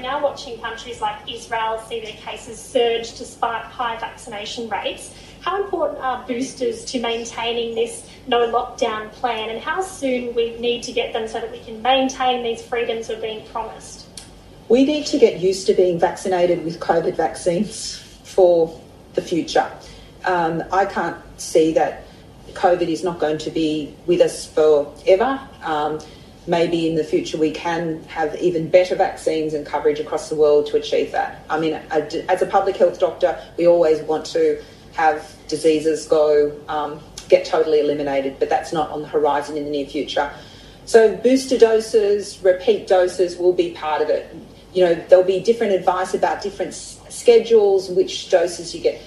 [0.00, 5.14] we're now watching countries like Israel see their cases surge despite high vaccination rates.
[5.42, 10.82] How important are boosters to maintaining this no lockdown plan, and how soon we need
[10.84, 14.06] to get them so that we can maintain these freedoms we're being promised?
[14.68, 18.80] We need to get used to being vaccinated with COVID vaccines for
[19.14, 19.70] the future.
[20.24, 22.04] Um, I can't see that
[22.52, 25.40] COVID is not going to be with us forever.
[25.62, 25.98] Um,
[26.50, 30.66] maybe in the future we can have even better vaccines and coverage across the world
[30.66, 31.44] to achieve that.
[31.48, 34.60] I mean, as a public health doctor, we always want to
[34.94, 39.70] have diseases go um, get totally eliminated, but that's not on the horizon in the
[39.70, 40.28] near future.
[40.86, 44.34] So booster doses, repeat doses will be part of it.
[44.74, 49.00] You know, there'll be different advice about different schedules, which doses you get.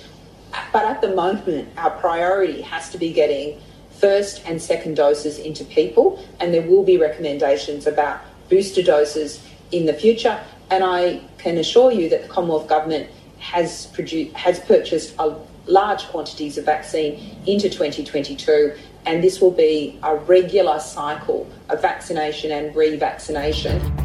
[0.71, 3.59] But at the moment, our priority has to be getting
[4.03, 9.85] first and second doses into people, and there will be recommendations about booster doses in
[9.85, 10.37] the future.
[10.69, 16.03] And I can assure you that the Commonwealth Government has produced, has purchased a large
[16.07, 22.75] quantities of vaccine into 2022, and this will be a regular cycle of vaccination and
[22.75, 24.02] revaccination.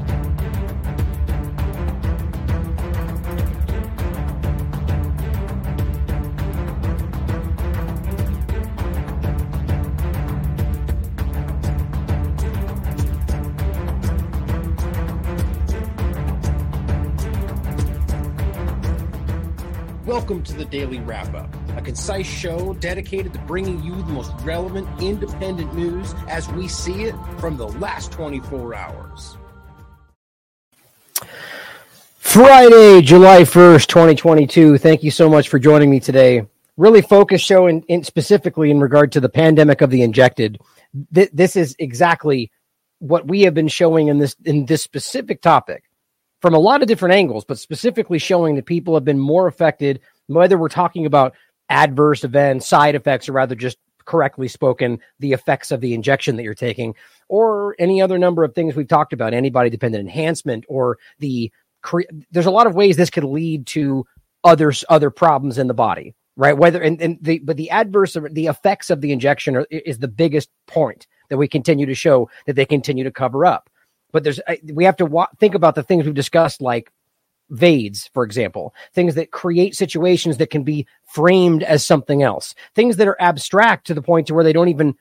[20.59, 25.73] The Daily Wrap Up, a concise show dedicated to bringing you the most relevant independent
[25.75, 29.39] news as we see it from the last 24 hours.
[32.19, 34.77] Friday, July 1st, 2022.
[34.79, 36.47] Thank you so much for joining me today.
[36.77, 40.59] Really focused show in, in specifically in regard to the pandemic of the injected.
[41.15, 42.51] Th- this is exactly
[42.99, 45.85] what we have been showing in this in this specific topic
[46.41, 50.01] from a lot of different angles, but specifically showing that people have been more affected
[50.29, 51.35] whether we're talking about
[51.69, 56.43] adverse events, side effects, or rather just correctly spoken, the effects of the injection that
[56.43, 56.95] you're taking,
[57.29, 61.53] or any other number of things we've talked about, antibody dependent enhancement, or the
[61.83, 64.07] cre- there's a lot of ways this could lead to
[64.45, 66.57] other other problems in the body, right?
[66.57, 70.09] Whether and, and the but the adverse the effects of the injection are, is the
[70.09, 73.69] biggest point that we continue to show that they continue to cover up.
[74.11, 74.41] But there's
[74.73, 76.91] we have to wa- think about the things we've discussed, like
[77.51, 82.97] VAIDS, for example, things that create situations that can be framed as something else, things
[82.97, 84.95] that are abstract to the point to where they don't even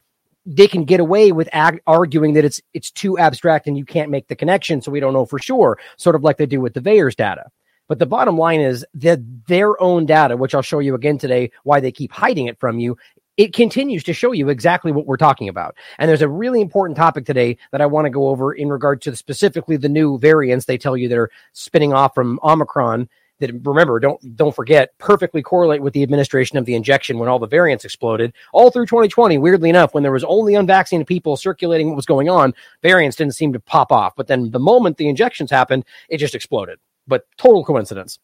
[0.50, 4.10] they can get away with ag- arguing that it's it's too abstract and you can't
[4.10, 6.74] make the connection, so we don't know for sure, sort of like they do with
[6.74, 7.50] the VAERS data.
[7.90, 11.52] But the bottom line is that their own data, which I'll show you again today,
[11.64, 12.98] why they keep hiding it from you,
[13.38, 15.76] it continues to show you exactly what we're talking about.
[16.00, 19.02] And there's a really important topic today that I want to go over in regard
[19.04, 23.08] to the, specifically the new variants they tell you that are spinning off from Omicron
[23.40, 27.38] that remember don't don't forget perfectly correlate with the administration of the injection when all
[27.38, 28.34] the variants exploded.
[28.52, 32.30] All through 2020 weirdly enough when there was only unvaccinated people circulating what was going
[32.30, 34.16] on variants didn't seem to pop off.
[34.16, 36.80] But then the moment the injections happened it just exploded.
[37.06, 38.18] But total coincidence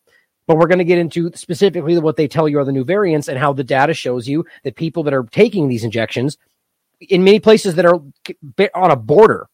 [0.47, 3.27] but we're going to get into specifically what they tell you are the new variants
[3.27, 6.37] and how the data shows you that people that are taking these injections
[7.09, 7.99] in many places that are
[8.75, 9.47] on a border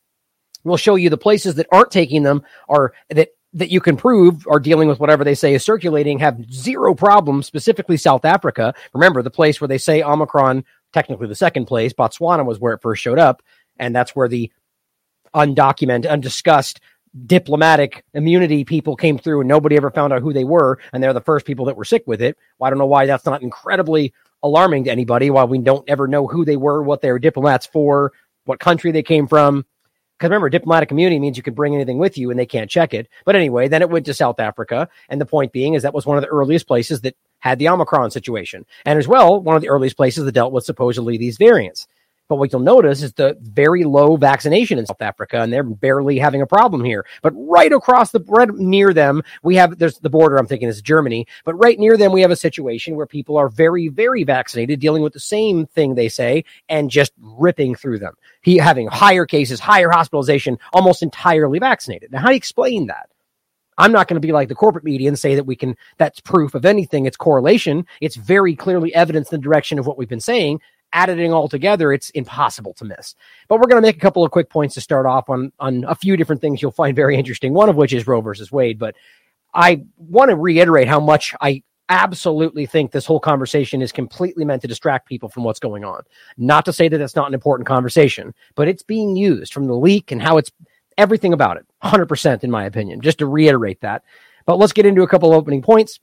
[0.63, 4.45] will show you the places that aren't taking them are that that you can prove
[4.47, 8.73] are dealing with whatever they say is circulating have zero problems specifically south africa.
[8.93, 10.63] Remember the place where they say omicron
[10.93, 13.41] technically the second place botswana was where it first showed up
[13.77, 14.51] and that's where the
[15.33, 16.79] undocumented undiscussed
[17.25, 21.13] diplomatic immunity people came through and nobody ever found out who they were and they're
[21.13, 22.37] the first people that were sick with it.
[22.57, 26.07] Well, i don't know why that's not incredibly alarming to anybody while we don't ever
[26.07, 28.13] know who they were what they were diplomats for
[28.45, 29.65] what country they came from.
[30.17, 32.93] Because remember diplomatic immunity means you can bring anything with you and they can't check
[32.93, 33.07] it.
[33.25, 36.05] But anyway then it went to south africa and the point being is that was
[36.05, 38.65] one of the earliest places that had the omicron situation.
[38.85, 41.87] And as well one of the earliest places that dealt with supposedly these variants
[42.29, 46.19] but what you'll notice is the very low vaccination in South Africa, and they're barely
[46.19, 47.05] having a problem here.
[47.23, 50.37] But right across the right near them, we have there's the border.
[50.37, 53.49] I'm thinking is Germany, but right near them, we have a situation where people are
[53.49, 58.13] very, very vaccinated, dealing with the same thing they say, and just ripping through them.
[58.41, 62.11] He having higher cases, higher hospitalization, almost entirely vaccinated.
[62.11, 63.09] Now, how do you explain that?
[63.79, 66.19] I'm not going to be like the corporate media and say that we can, that's
[66.19, 67.05] proof of anything.
[67.05, 67.87] It's correlation.
[68.01, 70.59] It's very clearly evidence in the direction of what we've been saying
[70.93, 73.15] editing all together, it's impossible to miss.
[73.47, 75.85] But we're going to make a couple of quick points to start off on on
[75.87, 77.53] a few different things you'll find very interesting.
[77.53, 78.79] One of which is Roe versus Wade.
[78.79, 78.95] But
[79.53, 84.61] I want to reiterate how much I absolutely think this whole conversation is completely meant
[84.61, 86.03] to distract people from what's going on.
[86.37, 89.73] Not to say that it's not an important conversation, but it's being used from the
[89.73, 90.51] leak and how it's
[90.97, 94.03] everything about it, 100% in my opinion, just to reiterate that.
[94.45, 95.99] But let's get into a couple of opening points.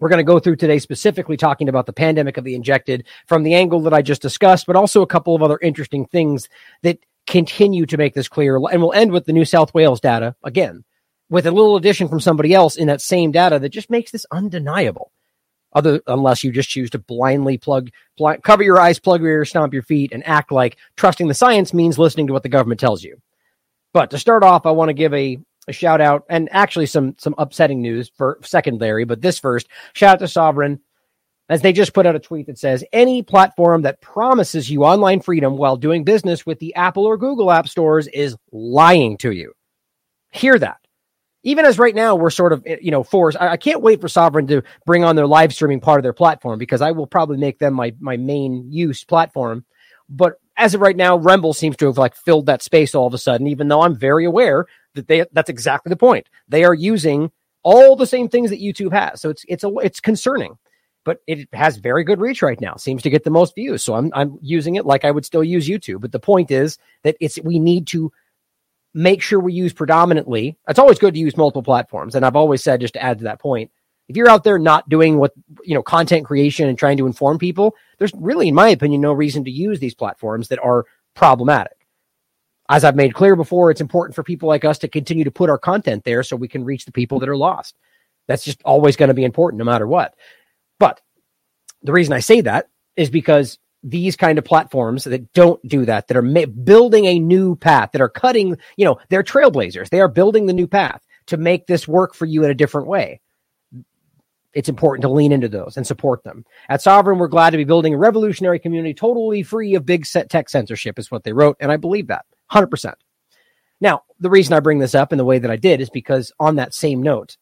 [0.00, 3.42] We're going to go through today specifically talking about the pandemic of the injected from
[3.42, 6.48] the angle that I just discussed, but also a couple of other interesting things
[6.82, 8.56] that continue to make this clear.
[8.56, 10.84] And we'll end with the New South Wales data again,
[11.28, 14.26] with a little addition from somebody else in that same data that just makes this
[14.30, 15.12] undeniable.
[15.74, 17.90] Other unless you just choose to blindly plug,
[18.42, 21.74] cover your eyes, plug your ears, stomp your feet, and act like trusting the science
[21.74, 23.20] means listening to what the government tells you.
[23.92, 25.38] But to start off, I want to give a
[25.68, 30.14] a shout out and actually some some upsetting news for secondary, but this first shout
[30.14, 30.80] out to Sovren
[31.48, 35.20] as they just put out a tweet that says any platform that promises you online
[35.20, 39.52] freedom while doing business with the Apple or Google app stores is lying to you.
[40.30, 40.78] Hear that.
[41.44, 43.40] Even as right now we're sort of eh, you know forced.
[43.40, 46.12] I, I can't wait for Sovren to bring on their live streaming part of their
[46.12, 49.64] platform because I will probably make them my my main use platform.
[50.08, 53.14] But as of right now, Rumble seems to have like filled that space all of
[53.14, 54.66] a sudden, even though I'm very aware
[54.98, 56.28] that they that's exactly the point.
[56.48, 57.30] They are using
[57.62, 59.20] all the same things that YouTube has.
[59.20, 60.58] So it's it's a it's concerning.
[61.04, 62.74] But it has very good reach right now.
[62.76, 63.82] Seems to get the most views.
[63.82, 66.00] So I'm I'm using it like I would still use YouTube.
[66.00, 68.12] But the point is that it's we need to
[68.92, 70.58] make sure we use predominantly.
[70.68, 72.14] It's always good to use multiple platforms.
[72.14, 73.70] And I've always said just to add to that point,
[74.08, 75.32] if you're out there not doing what
[75.64, 79.12] you know content creation and trying to inform people there's really in my opinion no
[79.12, 81.77] reason to use these platforms that are problematic
[82.68, 85.50] as I've made clear before, it's important for people like us to continue to put
[85.50, 87.76] our content there so we can reach the people that are lost.
[88.26, 90.14] That's just always going to be important no matter what.
[90.78, 91.00] But
[91.82, 96.08] the reason I say that is because these kind of platforms that don't do that,
[96.08, 99.88] that are ma- building a new path, that are cutting, you know, they're trailblazers.
[99.88, 102.88] They are building the new path to make this work for you in a different
[102.88, 103.20] way.
[104.52, 106.44] It's important to lean into those and support them.
[106.68, 110.28] At Sovren, we're glad to be building a revolutionary community totally free of big set
[110.28, 111.56] tech censorship, is what they wrote.
[111.60, 112.24] And I believe that.
[112.52, 112.94] 100%.
[113.80, 116.32] Now, the reason I bring this up in the way that I did is because
[116.40, 117.36] on that same note,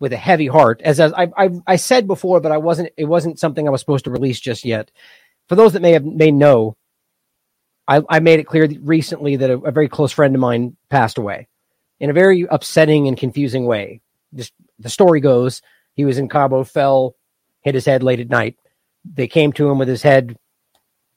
[0.00, 3.04] with a heavy heart, as, as I, I, I said before, but I wasn't, it
[3.04, 4.90] wasn't something I was supposed to release just yet.
[5.48, 6.76] For those that may have, may know,
[7.86, 11.16] I, I made it clear recently that a, a very close friend of mine passed
[11.16, 11.48] away
[12.00, 14.00] in a very upsetting and confusing way.
[14.34, 15.62] Just the story goes,
[15.94, 17.14] he was in Cabo, fell,
[17.60, 18.56] hit his head late at night.
[19.04, 20.36] They came to him with his head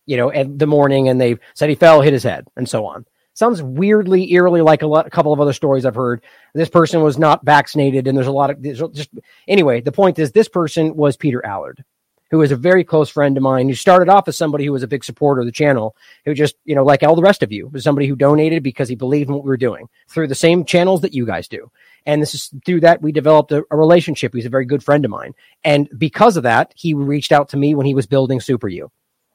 [0.07, 2.87] you know, at the morning and they said he fell, hit his head, and so
[2.87, 3.05] on.
[3.33, 6.23] Sounds weirdly, eerily like a, lot, a couple of other stories I've heard.
[6.55, 9.11] This person was not vaccinated, and there's a lot of just
[9.47, 9.79] anyway.
[9.79, 11.83] The point is, this person was Peter Allard,
[12.31, 13.69] who is a very close friend of mine.
[13.69, 15.95] Who started off as somebody who was a big supporter of the channel,
[16.25, 18.89] who just you know, like all the rest of you, was somebody who donated because
[18.89, 21.69] he believed in what we were doing through the same channels that you guys do.
[22.07, 24.33] And this is through that we developed a, a, relationship.
[24.33, 25.35] He's a very good friend of mine.
[25.63, 28.89] And because of that, he reached out to me when he was building Super U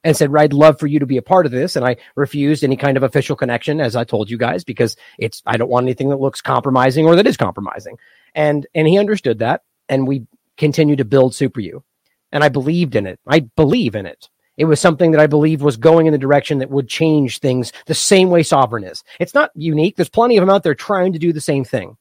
[0.05, 1.77] and said, I'd love for you to be a part of this.
[1.77, 5.43] And I refused any kind of official connection, as I told you guys, because it's,
[5.47, 7.99] I don't want anything that looks compromising or that is compromising.
[8.35, 9.63] And, and he understood that.
[9.89, 10.27] And we
[10.57, 11.85] continued to build Super U.
[12.33, 13.21] And I believed in it.
[13.27, 14.29] I believe in it.
[14.57, 17.73] It was something that I believed was going in the direction that would change things
[17.87, 19.03] the same way Sovren is.
[19.19, 19.97] It's not unique.
[19.97, 21.97] There's plenty of them out there trying to do the same thing.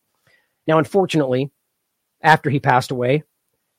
[0.68, 1.50] Now, unfortunately,
[2.22, 3.24] after he passed away,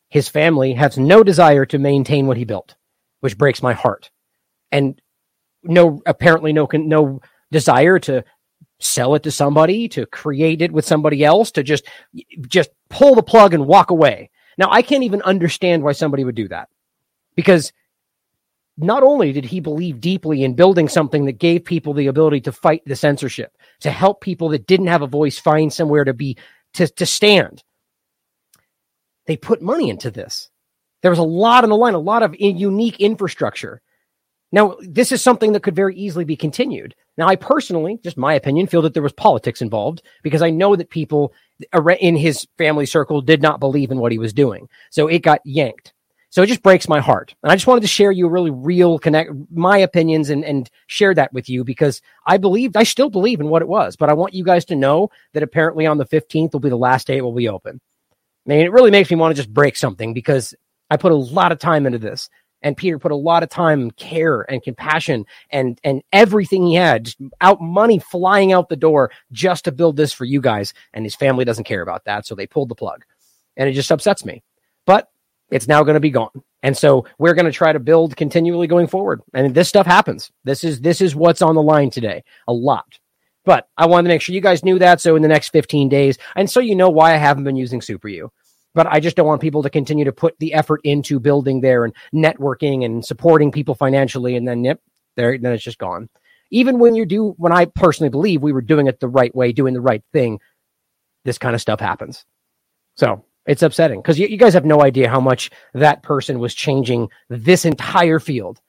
[0.08, 2.74] his family has no desire to maintain what he built
[3.22, 4.10] which breaks my heart.
[4.70, 5.00] And
[5.62, 7.20] no, apparently no, no
[7.50, 8.24] desire to
[8.80, 11.86] sell it to somebody, to create it with somebody else, to just,
[12.48, 14.30] just pull the plug and walk away.
[14.58, 16.68] Now, I can't even understand why somebody would do that
[17.36, 17.72] because
[18.76, 22.52] not only did he believe deeply in building something that gave people the ability to
[22.52, 26.36] fight the censorship, to help people that didn't have a voice find somewhere to be,
[26.74, 27.62] to, to stand,
[29.26, 30.50] they put money into this.
[31.02, 33.82] There was a lot on the line, a lot of unique infrastructure.
[34.52, 36.94] Now, this is something that could very easily be continued.
[37.16, 40.76] Now, I personally, just my opinion, feel that there was politics involved because I know
[40.76, 41.32] that people
[42.00, 44.68] in his family circle did not believe in what he was doing.
[44.90, 45.94] So it got yanked.
[46.28, 47.34] So it just breaks my heart.
[47.42, 51.14] And I just wanted to share you really real connect my opinions and, and share
[51.14, 54.14] that with you because I believed, I still believe in what it was, but I
[54.14, 57.18] want you guys to know that apparently on the 15th will be the last day
[57.18, 57.82] it will be open.
[58.46, 60.54] I mean, it really makes me want to just break something because
[60.92, 62.28] I put a lot of time into this.
[62.64, 66.74] And Peter put a lot of time and care and compassion and and everything he
[66.74, 70.72] had, just out money flying out the door just to build this for you guys.
[70.92, 73.04] And his family doesn't care about that, so they pulled the plug,
[73.56, 74.44] and it just upsets me.
[74.86, 75.10] But
[75.50, 78.68] it's now going to be gone, and so we're going to try to build continually
[78.68, 79.22] going forward.
[79.34, 80.30] And this stuff happens.
[80.44, 82.22] This is this is what's on the line today.
[82.46, 83.00] A lot.
[83.44, 85.00] But I wanted to make sure you guys knew that.
[85.00, 87.82] So in the next 15 days, and so you know why I haven't been using
[87.82, 88.30] Super U
[88.74, 91.84] but I just don't want people to continue to put the effort into building there
[91.84, 94.80] and networking and supporting people financially, and then yep,
[95.16, 96.08] there then it's just gone.
[96.52, 99.52] even when you do, when I personally believe we were doing it the right way,
[99.52, 100.38] doing the right thing,
[101.24, 102.24] this kind of stuff happens.
[102.96, 106.54] So it's upsetting because you, you guys have no idea how much that person was
[106.54, 108.60] changing this entire field.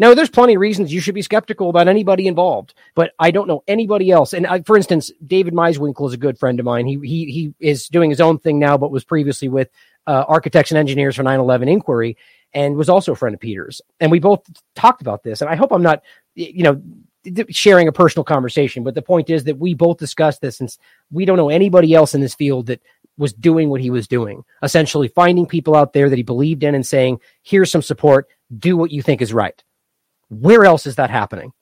[0.00, 3.46] Now, there's plenty of reasons you should be skeptical about anybody involved, but I don't
[3.46, 4.32] know anybody else.
[4.32, 6.86] And I, for instance, David Meiswinkle is a good friend of mine.
[6.86, 9.68] He he he is doing his own thing now, but was previously with
[10.06, 12.16] uh, architects and engineers for 9/11 inquiry,
[12.54, 13.82] and was also a friend of Peter's.
[14.00, 14.42] And we both
[14.74, 15.42] talked about this.
[15.42, 16.00] And I hope I'm not,
[16.34, 16.80] you know,
[17.50, 20.74] sharing a personal conversation, but the point is that we both discussed this, and
[21.12, 22.80] we don't know anybody else in this field that
[23.18, 26.74] was doing what he was doing, essentially finding people out there that he believed in
[26.74, 28.28] and saying, "Here's some support.
[28.58, 29.62] Do what you think is right."
[30.30, 31.52] Where else is that happening?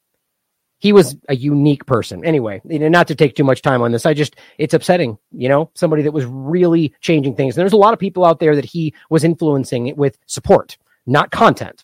[0.79, 2.25] He was a unique person.
[2.25, 5.73] Anyway, not to take too much time on this, I just, it's upsetting, you know,
[5.75, 7.57] somebody that was really changing things.
[7.57, 11.33] And there's a lot of people out there that he was influencing with support, not
[11.33, 11.83] content.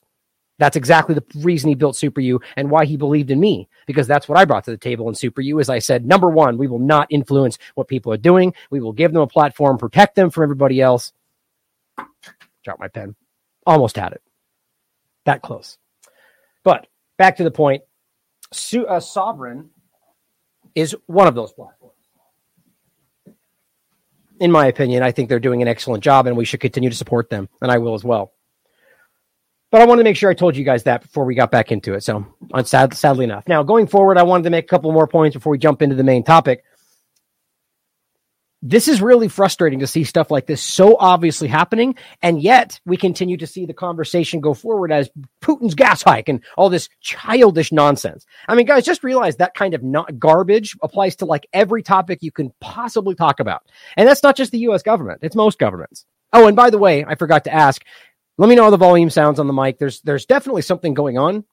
[0.61, 4.07] That's exactly the reason he built Super U and why he believed in me, because
[4.07, 5.59] that's what I brought to the table in Super U.
[5.59, 8.55] As I said, number one, we will not influence what people are doing.
[8.71, 11.13] We will give them a platform, protect them from everybody else.
[12.63, 13.17] Drop my pen.
[13.67, 14.23] Almost had it.
[15.25, 15.79] That close.
[16.65, 16.87] But
[17.19, 17.83] back to the point,
[18.53, 19.69] Su- uh, Sovren
[20.75, 21.93] is one of those platforms.
[24.41, 26.97] In my opinion, I think they're doing an excellent job and we should continue to
[26.97, 28.33] support them, and I will as well.
[29.71, 31.73] But I wanted to make sure I told you guys that before we got back
[31.73, 32.03] into it.
[32.03, 32.27] So,
[32.65, 33.45] sad, sadly enough.
[33.49, 35.97] Now, going forward, I wanted to make a couple more points before we jump into
[35.97, 36.65] the main topic
[38.67, 41.97] this is really frustrating to see stuff like this so obviously happening.
[42.23, 45.11] And yet we continue to see the conversation go forward as
[45.43, 48.25] Putin's gas hike and all this childish nonsense.
[48.49, 52.21] I mean, guys, just realize that kind of not garbage applies to like every topic
[52.23, 53.63] you can possibly talk about.
[53.99, 55.21] And that's not just the US government.
[55.23, 56.07] It's most governments.
[56.33, 57.85] Oh, and by the way, I forgot to ask,
[58.39, 59.79] let me know how the volume sounds on the mic.
[59.79, 61.45] There's, there's definitely something going on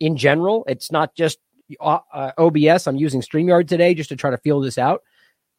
[0.00, 0.64] in general.
[0.66, 1.38] It's not just
[1.80, 2.88] uh, uh OBS.
[2.88, 5.04] I'm using StreamYard today just to try to feel this out.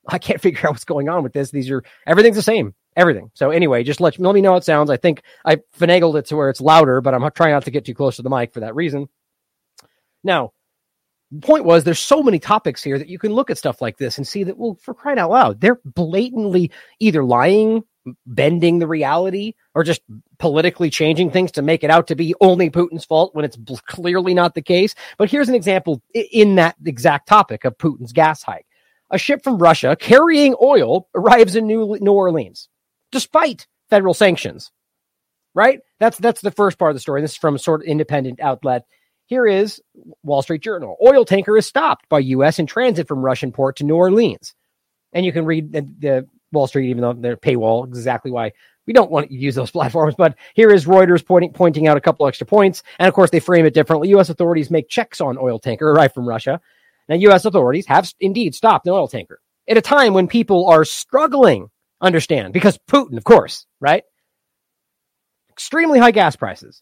[0.11, 1.51] I can't figure out what's going on with this.
[1.51, 3.31] These are everything's the same, everything.
[3.33, 4.89] So anyway, just let let me know how it sounds.
[4.89, 7.85] I think I finagled it to where it's louder, but I'm trying not to get
[7.85, 9.09] too close to the mic for that reason.
[10.23, 10.51] Now,
[11.31, 13.97] the point was there's so many topics here that you can look at stuff like
[13.97, 17.83] this and see that well, for crying out loud, they're blatantly either lying,
[18.25, 20.01] bending the reality, or just
[20.39, 24.33] politically changing things to make it out to be only Putin's fault when it's clearly
[24.33, 24.95] not the case.
[25.17, 28.66] But here's an example in that exact topic of Putin's gas hike
[29.09, 32.69] a ship from Russia carrying oil arrives in New, New Orleans,
[33.11, 34.71] despite federal sanctions.
[35.53, 35.79] Right?
[35.99, 37.21] That's that's the first part of the story.
[37.21, 38.85] This is from a sort of independent outlet.
[39.25, 39.81] Here is
[40.23, 40.95] Wall Street Journal.
[41.05, 42.59] Oil tanker is stopped by U.S.
[42.59, 44.53] in transit from Russian port to New Orleans.
[45.13, 48.53] And you can read the, the Wall Street, even though they're paywall, exactly why
[48.85, 50.15] we don't want to use those platforms.
[50.17, 52.83] But here is Reuters pointing pointing out a couple extra points.
[52.99, 54.09] And of course, they frame it differently.
[54.09, 54.29] U.S.
[54.29, 56.61] authorities make checks on oil tanker arrived from Russia
[57.09, 57.45] now, U.S.
[57.45, 61.69] authorities have indeed stopped an oil tanker at a time when people are struggling,
[62.01, 64.03] understand, because Putin, of course, right?
[65.49, 66.81] Extremely high gas prices.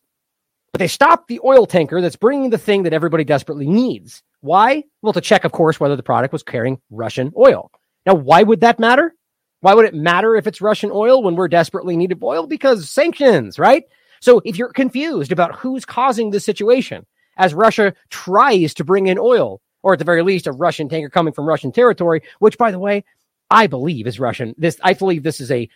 [0.71, 4.23] But they stopped the oil tanker that's bringing the thing that everybody desperately needs.
[4.41, 4.83] Why?
[5.01, 7.71] Well, to check, of course, whether the product was carrying Russian oil.
[8.05, 9.15] Now, why would that matter?
[9.61, 12.45] Why would it matter if it's Russian oil when we're desperately needed oil?
[12.45, 13.83] Because sanctions, right?
[14.21, 17.05] So if you're confused about who's causing this situation,
[17.37, 21.11] as Russia tries to bring in oil or at the very least, a Russian tanker
[21.11, 23.05] coming from Russian territory, which, by the way,
[23.51, 24.55] I believe is Russian.
[24.57, 25.69] This I believe this is a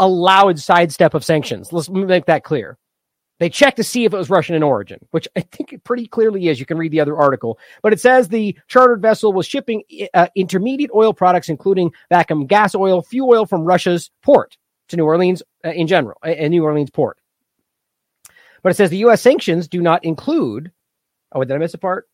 [0.00, 1.72] allowed sidestep of sanctions.
[1.72, 2.76] Let's make that clear.
[3.38, 6.08] They checked to see if it was Russian in origin, which I think it pretty
[6.08, 6.58] clearly is.
[6.58, 10.26] You can read the other article, but it says the chartered vessel was shipping uh,
[10.34, 15.44] intermediate oil products, including vacuum gas oil, fuel oil from Russia's port to New Orleans
[15.64, 17.18] uh, in general, uh, in New Orleans port.
[18.64, 19.22] But it says the U.S.
[19.22, 20.72] sanctions do not include.
[21.30, 22.08] Oh, did I miss a part?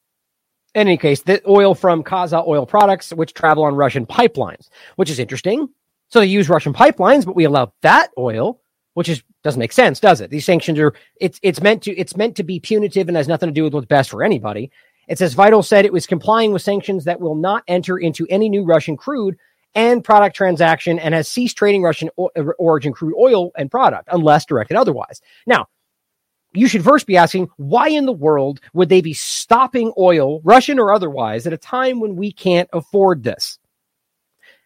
[0.74, 5.10] In any case, the oil from Kazakh oil products, which travel on Russian pipelines, which
[5.10, 5.68] is interesting.
[6.08, 8.60] So they use Russian pipelines, but we allow that oil,
[8.94, 10.30] which is doesn't make sense, does it?
[10.30, 13.48] These sanctions are it's it's meant to it's meant to be punitive and has nothing
[13.48, 14.70] to do with what's best for anybody.
[15.06, 18.48] It says Vitol said it was complying with sanctions that will not enter into any
[18.48, 19.36] new Russian crude
[19.74, 24.46] and product transaction and has ceased trading Russian o- origin crude oil and product unless
[24.46, 25.20] directed otherwise.
[25.46, 25.68] Now,
[26.54, 30.78] you should first be asking why in the world would they be stopping oil, Russian
[30.78, 33.58] or otherwise, at a time when we can't afford this?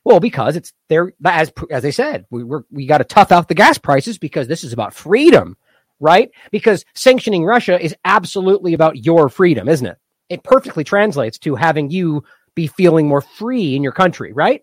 [0.04, 3.48] Well, because it's there, as as I said, we we we got to tough out
[3.48, 5.56] the gas prices because this is about freedom,
[6.00, 6.30] right?
[6.50, 9.98] Because sanctioning Russia is absolutely about your freedom, isn't it?
[10.28, 14.62] It perfectly translates to having you be feeling more free in your country, right?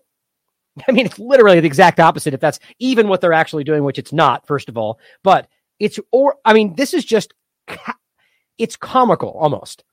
[0.88, 3.98] I mean, it's literally the exact opposite if that's even what they're actually doing, which
[3.98, 4.98] it's not, first of all.
[5.22, 7.34] But it's or I mean, this is just
[8.58, 9.84] it's comical almost.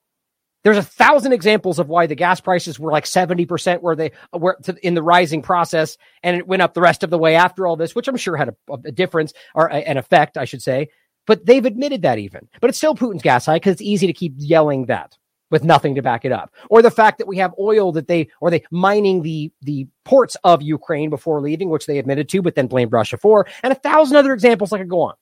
[0.64, 4.58] There's a thousand examples of why the gas prices were like 70% where they were
[4.82, 7.76] in the rising process and it went up the rest of the way after all
[7.76, 10.88] this, which I'm sure had a, a difference or a, an effect, I should say.
[11.28, 12.48] But they've admitted that even.
[12.62, 15.18] But it's still Putin's gas hike because it's easy to keep yelling that
[15.52, 16.54] with nothing to back it up.
[16.70, 20.36] Or the fact that we have oil that they or they mining the the ports
[20.44, 23.76] of Ukraine before leaving, which they admitted to, but then blamed Russia for, and a
[23.76, 25.14] thousand other examples I could go on.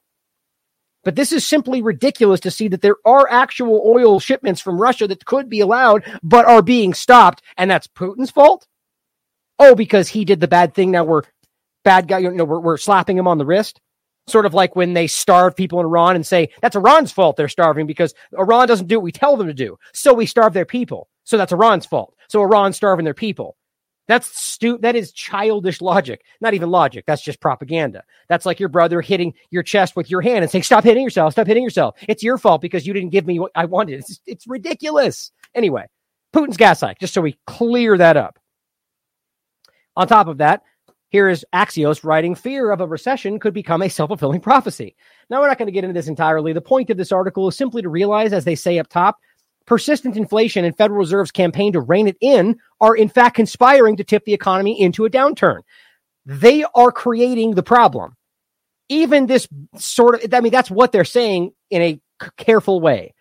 [1.03, 5.07] But this is simply ridiculous to see that there are actual oil shipments from Russia
[5.07, 7.41] that could be allowed, but are being stopped.
[7.57, 8.67] And that's Putin's fault.
[9.57, 10.91] Oh, because he did the bad thing.
[10.91, 11.23] Now we're
[11.83, 12.19] bad guy.
[12.19, 13.79] You know, we're, we're slapping him on the wrist.
[14.27, 17.49] Sort of like when they starve people in Iran and say that's Iran's fault they're
[17.49, 19.77] starving because Iran doesn't do what we tell them to do.
[19.93, 21.09] So we starve their people.
[21.23, 22.15] So that's Iran's fault.
[22.29, 23.57] So Iran's starving their people.
[24.07, 26.23] That's stu- that is childish logic.
[26.41, 27.05] Not even logic.
[27.07, 28.03] That's just propaganda.
[28.27, 31.33] That's like your brother hitting your chest with your hand and saying, "Stop hitting yourself.
[31.33, 31.95] Stop hitting yourself.
[32.09, 35.31] It's your fault because you didn't give me what I wanted." It's, it's ridiculous.
[35.55, 35.85] Anyway,
[36.33, 36.99] Putin's gas hike.
[36.99, 38.39] Just so we clear that up.
[39.95, 40.63] On top of that,
[41.11, 44.95] here is Axios writing fear of a recession could become a self fulfilling prophecy.
[45.29, 46.53] Now, we're not going to get into this entirely.
[46.53, 49.17] The point of this article is simply to realize, as they say up top,
[49.65, 54.03] persistent inflation and Federal Reserve's campaign to rein it in are in fact conspiring to
[54.03, 55.59] tip the economy into a downturn.
[56.25, 58.15] They are creating the problem.
[58.89, 62.01] Even this sort of, I mean, that's what they're saying in a
[62.37, 63.13] careful way.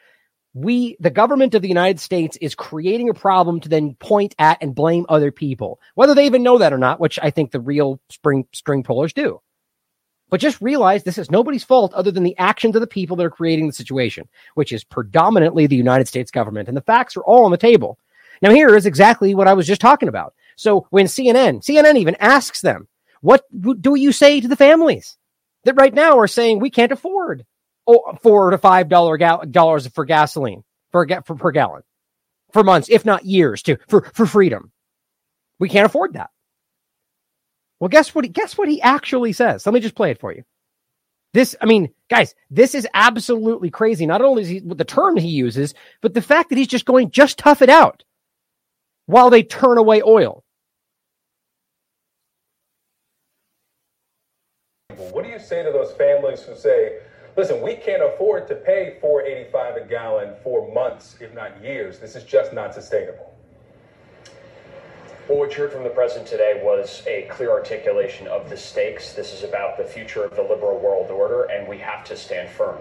[0.52, 4.58] We, the government of the United States, is creating a problem to then point at
[4.60, 7.60] and blame other people, whether they even know that or not, which I think the
[7.60, 9.40] real spring string pullers do.
[10.30, 13.26] But just realize this is nobody's fault other than the actions of the people that
[13.26, 16.68] are creating the situation, which is predominantly the United States government.
[16.68, 17.98] And the facts are all on the table.
[18.40, 20.34] Now, here is exactly what I was just talking about.
[20.56, 22.86] So when CNN, CNN even asks them,
[23.20, 23.44] what
[23.80, 25.18] do you say to the families
[25.64, 27.44] that right now are saying we can't afford
[27.86, 31.82] oh, four to five dollar ga- dollars for gasoline for, for per gallon
[32.52, 34.72] for months, if not years, to for for freedom?
[35.58, 36.30] We can't afford that.
[37.80, 38.24] Well, guess what?
[38.24, 39.66] He, guess what he actually says.
[39.66, 40.44] Let me just play it for you.
[41.32, 44.04] This, I mean, guys, this is absolutely crazy.
[44.04, 47.10] Not only is he the term he uses, but the fact that he's just going,
[47.10, 48.04] just tough it out
[49.06, 50.44] while they turn away oil.
[55.12, 56.98] What do you say to those families who say,
[57.36, 61.98] listen, we can't afford to pay 485 a gallon for months, if not years.
[61.98, 63.34] This is just not sustainable.
[65.30, 69.12] What we heard from the president today was a clear articulation of the stakes.
[69.12, 72.50] This is about the future of the liberal world order, and we have to stand
[72.50, 72.78] firm.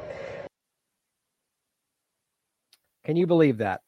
[3.06, 3.82] Can you believe that?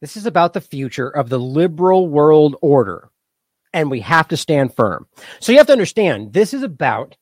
[0.00, 3.08] This is about the future of the liberal world order,
[3.72, 5.06] and we have to stand firm.
[5.38, 7.16] So you have to understand this is about.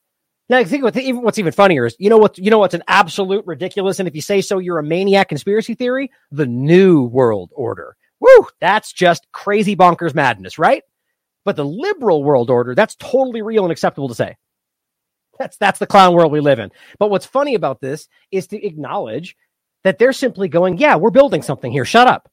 [0.49, 3.45] Now, I think what's even funnier is you know what you know what's an absolute
[3.47, 6.11] ridiculous, and if you say so, you're a maniac conspiracy theory.
[6.31, 7.99] The new world order.
[8.21, 10.83] Woo, that's just crazy bonkers madness, right?
[11.45, 14.37] But the liberal world order, that's totally real and acceptable to say.
[15.39, 16.71] That's that's the clown world we live in.
[16.99, 19.37] But what's funny about this is to acknowledge
[19.85, 21.87] that they're simply going, "Yeah, we're building something here.
[21.87, 22.31] Shut up."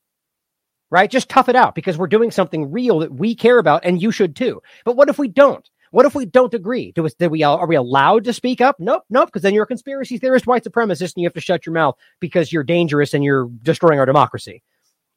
[0.92, 1.10] Right?
[1.10, 4.12] Just tough it out because we're doing something real that we care about and you
[4.12, 4.62] should too.
[4.84, 5.70] But what if we don't?
[5.92, 6.92] What if we don't agree?
[6.92, 8.76] Do, we are we allowed to speak up?
[8.78, 9.30] Nope, nope.
[9.30, 11.96] Because then you're a conspiracy theorist, white supremacist, and you have to shut your mouth
[12.20, 14.64] because you're dangerous and you're destroying our democracy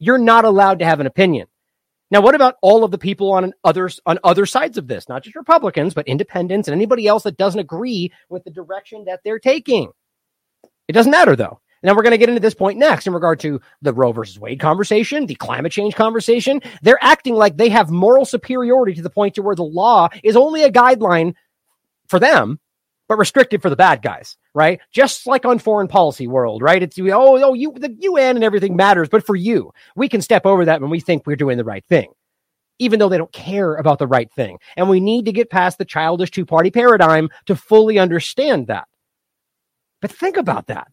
[0.01, 1.47] you're not allowed to have an opinion.
[2.11, 5.09] Now, what about all of the people on others on other sides of this?
[5.09, 9.21] Not just Republicans, but independents and anybody else that doesn't agree with the direction that
[9.23, 9.93] they're taking.
[10.89, 11.61] It doesn't matter though.
[11.83, 14.39] Now we're going to get into this point next in regard to the Roe versus
[14.39, 16.61] Wade conversation, the climate change conversation.
[16.83, 20.37] They're acting like they have moral superiority to the point to where the law is
[20.37, 21.35] only a guideline
[22.09, 22.59] for them
[23.11, 24.79] but restricted for the bad guys, right?
[24.93, 26.81] Just like on foreign policy world, right?
[26.81, 30.47] It's oh, oh, you the UN and everything matters, but for you, we can step
[30.47, 32.13] over that when we think we're doing the right thing,
[32.79, 34.59] even though they don't care about the right thing.
[34.77, 38.87] And we need to get past the childish two-party paradigm to fully understand that.
[40.01, 40.87] But think about that.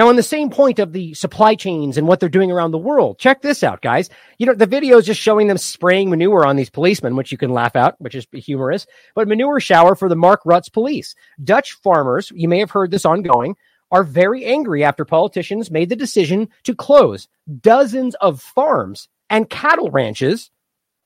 [0.00, 2.78] Now, on the same point of the supply chains and what they're doing around the
[2.78, 4.08] world, check this out, guys.
[4.38, 7.36] You know, the video is just showing them spraying manure on these policemen, which you
[7.36, 11.14] can laugh at, which is humorous, but manure shower for the Mark Rutte police.
[11.44, 13.56] Dutch farmers, you may have heard this ongoing,
[13.90, 17.28] are very angry after politicians made the decision to close
[17.60, 20.50] dozens of farms and cattle ranches.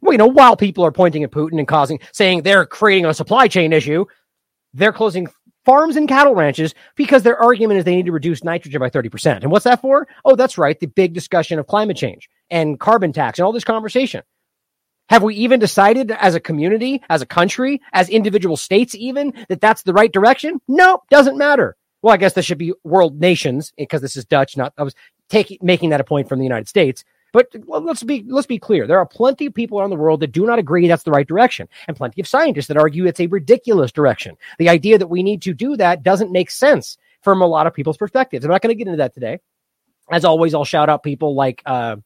[0.02, 3.14] Well, you know, while people are pointing at Putin and causing, saying they're creating a
[3.14, 4.04] supply chain issue,
[4.72, 5.26] they're closing
[5.64, 9.42] farms and cattle ranches because their argument is they need to reduce nitrogen by 30%.
[9.42, 10.07] And what's that for?
[10.24, 10.79] Oh, that's right.
[10.79, 14.22] The big discussion of climate change and carbon tax and all this conversation.
[15.11, 19.61] Have we even decided as a community, as a country, as individual states, even that
[19.61, 20.61] that's the right direction?
[20.66, 21.77] Nope, doesn't matter.
[22.00, 24.94] Well, I guess this should be world nations because this is Dutch, not I was
[25.29, 27.05] taking making that a point from the United States.
[27.34, 28.86] But let's be let's be clear.
[28.86, 31.26] There are plenty of people around the world that do not agree that's the right
[31.26, 34.36] direction, and plenty of scientists that argue it's a ridiculous direction.
[34.60, 37.74] The idea that we need to do that doesn't make sense from a lot of
[37.74, 38.44] people's perspectives.
[38.44, 39.40] I'm not going to get into that today.
[40.12, 41.96] As always, I'll shout out people like uh,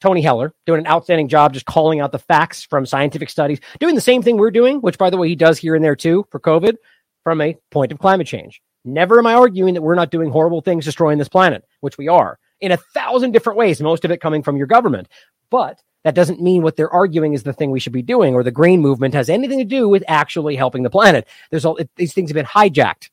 [0.00, 3.96] Tony Heller doing an outstanding job just calling out the facts from scientific studies, doing
[3.96, 6.24] the same thing we're doing, which, by the way, he does here and there too
[6.30, 6.76] for COVID
[7.24, 8.62] from a point of climate change.
[8.84, 12.06] Never am I arguing that we're not doing horrible things destroying this planet, which we
[12.06, 15.08] are in a thousand different ways, most of it coming from your government.
[15.50, 18.42] But that doesn't mean what they're arguing is the thing we should be doing or
[18.42, 21.26] the green movement has anything to do with actually helping the planet.
[21.50, 23.10] There's all it, these things have been hijacked.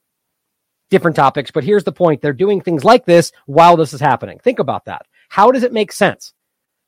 [0.89, 2.21] Different topics, but here's the point.
[2.21, 4.39] They're doing things like this while this is happening.
[4.39, 5.05] Think about that.
[5.27, 6.33] How does it make sense?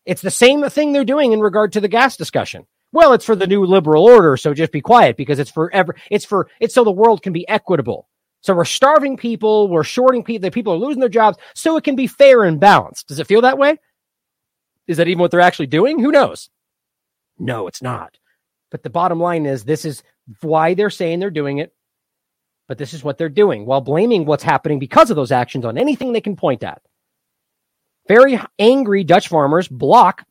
[0.05, 2.65] It's the same thing they're doing in regard to the gas discussion.
[2.93, 5.95] Well, it's for the new liberal order, so just be quiet because it's for ever
[6.09, 8.07] it's for it's so the world can be equitable.
[8.41, 11.83] So we're starving people, we're shorting people, the people are losing their jobs, so it
[11.83, 13.07] can be fair and balanced.
[13.07, 13.77] Does it feel that way?
[14.87, 15.99] Is that even what they're actually doing?
[15.99, 16.49] Who knows?
[17.37, 18.17] No, it's not.
[18.71, 20.03] But the bottom line is this is
[20.41, 21.73] why they're saying they're doing it,
[22.67, 25.77] but this is what they're doing while blaming what's happening because of those actions on
[25.77, 26.81] anything they can point at.
[28.07, 30.25] Very angry Dutch farmers block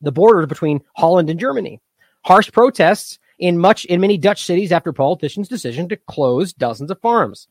[0.00, 1.80] the border between Holland and Germany.
[2.24, 7.00] Harsh protests in much in many Dutch cities after politicians' decision to close dozens of
[7.00, 7.48] farms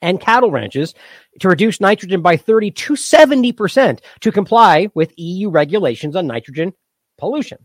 [0.00, 0.94] and cattle ranches
[1.38, 6.72] to reduce nitrogen by 30 to 70% to comply with EU regulations on nitrogen
[7.18, 7.58] pollution.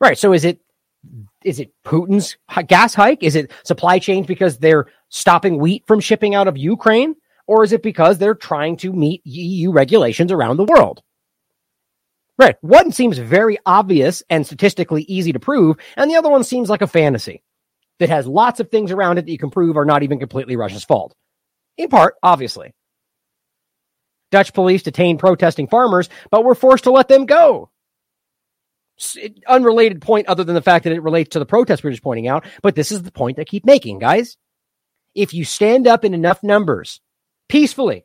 [0.00, 0.18] Right.
[0.18, 0.60] So is it
[1.44, 3.22] is it Putin's gas hike?
[3.22, 7.14] Is it supply chains because they're stopping wheat from shipping out of Ukraine?
[7.46, 11.02] Or is it because they're trying to meet EU regulations around the world?
[12.36, 12.56] Right.
[12.62, 16.82] One seems very obvious and statistically easy to prove, and the other one seems like
[16.82, 17.42] a fantasy
[18.00, 20.56] that has lots of things around it that you can prove are not even completely
[20.56, 21.14] Russia's fault.
[21.76, 22.74] In part, obviously.
[24.32, 27.70] Dutch police detained protesting farmers, but were forced to let them go.
[29.46, 32.02] Unrelated point other than the fact that it relates to the protest we are just
[32.02, 34.36] pointing out, but this is the point I keep making, guys.
[35.14, 37.00] If you stand up in enough numbers
[37.48, 38.04] peacefully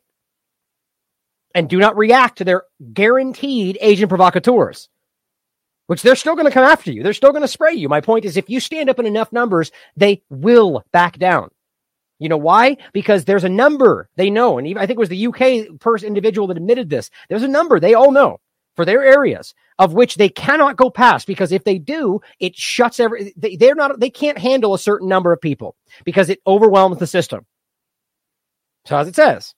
[1.54, 4.88] and do not react to their guaranteed agent provocateurs,
[5.86, 7.02] which they're still going to come after you.
[7.02, 7.88] They're still going to spray you.
[7.88, 11.50] My point is, if you stand up in enough numbers, they will back down.
[12.18, 12.76] You know why?
[12.92, 14.58] Because there's a number they know.
[14.58, 17.10] And even, I think it was the UK first individual that admitted this.
[17.28, 18.40] There's a number they all know
[18.76, 23.00] for their areas of which they cannot go past because if they do, it shuts
[23.00, 26.98] every, they, they're not, they can't handle a certain number of people because it overwhelms
[26.98, 27.46] the system.
[28.84, 29.54] So as it says,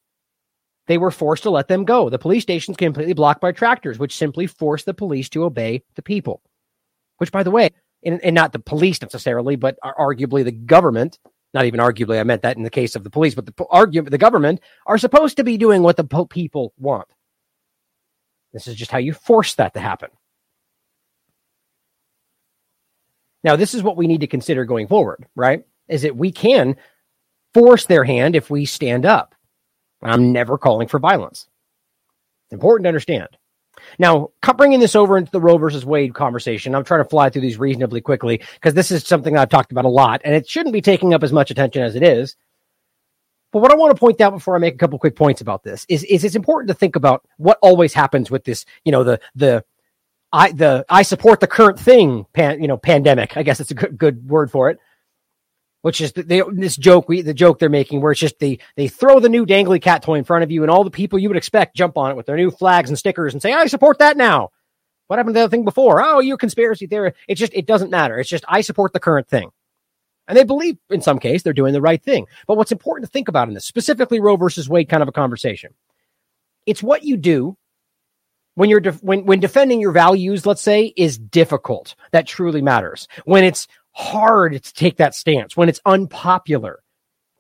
[0.87, 2.09] they were forced to let them go.
[2.09, 6.03] The police station's completely blocked by tractors, which simply forced the police to obey the
[6.03, 6.43] people.
[7.19, 7.71] Which, by the way,
[8.05, 11.19] and, and not the police necessarily, but arguably the government,
[11.55, 14.03] not even arguably, I meant that in the case of the police, but the argue
[14.03, 17.09] the government are supposed to be doing what the people want.
[18.53, 20.11] This is just how you force that to happen.
[23.45, 25.65] Now, this is what we need to consider going forward, right?
[25.89, 26.77] Is that we can
[27.55, 29.35] force their hand if we stand up.
[30.03, 31.47] I'm never calling for violence.
[32.51, 33.29] Important to understand.
[33.99, 37.43] Now, bringing this over into the Roe versus Wade conversation, I'm trying to fly through
[37.43, 40.73] these reasonably quickly because this is something I've talked about a lot and it shouldn't
[40.73, 42.37] be taking up as much attention as it is.
[43.51, 45.63] But what I want to point out before I make a couple quick points about
[45.63, 49.05] this is, is it's important to think about what always happens with this, you know,
[49.05, 49.65] the, the,
[50.33, 53.37] I, the, I support the current thing, pan, you know, pandemic.
[53.37, 54.79] I guess it's a good, good word for it
[55.83, 58.59] which is the, they, this joke we the joke they're making where it's just they
[58.77, 61.19] they throw the new dangly cat toy in front of you and all the people
[61.19, 63.67] you would expect jump on it with their new flags and stickers and say I
[63.67, 64.51] support that now.
[65.09, 66.03] What happened to the other thing before?
[66.03, 67.13] Oh, you're conspiracy theory.
[67.29, 68.19] It just it doesn't matter.
[68.19, 69.51] It's just I support the current thing.
[70.29, 72.27] And they believe in some case they're doing the right thing.
[72.47, 75.13] But what's important to think about in this, specifically Roe versus Wade kind of a
[75.13, 75.75] conversation.
[76.65, 77.57] It's what you do
[78.55, 81.95] when you're when when defending your values, let's say, is difficult.
[82.13, 83.09] That truly matters.
[83.25, 86.81] When it's hard to take that stance, when it's unpopular.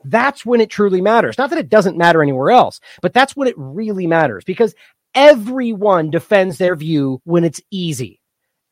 [0.04, 1.38] That's when it truly matters.
[1.38, 4.74] Not that it doesn't matter anywhere else, but that's when it really matters because
[5.14, 8.20] everyone defends their view when it's easy.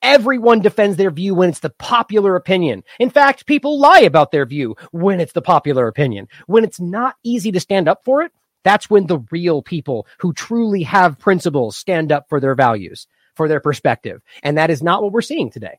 [0.02, 2.82] Everyone defends their view when it's the popular opinion.
[2.98, 6.26] In fact, people lie about their view when it's the popular opinion.
[6.46, 8.32] When it's not easy to stand up for it,
[8.64, 13.46] that's when the real people who truly have principles stand up for their values, for
[13.46, 14.22] their perspective.
[14.42, 15.78] And that is not what we're seeing today.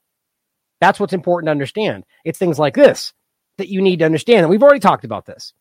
[0.81, 2.03] That's what's important to understand.
[2.25, 3.13] It's things like this
[3.57, 4.39] that you need to understand.
[4.39, 5.53] And we've already talked about this.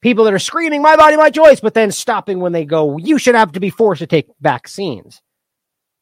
[0.00, 3.18] People that are screaming, my body, my choice, but then stopping when they go, you
[3.18, 5.20] should have to be forced to take vaccines.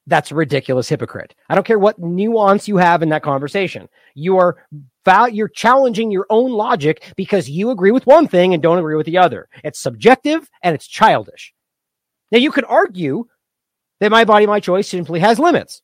[0.06, 1.34] That's a ridiculous hypocrite.
[1.48, 3.88] I don't care what nuance you have in that conversation.
[4.14, 4.56] You are
[5.30, 9.06] you're challenging your own logic because you agree with one thing and don't agree with
[9.06, 9.48] the other.
[9.64, 11.52] It's subjective and it's childish.
[12.30, 13.26] Now, you could argue
[14.00, 15.82] that my body, my choice simply has limits.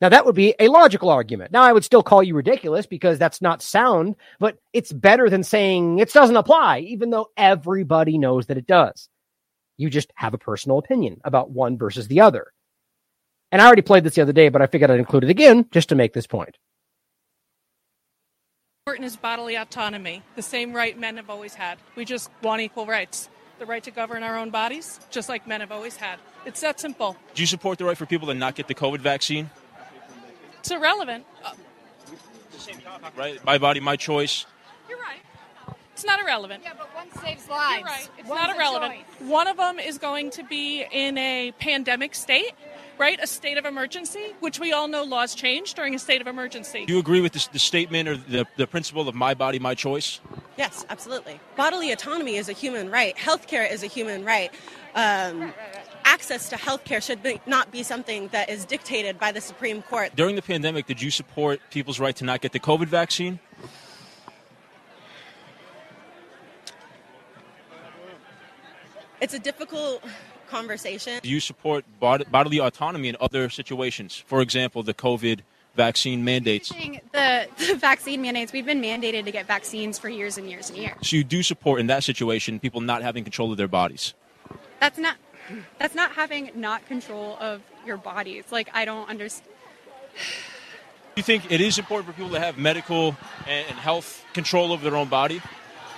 [0.00, 1.52] Now, that would be a logical argument.
[1.52, 5.42] Now, I would still call you ridiculous because that's not sound, but it's better than
[5.42, 9.10] saying it doesn't apply, even though everybody knows that it does.
[9.76, 12.52] You just have a personal opinion about one versus the other.
[13.52, 15.66] And I already played this the other day, but I figured I'd include it again
[15.70, 16.56] just to make this point.
[18.86, 21.78] Important is bodily autonomy, the same right men have always had.
[21.94, 23.28] We just want equal rights.
[23.58, 26.18] The right to govern our own bodies, just like men have always had.
[26.46, 27.14] It's that simple.
[27.34, 29.50] Do you support the right for people to not get the COVID vaccine?
[30.60, 31.24] It's irrelevant.
[31.42, 31.52] Uh,
[33.16, 33.42] right?
[33.44, 34.44] My body, my choice.
[34.90, 35.20] You're right.
[35.92, 36.62] It's not irrelevant.
[36.62, 37.78] Yeah, but one saves lives.
[37.78, 38.08] You're right.
[38.18, 38.94] It's One's not irrelevant.
[39.20, 42.52] One of them is going to be in a pandemic state,
[42.98, 43.18] right?
[43.22, 46.84] A state of emergency, which we all know laws change during a state of emergency.
[46.84, 49.74] Do you agree with this, the statement or the, the principle of my body, my
[49.74, 50.20] choice?
[50.58, 51.40] Yes, absolutely.
[51.56, 53.16] Bodily autonomy is a human right.
[53.16, 54.52] Healthcare is a human right.
[54.94, 55.54] Um,
[56.04, 60.14] access to healthcare should be, not be something that is dictated by the Supreme Court.
[60.14, 63.38] During the pandemic, did you support people's right to not get the COVID vaccine?
[69.20, 70.02] It's a difficult
[70.48, 71.20] conversation.
[71.22, 74.16] Do you support bod- bodily autonomy in other situations?
[74.26, 75.40] For example, the COVID
[75.76, 76.70] vaccine mandates.
[76.70, 80.78] The, the vaccine mandates, we've been mandated to get vaccines for years and years and
[80.78, 80.96] years.
[81.02, 84.14] So you do support in that situation people not having control of their bodies.
[84.80, 85.16] That's not
[85.78, 88.44] that's not having not control of your bodies.
[88.50, 89.48] Like I don't understand.
[90.14, 90.22] Do
[91.16, 94.82] you think it is important for people to have medical and, and health control over
[94.82, 95.40] their own body?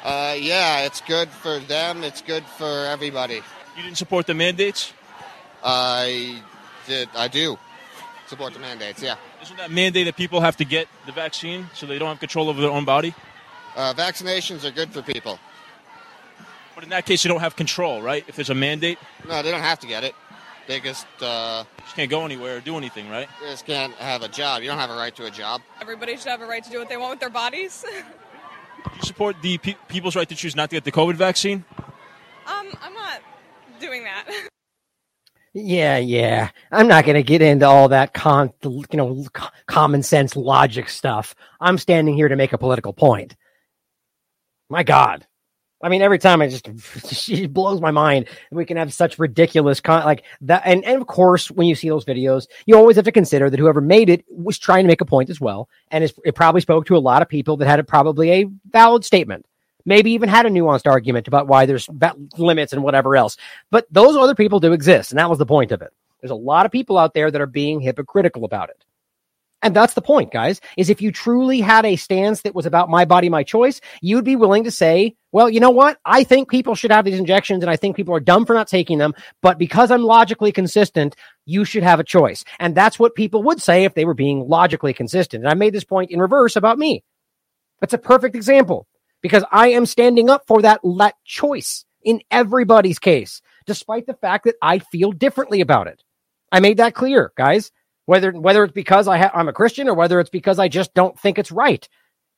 [0.04, 2.02] Uh, yeah, it's good for them.
[2.02, 3.42] It's good for everybody.
[3.76, 4.92] You didn't support the mandates?
[5.62, 6.42] I
[6.86, 7.08] did.
[7.14, 7.56] I do
[8.26, 9.02] support the mandates.
[9.02, 9.16] Yeah.
[9.42, 12.48] Isn't that mandate that people have to get the vaccine so they don't have control
[12.48, 13.14] over their own body?
[13.76, 15.38] Uh, vaccinations are good for people.
[16.82, 18.24] But in that case, you don't have control, right?
[18.26, 20.16] If there's a mandate, No, they don't have to get it.
[20.66, 23.28] They just uh, just can't go anywhere or do anything, right?
[23.40, 24.62] they just can't have a job.
[24.62, 25.62] You don't have a right to a job.
[25.80, 27.84] Everybody should have a right to do what they want with their bodies.
[28.84, 31.64] Do you support the pe- people's right to choose not to get the COVID vaccine?
[32.48, 33.20] um, I'm not
[33.80, 34.24] doing that.
[35.54, 36.48] Yeah, yeah.
[36.72, 39.26] I'm not going to get into all that con, you know,
[39.66, 41.34] common sense logic stuff.
[41.60, 43.36] I'm standing here to make a political point.
[44.70, 45.26] My God.
[45.82, 46.68] I mean, every time I just,
[47.28, 48.28] it blows my mind.
[48.50, 50.62] We can have such ridiculous con, like that.
[50.64, 53.58] And, and of course, when you see those videos, you always have to consider that
[53.58, 55.68] whoever made it was trying to make a point as well.
[55.90, 59.04] And it probably spoke to a lot of people that had a, probably a valid
[59.04, 59.46] statement.
[59.84, 61.88] Maybe even had a nuanced argument about why there's
[62.38, 63.36] limits and whatever else.
[63.70, 65.10] But those other people do exist.
[65.10, 65.92] And that was the point of it.
[66.20, 68.84] There's a lot of people out there that are being hypocritical about it.
[69.62, 72.90] And that's the point, guys, is if you truly had a stance that was about
[72.90, 75.98] my body, my choice, you'd be willing to say, well, you know what?
[76.04, 78.66] I think people should have these injections and I think people are dumb for not
[78.66, 79.14] taking them.
[79.40, 81.14] But because I'm logically consistent,
[81.46, 82.44] you should have a choice.
[82.58, 85.44] And that's what people would say if they were being logically consistent.
[85.44, 87.04] And I made this point in reverse about me.
[87.80, 88.88] That's a perfect example
[89.22, 94.44] because I am standing up for that, that choice in everybody's case, despite the fact
[94.44, 96.02] that I feel differently about it.
[96.50, 97.70] I made that clear, guys.
[98.06, 100.92] Whether whether it's because I ha- I'm a Christian or whether it's because I just
[100.94, 101.88] don't think it's right.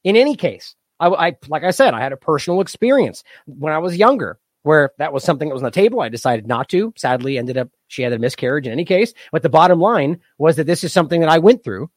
[0.04, 3.78] In any case, I, I like I said, I had a personal experience when I
[3.78, 6.00] was younger where that was something that was on the table.
[6.00, 6.92] I decided not to.
[6.96, 9.14] Sadly, ended up she had a miscarriage in any case.
[9.30, 11.90] But the bottom line was that this is something that I went through,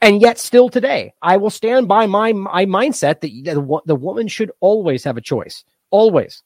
[0.00, 4.28] and yet still today, I will stand by my my mindset that the, the woman
[4.28, 5.64] should always have a choice.
[5.90, 6.42] Always,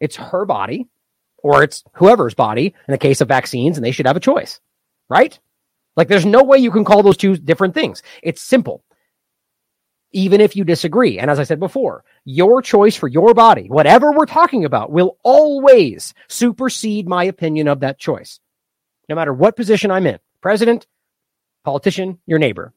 [0.00, 0.88] it's her body
[1.38, 4.60] or it's whoever's body in the case of vaccines, and they should have a choice,
[5.08, 5.38] right?
[5.96, 8.02] Like there's no way you can call those two different things.
[8.22, 8.84] It's simple.
[10.12, 11.18] Even if you disagree.
[11.18, 15.18] And as I said before, your choice for your body, whatever we're talking about, will
[15.22, 18.40] always supersede my opinion of that choice.
[19.08, 20.86] No matter what position I'm in president,
[21.64, 22.72] politician, your neighbor.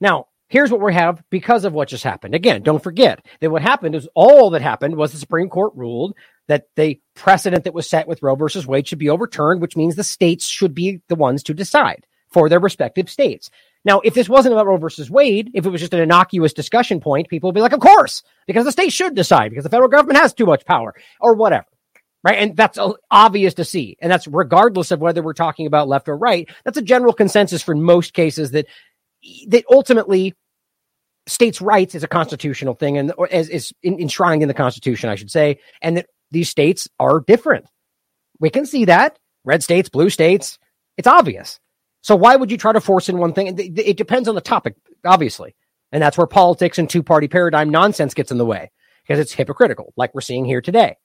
[0.00, 2.34] Now, here's what we have because of what just happened.
[2.34, 6.14] Again, don't forget that what happened is all that happened was the Supreme Court ruled
[6.48, 9.94] that the precedent that was set with Roe versus Wade should be overturned, which means
[9.94, 13.50] the states should be the ones to decide for their respective states.
[13.84, 17.00] Now, if this wasn't about Roe versus Wade, if it was just an innocuous discussion
[17.00, 19.88] point, people would be like, of course, because the state should decide because the federal
[19.88, 21.66] government has too much power or whatever.
[22.24, 22.38] Right.
[22.38, 23.96] And that's uh, obvious to see.
[24.00, 26.48] And that's regardless of whether we're talking about left or right.
[26.64, 28.66] That's a general consensus for most cases that,
[29.46, 30.34] that ultimately
[31.28, 35.14] states' rights is a constitutional thing and or is, is enshrined in the Constitution, I
[35.14, 37.66] should say, and that these states are different.
[38.40, 40.58] We can see that red states, blue states.
[40.96, 41.60] It's obvious.
[42.02, 43.58] So why would you try to force in one thing?
[43.58, 45.56] It, depends on the topic, obviously,
[45.92, 48.70] and that's where politics and two-party paradigm nonsense gets in the way
[49.02, 50.96] because it's hypocritical, like we're seeing here today.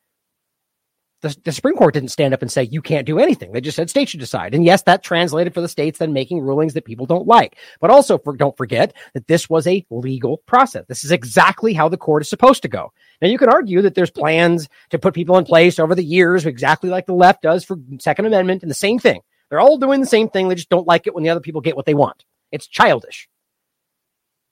[1.22, 3.52] The, the Supreme Court didn't stand up and say you can't do anything.
[3.52, 4.54] They just said states should decide.
[4.54, 7.58] And yes, that translated for the states then making rulings that people don't like.
[7.80, 10.86] But also for, don't forget that this was a legal process.
[10.88, 12.92] This is exactly how the court is supposed to go.
[13.22, 16.46] Now you can argue that there's plans to put people in place over the years,
[16.46, 19.22] exactly like the left does for Second Amendment and the same thing.
[19.50, 20.48] They're all doing the same thing.
[20.48, 22.26] They just don't like it when the other people get what they want.
[22.52, 23.30] It's childish.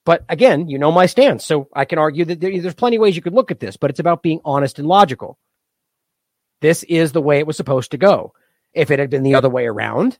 [0.04, 1.44] But again, you know my stance.
[1.44, 3.90] So I can argue that there's plenty of ways you could look at this, but
[3.90, 5.38] it's about being honest and logical.
[6.60, 8.32] This is the way it was supposed to go.
[8.72, 10.18] If it had been the other way around,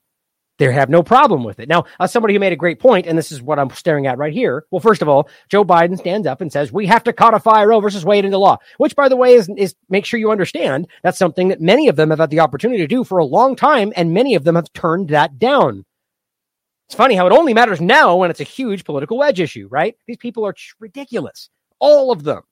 [0.58, 1.68] they have no problem with it.
[1.68, 4.32] Now, somebody who made a great point, and this is what I'm staring at right
[4.32, 4.66] here.
[4.70, 7.80] Well, first of all, Joe Biden stands up and says we have to codify Roe
[7.80, 11.16] versus Wade into law, which, by the way, is is make sure you understand that's
[11.16, 13.92] something that many of them have had the opportunity to do for a long time,
[13.96, 15.86] and many of them have turned that down.
[16.88, 19.96] It's funny how it only matters now when it's a huge political wedge issue, right?
[20.06, 21.48] These people are ridiculous,
[21.78, 22.42] all of them.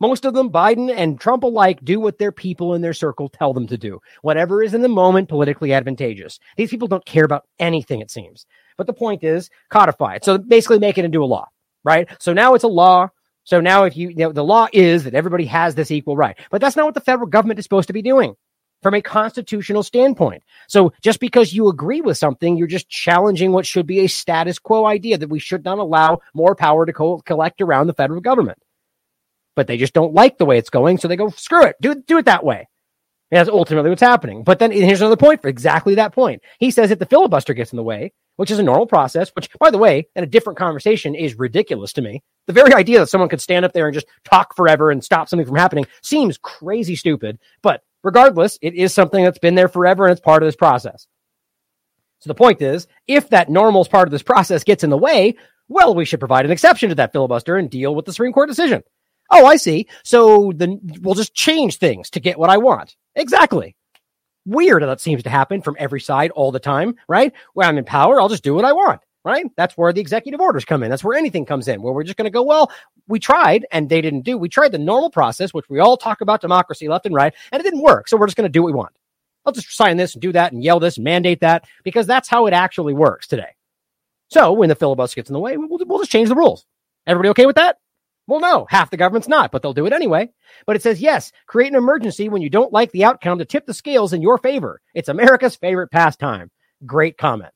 [0.00, 3.52] Most of them, Biden and Trump alike, do what their people in their circle tell
[3.52, 6.40] them to do, whatever is in the moment politically advantageous.
[6.56, 8.44] These people don't care about anything, it seems.
[8.76, 10.24] But the point is, codify it.
[10.24, 11.46] So basically, make it into a law,
[11.84, 12.08] right?
[12.18, 13.10] So now it's a law.
[13.44, 16.36] So now, if you, you know, the law is that everybody has this equal right,
[16.50, 18.34] but that's not what the federal government is supposed to be doing
[18.82, 20.42] from a constitutional standpoint.
[20.66, 24.58] So just because you agree with something, you're just challenging what should be a status
[24.58, 28.20] quo idea that we should not allow more power to co- collect around the federal
[28.20, 28.58] government
[29.56, 30.98] but they just don't like the way it's going.
[30.98, 32.68] So they go, screw it, do it, do it that way.
[33.30, 34.44] And that's ultimately what's happening.
[34.44, 36.42] But then here's another point for exactly that point.
[36.60, 39.48] He says if the filibuster gets in the way, which is a normal process, which
[39.58, 42.22] by the way, in a different conversation is ridiculous to me.
[42.46, 45.28] The very idea that someone could stand up there and just talk forever and stop
[45.28, 47.38] something from happening seems crazy stupid.
[47.62, 51.06] But regardless, it is something that's been there forever and it's part of this process.
[52.20, 55.36] So the point is, if that normal part of this process gets in the way,
[55.68, 58.48] well, we should provide an exception to that filibuster and deal with the Supreme Court
[58.48, 58.82] decision.
[59.30, 59.86] Oh, I see.
[60.02, 62.96] So then we'll just change things to get what I want.
[63.14, 63.74] Exactly.
[64.46, 67.32] Weird that seems to happen from every side all the time, right?
[67.54, 69.46] When I'm in power, I'll just do what I want, right?
[69.56, 70.90] That's where the executive orders come in.
[70.90, 72.70] That's where anything comes in, where we're just going to go, well,
[73.08, 74.36] we tried and they didn't do.
[74.36, 77.60] We tried the normal process, which we all talk about democracy left and right, and
[77.60, 78.08] it didn't work.
[78.08, 78.94] So we're just going to do what we want.
[79.46, 82.28] I'll just sign this and do that and yell this and mandate that because that's
[82.28, 83.54] how it actually works today.
[84.28, 86.66] So when the filibuster gets in the way, we'll, we'll just change the rules.
[87.06, 87.76] Everybody okay with that?
[88.26, 90.30] Well, no, half the government's not, but they'll do it anyway.
[90.66, 93.66] But it says, yes, create an emergency when you don't like the outcome to tip
[93.66, 94.80] the scales in your favor.
[94.94, 96.50] It's America's favorite pastime.
[96.86, 97.52] Great comment.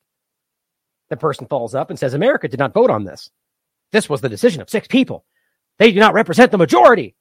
[1.09, 3.31] The person follows up and says, America did not vote on this.
[3.93, 5.25] This was the decision of six people.
[5.79, 7.15] They do not represent the majority.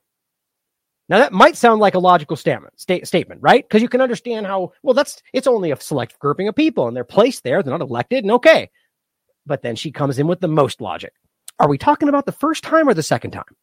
[1.08, 3.64] Now that might sound like a logical statement, sta- statement, right?
[3.64, 6.98] Because you can understand how, well, that's, it's only a select grouping of people and
[6.98, 7.64] they're placed there.
[7.64, 8.70] They're not elected and okay.
[9.46, 11.14] But then she comes in with the most logic.
[11.60, 13.56] Are we talking about the first time or the second time?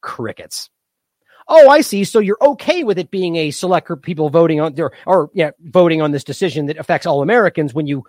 [0.00, 0.70] Crickets.
[1.46, 2.04] Oh, I see.
[2.04, 5.30] So you're okay with it being a select group of people voting on or, or
[5.34, 8.04] yeah, voting on this decision that affects all Americans when you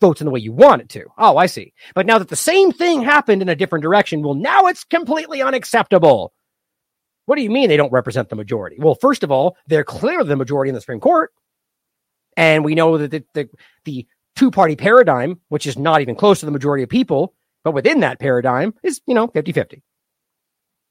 [0.00, 1.04] vote in the way you want it to.
[1.16, 1.72] Oh, I see.
[1.94, 5.40] But now that the same thing happened in a different direction, well, now it's completely
[5.40, 6.34] unacceptable.
[7.26, 8.76] What do you mean they don't represent the majority?
[8.78, 11.32] Well, first of all, they're clearly the majority in the Supreme Court.
[12.36, 13.48] And we know that the, the,
[13.84, 17.72] the two party paradigm, which is not even close to the majority of people, but
[17.72, 19.82] within that paradigm is, you know, 50 50.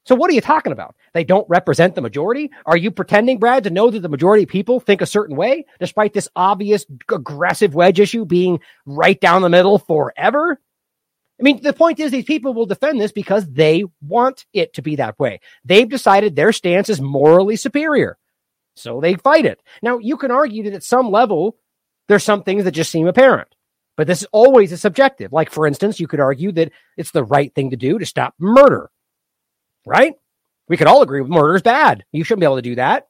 [0.03, 0.95] So what are you talking about?
[1.13, 2.49] They don't represent the majority?
[2.65, 5.65] Are you pretending, Brad, to know that the majority of people think a certain way,
[5.79, 10.59] despite this obvious aggressive wedge issue being right down the middle forever?
[11.39, 14.81] I mean, the point is these people will defend this because they want it to
[14.81, 15.39] be that way.
[15.65, 18.17] They've decided their stance is morally superior.
[18.75, 19.61] So they fight it.
[19.81, 21.57] Now, you can argue that at some level,
[22.07, 23.49] there's some things that just seem apparent.
[23.97, 25.33] But this is always a subjective.
[25.33, 28.33] Like, for instance, you could argue that it's the right thing to do to stop
[28.39, 28.89] murder,
[29.85, 30.13] right?
[30.67, 32.05] We could all agree murder is bad.
[32.11, 33.07] You shouldn't be able to do that.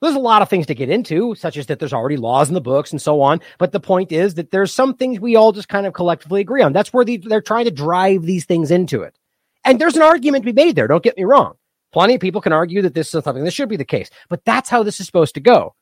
[0.00, 2.54] There's a lot of things to get into, such as that there's already laws in
[2.54, 3.40] the books and so on.
[3.58, 6.62] But the point is that there's some things we all just kind of collectively agree
[6.62, 6.72] on.
[6.72, 9.18] That's where the, they're trying to drive these things into it.
[9.64, 10.86] And there's an argument to be made there.
[10.86, 11.54] Don't get me wrong.
[11.92, 14.44] Plenty of people can argue that this is something that should be the case, but
[14.44, 15.74] that's how this is supposed to go.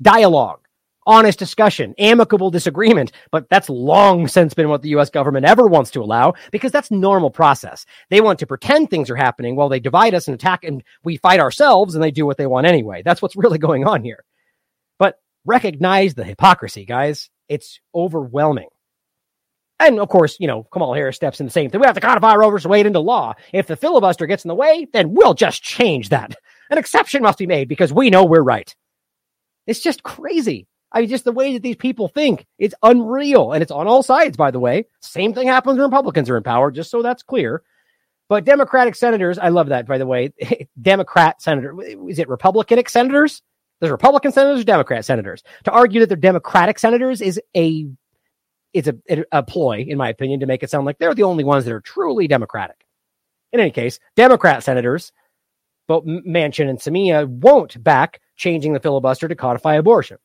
[0.00, 0.61] Dialogue
[1.06, 3.12] honest discussion, amicable disagreement.
[3.30, 6.90] But that's long since been what the US government ever wants to allow because that's
[6.90, 7.84] normal process.
[8.10, 11.16] They want to pretend things are happening while they divide us and attack and we
[11.16, 13.02] fight ourselves and they do what they want anyway.
[13.04, 14.24] That's what's really going on here.
[14.98, 17.30] But recognize the hypocrisy, guys.
[17.48, 18.68] It's overwhelming.
[19.82, 21.80] And of course, you know, Kamala Harris steps in the same thing.
[21.80, 23.34] We have to codify Roe versus Wade into law.
[23.52, 26.36] If the filibuster gets in the way, then we'll just change that.
[26.70, 28.74] An exception must be made because we know we're right.
[29.66, 30.68] It's just crazy.
[30.92, 33.52] I mean, just the way that these people think, it's unreal.
[33.52, 34.86] And it's on all sides, by the way.
[35.00, 37.62] Same thing happens when Republicans are in power, just so that's clear.
[38.28, 40.32] But Democratic senators, I love that, by the way.
[40.80, 41.74] Democrat senator,
[42.08, 43.42] is it Republicanic senators?
[43.80, 45.42] There's Republican senators, Democrat senators.
[45.64, 47.88] To argue that they're Democratic senators is a
[48.72, 51.44] it's a, a ploy, in my opinion, to make it sound like they're the only
[51.44, 52.86] ones that are truly Democratic.
[53.52, 55.12] In any case, Democrat senators,
[55.88, 60.16] both Manchin and Sinema, won't back changing the filibuster to codify abortion.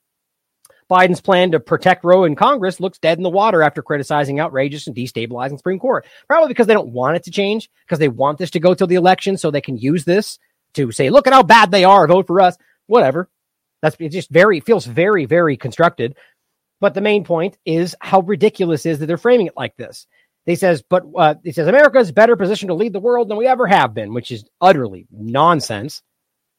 [0.90, 4.88] Biden's plan to protect Roe in Congress looks dead in the water after criticizing outrageous
[4.88, 6.06] and destabilizing Supreme Court.
[6.28, 8.88] Probably because they don't want it to change, because they want this to go till
[8.88, 10.40] the election so they can use this
[10.74, 12.58] to say, look at how bad they are, vote for us.
[12.86, 13.30] Whatever.
[13.82, 16.16] That's it just very feels very, very constructed.
[16.80, 20.08] But the main point is how ridiculous is that they're framing it like this.
[20.46, 23.38] They says, but uh, he says America is better positioned to lead the world than
[23.38, 26.02] we ever have been, which is utterly nonsense.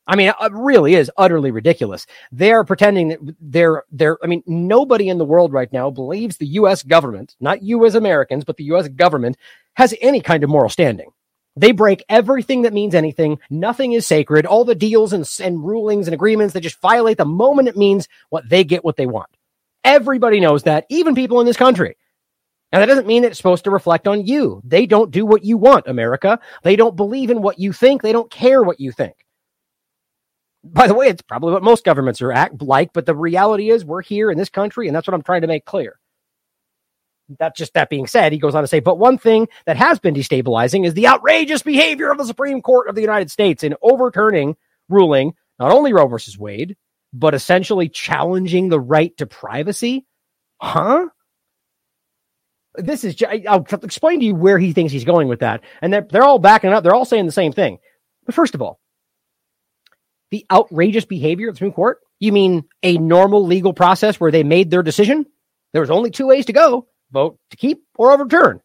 [0.09, 2.07] I mean, it really is utterly ridiculous.
[2.33, 4.19] They are pretending that they're they're.
[4.23, 6.83] I mean, nobody in the world right now believes the U.S.
[6.83, 8.89] government, not you as Americans, but the U.S.
[8.89, 9.37] government
[9.75, 11.11] has any kind of moral standing.
[11.57, 13.39] They break everything that means anything.
[13.51, 14.47] Nothing is sacred.
[14.47, 18.09] All the deals and, and rulings and agreements they just violate the moment it means
[18.31, 19.29] what they get what they want.
[19.85, 21.97] Everybody knows that, even people in this country.
[22.73, 24.61] Now, that doesn't mean that it's supposed to reflect on you.
[24.65, 26.39] They don't do what you want, America.
[26.63, 28.03] They don't believe in what you think.
[28.03, 29.17] They don't care what you think.
[30.65, 33.85] By the way, it's probably what most governments are act like, but the reality is
[33.85, 35.99] we're here in this country, and that's what I'm trying to make clear.
[37.39, 39.99] That just that being said, he goes on to say, but one thing that has
[39.99, 43.77] been destabilizing is the outrageous behavior of the Supreme Court of the United States in
[43.83, 44.57] overturning
[44.89, 46.77] ruling not only Roe versus Wade,
[47.13, 50.07] but essentially challenging the right to privacy.
[50.61, 51.09] Huh?
[52.75, 53.17] This is,
[53.49, 55.63] I'll explain to you where he thinks he's going with that.
[55.83, 56.83] And they're, they're all backing up.
[56.83, 57.79] They're all saying the same thing.
[58.25, 58.81] But first of all,
[60.31, 64.43] the outrageous behavior of the Supreme Court, you mean a normal legal process where they
[64.43, 65.27] made their decision?
[65.73, 68.61] There was only two ways to go vote to keep or overturn.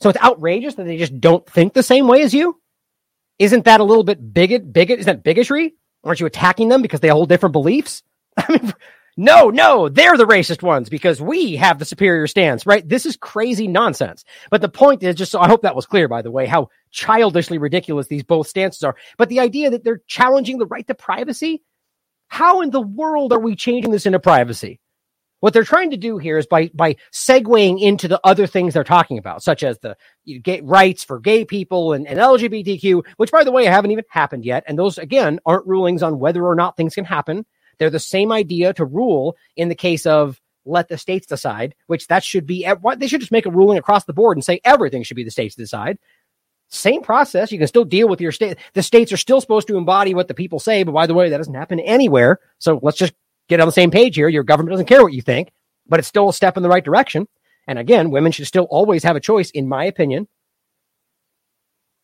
[0.00, 2.60] So it's outrageous that they just don't think the same way as you.
[3.38, 4.72] Isn't that a little bit bigot?
[4.72, 4.98] Bigot?
[4.98, 5.74] Is that bigotry?
[6.04, 8.02] Aren't you attacking them because they hold different beliefs?
[8.36, 8.72] I mean,
[9.16, 12.86] no, no, they're the racist ones because we have the superior stance, right?
[12.86, 14.24] This is crazy nonsense.
[14.50, 16.68] But the point is just so I hope that was clear, by the way, how
[16.96, 18.96] childishly ridiculous these both stances are.
[19.18, 21.62] But the idea that they're challenging the right to privacy,
[22.28, 24.80] how in the world are we changing this into privacy?
[25.40, 28.82] What they're trying to do here is by by segueing into the other things they're
[28.82, 29.96] talking about, such as the
[30.42, 34.46] gay rights for gay people and, and LGBTQ, which by the way haven't even happened
[34.46, 34.64] yet.
[34.66, 37.44] And those again aren't rulings on whether or not things can happen.
[37.78, 42.08] They're the same idea to rule in the case of let the states decide, which
[42.08, 44.44] that should be at what they should just make a ruling across the board and
[44.44, 45.98] say everything should be the states decide.
[46.68, 47.52] Same process.
[47.52, 48.58] You can still deal with your state.
[48.74, 51.28] The states are still supposed to embody what the people say, but by the way,
[51.28, 52.40] that doesn't happen anywhere.
[52.58, 53.14] So let's just
[53.48, 54.28] get on the same page here.
[54.28, 55.52] Your government doesn't care what you think,
[55.86, 57.28] but it's still a step in the right direction.
[57.68, 60.28] And again, women should still always have a choice, in my opinion.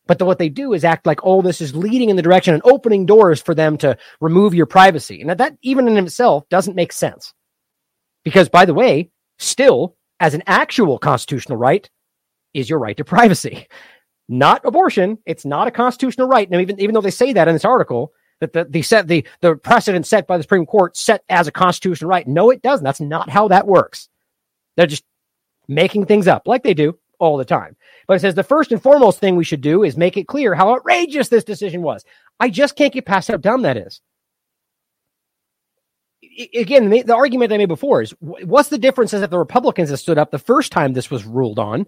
[0.05, 2.53] But the, what they do is act like, oh, this is leading in the direction
[2.53, 5.21] and opening doors for them to remove your privacy.
[5.21, 7.33] And that, even in itself doesn't make sense.
[8.23, 11.89] Because, by the way, still, as an actual constitutional right,
[12.53, 13.67] is your right to privacy.
[14.33, 15.19] Not abortion.
[15.27, 16.49] It's not a constitutional right.
[16.49, 19.27] Now, even, even though they say that in this article, that the, the set the
[19.41, 22.27] the precedent set by the Supreme Court set as a constitutional right.
[22.27, 22.83] No, it doesn't.
[22.83, 24.09] That's not how that works.
[24.75, 25.03] They're just
[25.67, 27.75] making things up like they do all the time.
[28.07, 30.55] But it says the first and foremost thing we should do is make it clear
[30.55, 32.03] how outrageous this decision was.
[32.39, 34.01] I just can't get past how dumb that is.
[36.55, 39.99] Again, the argument I made before is what's the difference is if the Republicans have
[39.99, 41.85] stood up the first time this was ruled on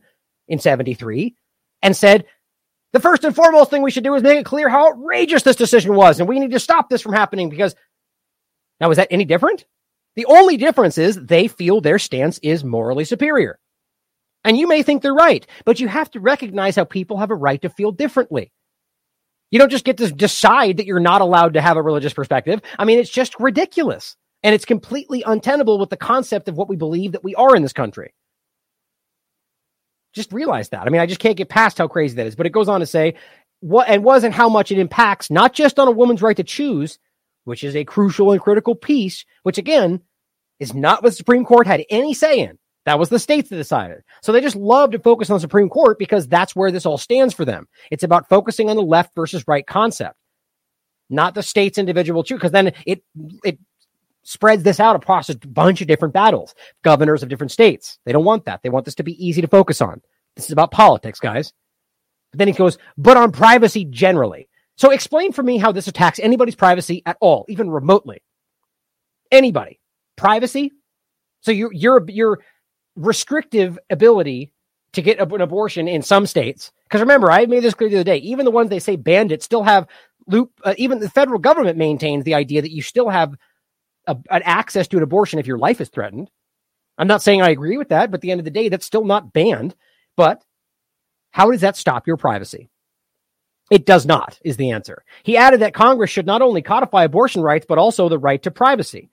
[0.48, 1.36] in 73
[1.82, 2.26] and said,
[2.96, 5.58] the first and foremost thing we should do is make it clear how outrageous this
[5.58, 7.76] decision was, and we need to stop this from happening because
[8.80, 9.66] now is that any different?
[10.16, 13.60] The only difference is they feel their stance is morally superior.
[14.46, 17.36] And you may think they're right, but you have to recognize how people have a
[17.36, 18.54] right to feel differently.
[19.52, 22.62] You don't just get to decide that you're not allowed to have a religious perspective.
[22.80, 24.16] I mean, it's just ridiculous.
[24.42, 27.62] And it's completely untenable with the concept of what we believe that we are in
[27.62, 28.14] this country.
[30.16, 30.88] Just realize that.
[30.88, 32.36] I mean, I just can't get past how crazy that is.
[32.36, 33.16] But it goes on to say
[33.60, 36.98] what and wasn't how much it impacts not just on a woman's right to choose,
[37.44, 40.02] which is a crucial and critical piece, which again
[40.60, 42.58] is not what the Supreme Court had any say in.
[42.86, 44.04] That was the states that decided.
[44.22, 47.00] So they just love to focus on the Supreme Court because that's where this all
[47.00, 47.68] stands for them.
[47.92, 50.16] It's about focusing on the left versus right concept,
[51.10, 53.04] not the state's individual choose, because then it
[53.44, 53.58] it
[54.26, 56.54] spreads this out across a bunch of different battles,
[56.84, 58.00] governors of different states.
[58.06, 58.62] They don't want that.
[58.64, 60.02] They want this to be easy to focus on.
[60.36, 61.54] This is about politics, guys.
[62.32, 64.50] But then he goes, but on privacy generally.
[64.78, 68.22] So explain for me how this attacks anybody's privacy at all, even remotely.
[69.32, 69.80] Anybody.
[70.18, 70.72] Privacy?
[71.42, 72.40] So your your your
[72.96, 74.52] restrictive ability
[74.94, 76.72] to get an abortion in some states.
[76.86, 78.18] Because remember, I made this clear the other day.
[78.18, 79.88] Even the ones they say banned it still have
[80.28, 83.36] loop, uh, even the federal government maintains the idea that you still have
[84.08, 86.30] a, an access to an abortion if your life is threatened.
[86.98, 88.86] I'm not saying I agree with that, but at the end of the day, that's
[88.86, 89.76] still not banned.
[90.16, 90.44] But
[91.32, 92.70] how does that stop your privacy?
[93.72, 95.04] It does not, is the answer.
[95.24, 98.52] He added that Congress should not only codify abortion rights, but also the right to
[98.52, 99.10] privacy.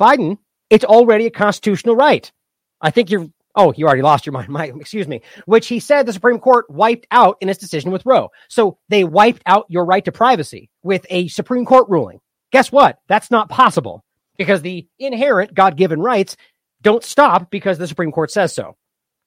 [0.00, 0.38] Biden,
[0.70, 2.32] it's already a constitutional right.
[2.80, 4.48] I think you're, oh, you already lost your mind.
[4.48, 8.06] My, excuse me, which he said the Supreme Court wiped out in its decision with
[8.06, 8.30] Roe.
[8.48, 12.20] So they wiped out your right to privacy with a Supreme Court ruling.
[12.50, 12.98] Guess what?
[13.08, 14.04] That's not possible
[14.38, 16.36] because the inherent God given rights
[16.82, 18.76] don't stop because the Supreme Court says so.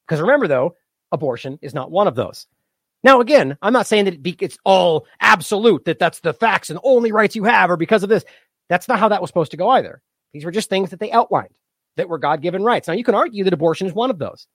[0.08, 0.76] Because remember, though,
[1.12, 2.48] abortion is not one of those.
[3.04, 6.70] Now, again, I'm not saying that it be, it's all absolute, that that's the facts
[6.70, 8.26] and the only rights you have are because of this.
[8.68, 10.02] That's not how that was supposed to go either.
[10.34, 11.54] These were just things that they outlined
[11.98, 12.88] that were God given rights.
[12.88, 14.48] Now, you can argue that abortion is one of those.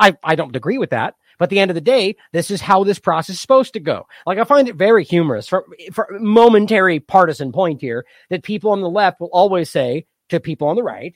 [0.00, 1.14] I, I don't agree with that.
[1.40, 3.80] But at the end of the day, this is how this process is supposed to
[3.80, 4.06] go.
[4.26, 8.82] Like, I find it very humorous for, for momentary partisan point here that people on
[8.82, 11.14] the left will always say to people on the right,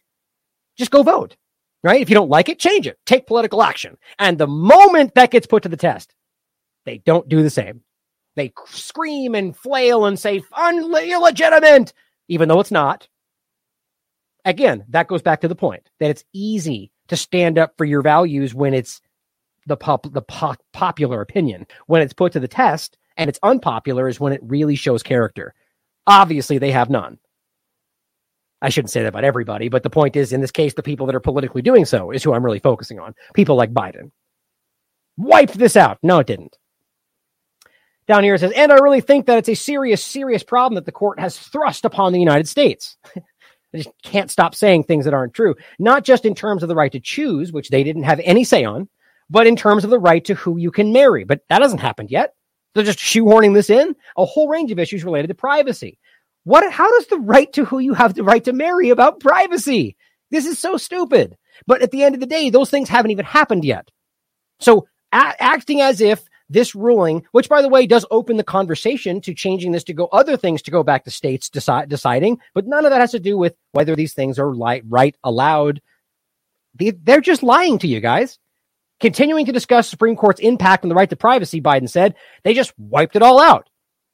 [0.78, 1.36] just go vote,
[1.82, 2.00] right?
[2.00, 3.98] If you don't like it, change it, take political action.
[4.18, 6.14] And the moment that gets put to the test,
[6.86, 7.82] they don't do the same.
[8.34, 11.92] They scream and flail and say illegitimate,
[12.28, 13.08] even though it's not.
[14.46, 18.00] Again, that goes back to the point that it's easy to stand up for your
[18.00, 19.02] values when it's
[19.66, 21.66] the pop, the pop, popular opinion.
[21.86, 25.54] When it's put to the test and it's unpopular is when it really shows character.
[26.06, 27.18] Obviously, they have none.
[28.60, 31.06] I shouldn't say that about everybody, but the point is, in this case, the people
[31.06, 33.14] that are politically doing so is who I'm really focusing on.
[33.34, 34.10] People like Biden.
[35.16, 35.98] Wiped this out.
[36.02, 36.56] No, it didn't.
[38.06, 40.84] Down here it says, and I really think that it's a serious, serious problem that
[40.84, 42.96] the court has thrust upon the United States.
[43.16, 46.74] I just can't stop saying things that aren't true, not just in terms of the
[46.74, 48.88] right to choose, which they didn't have any say on,
[49.30, 51.24] but in terms of the right to who you can marry.
[51.24, 52.34] But that hasn't happened yet.
[52.74, 55.98] They're just shoehorning this in a whole range of issues related to privacy.
[56.44, 59.96] What, how does the right to who you have the right to marry about privacy?
[60.30, 61.36] This is so stupid.
[61.66, 63.90] But at the end of the day, those things haven't even happened yet.
[64.60, 69.20] So a- acting as if this ruling, which by the way does open the conversation
[69.22, 72.66] to changing this to go other things to go back to states decide, deciding, but
[72.66, 75.80] none of that has to do with whether these things are li- right, allowed.
[76.74, 78.38] They, they're just lying to you guys.
[79.00, 82.72] Continuing to discuss Supreme Court's impact on the right to privacy, Biden said, they just
[82.78, 83.68] wiped it all out.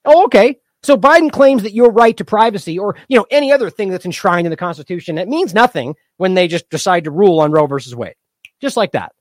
[0.04, 0.56] Oh, okay.
[0.82, 4.06] So Biden claims that your right to privacy or, you know, any other thing that's
[4.06, 7.66] enshrined in the Constitution, it means nothing when they just decide to rule on Roe
[7.66, 8.14] versus Wade.
[8.60, 9.12] Just like that.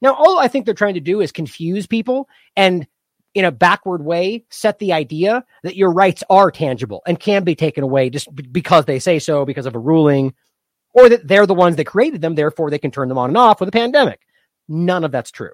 [0.00, 2.86] Now, all I think they're trying to do is confuse people and
[3.34, 7.54] in a backward way set the idea that your rights are tangible and can be
[7.54, 10.34] taken away just because they say so because of a ruling
[10.94, 13.36] or that they're the ones that created them therefore they can turn them on and
[13.36, 14.20] off with a pandemic
[14.68, 15.52] none of that's true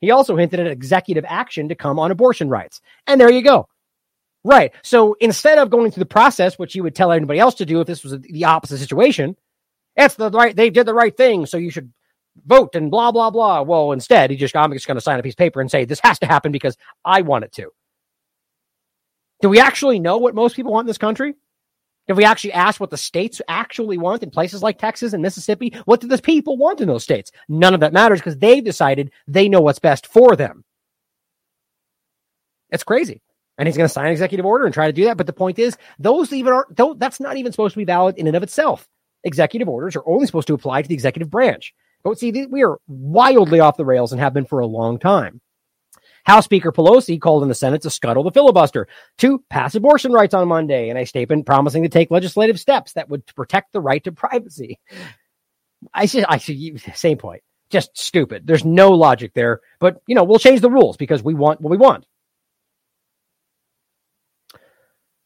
[0.00, 3.68] he also hinted at executive action to come on abortion rights and there you go
[4.44, 7.66] right so instead of going through the process which you would tell anybody else to
[7.66, 9.36] do if this was the opposite situation
[9.96, 11.92] that's the right they did the right thing so you should
[12.46, 13.62] vote and blah blah blah.
[13.62, 15.84] Well, instead, he just I'm just going to sign a piece of paper and say
[15.84, 17.70] this has to happen because I want it to.
[19.40, 21.34] Do we actually know what most people want in this country?
[22.10, 25.72] Have we actually asked what the states actually want in places like Texas and Mississippi?
[25.84, 27.30] What do the people want in those states?
[27.48, 30.64] None of that matters because they've decided they know what's best for them.
[32.70, 33.22] It's crazy.
[33.58, 35.18] And he's going to sign an executive order and try to do that.
[35.18, 38.26] But the point is, those even aren't, that's not even supposed to be valid in
[38.26, 38.88] and of itself.
[39.22, 41.72] Executive orders are only supposed to apply to the executive branch.
[42.02, 45.40] But see, we are wildly off the rails and have been for a long time.
[46.24, 50.34] House Speaker Pelosi called in the Senate to scuttle the filibuster to pass abortion rights
[50.34, 54.02] on Monday in a statement promising to take legislative steps that would protect the right
[54.04, 54.78] to privacy.
[55.94, 57.42] I see, I see, same point.
[57.70, 58.46] Just stupid.
[58.46, 61.70] There's no logic there, but you know, we'll change the rules because we want what
[61.70, 62.04] we want.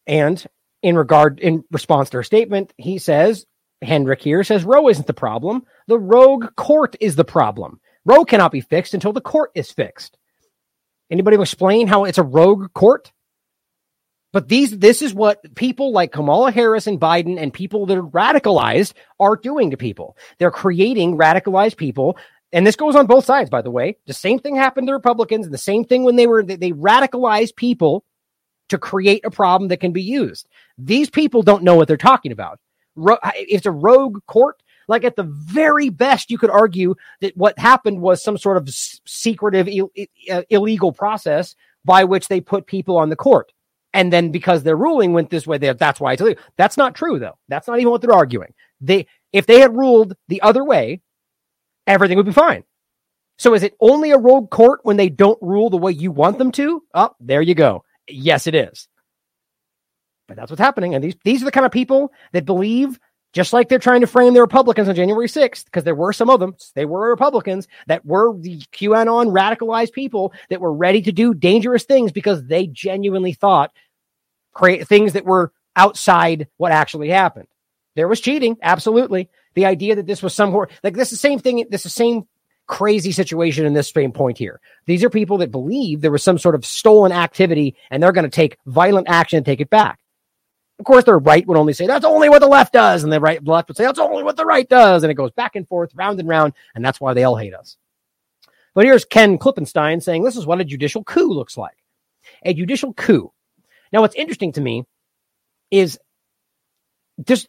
[0.06, 0.44] And
[0.82, 3.46] in regard, in response to her statement, he says,
[3.82, 5.64] Hendrick here says Roe isn't the problem.
[5.86, 7.80] The rogue court is the problem.
[8.04, 10.18] Roe cannot be fixed until the court is fixed.
[11.14, 13.12] Anybody explain how it's a rogue court?
[14.32, 18.02] But these, this is what people like Kamala Harris and Biden and people that are
[18.02, 20.16] radicalized are doing to people.
[20.38, 22.18] They're creating radicalized people.
[22.52, 23.96] And this goes on both sides, by the way.
[24.08, 26.72] The same thing happened to Republicans and the same thing when they were, they, they
[26.72, 28.04] radicalized people
[28.70, 30.48] to create a problem that can be used.
[30.76, 32.58] These people don't know what they're talking about.
[32.96, 34.60] Ro- it's a rogue court.
[34.88, 38.68] Like at the very best, you could argue that what happened was some sort of
[38.68, 39.90] secretive, Ill-
[40.30, 41.54] uh, illegal process
[41.84, 43.52] by which they put people on the court.
[43.92, 46.42] And then because their ruling went this way, that's why it's illegal.
[46.56, 47.38] That's not true, though.
[47.48, 48.52] That's not even what they're arguing.
[48.80, 51.00] They, if they had ruled the other way,
[51.86, 52.64] everything would be fine.
[53.38, 56.38] So is it only a rogue court when they don't rule the way you want
[56.38, 56.82] them to?
[56.94, 57.84] Oh, there you go.
[58.08, 58.88] Yes, it is.
[60.26, 60.94] But that's what's happening.
[60.94, 62.98] And these, these are the kind of people that believe,
[63.34, 66.30] just like they're trying to frame the Republicans on January 6th, because there were some
[66.30, 71.12] of them, they were Republicans that were the QAnon radicalized people that were ready to
[71.12, 73.72] do dangerous things because they genuinely thought
[74.52, 77.48] create things that were outside what actually happened.
[77.96, 79.28] There was cheating, absolutely.
[79.54, 81.90] The idea that this was some like this is the same thing, this is the
[81.90, 82.26] same
[82.66, 84.60] crazy situation in this same point here.
[84.86, 88.24] These are people that believe there was some sort of stolen activity and they're going
[88.24, 89.98] to take violent action and take it back.
[90.78, 93.20] Of course, the right would only say that's only what the left does, and the
[93.20, 95.54] right the left would say that's only what the right does, and it goes back
[95.54, 97.76] and forth, round and round, and that's why they all hate us.
[98.74, 101.76] But here's Ken Klippenstein saying this is what a judicial coup looks like.
[102.42, 103.32] A judicial coup.
[103.92, 104.84] Now, what's interesting to me
[105.70, 105.98] is
[107.24, 107.48] just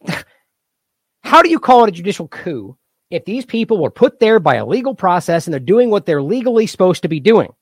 [1.22, 2.76] how do you call it a judicial coup
[3.10, 6.22] if these people were put there by a legal process and they're doing what they're
[6.22, 7.52] legally supposed to be doing?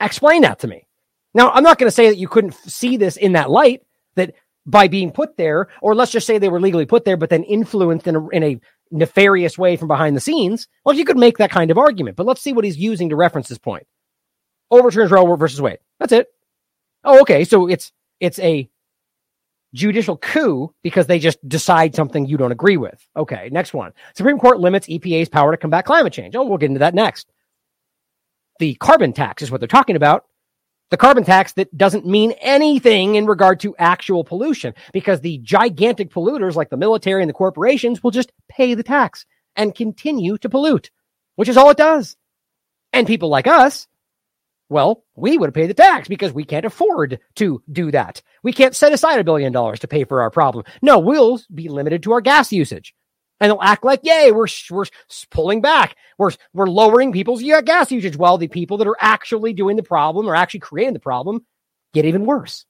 [0.00, 0.88] Explain that to me.
[1.34, 3.82] Now, I'm not going to say that you couldn't see this in that light,
[4.14, 4.34] that
[4.64, 7.42] by being put there, or let's just say they were legally put there, but then
[7.42, 8.60] influenced in a, in a
[8.90, 10.68] nefarious way from behind the scenes.
[10.84, 13.16] Well, you could make that kind of argument, but let's see what he's using to
[13.16, 13.86] reference this point.
[14.70, 15.78] Overturns Roe versus Wade.
[15.98, 16.28] That's it.
[17.04, 17.44] Oh, okay.
[17.44, 18.70] So it's it's a
[19.74, 23.06] judicial coup because they just decide something you don't agree with.
[23.16, 23.92] Okay, next one.
[24.14, 26.36] Supreme Court limits EPA's power to combat climate change.
[26.36, 27.28] Oh, we'll get into that next.
[28.58, 30.26] The carbon tax is what they're talking about.
[30.92, 36.10] The carbon tax that doesn't mean anything in regard to actual pollution because the gigantic
[36.10, 39.24] polluters like the military and the corporations will just pay the tax
[39.56, 40.90] and continue to pollute,
[41.36, 42.14] which is all it does.
[42.92, 43.88] And people like us
[44.68, 48.22] well, we would pay the tax because we can't afford to do that.
[48.42, 50.64] We can't set aside a billion dollars to pay for our problem.
[50.80, 52.94] No, we'll be limited to our gas usage.
[53.42, 54.84] And they'll act like, yay, we're, we're
[55.30, 55.96] pulling back.
[56.16, 60.28] We're, we're lowering people's gas usage while the people that are actually doing the problem
[60.28, 61.44] or actually creating the problem
[61.92, 62.66] get even worse.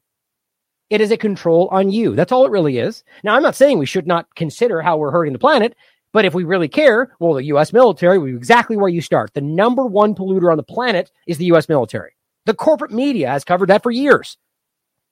[0.88, 2.14] It is a control on you.
[2.14, 3.04] That's all it really is.
[3.22, 5.76] Now, I'm not saying we should not consider how we're hurting the planet.
[6.14, 7.74] But if we really care, well, the U.S.
[7.74, 9.34] military be exactly where you start.
[9.34, 11.68] The number one polluter on the planet is the U.S.
[11.68, 12.12] military.
[12.46, 14.38] The corporate media has covered that for years.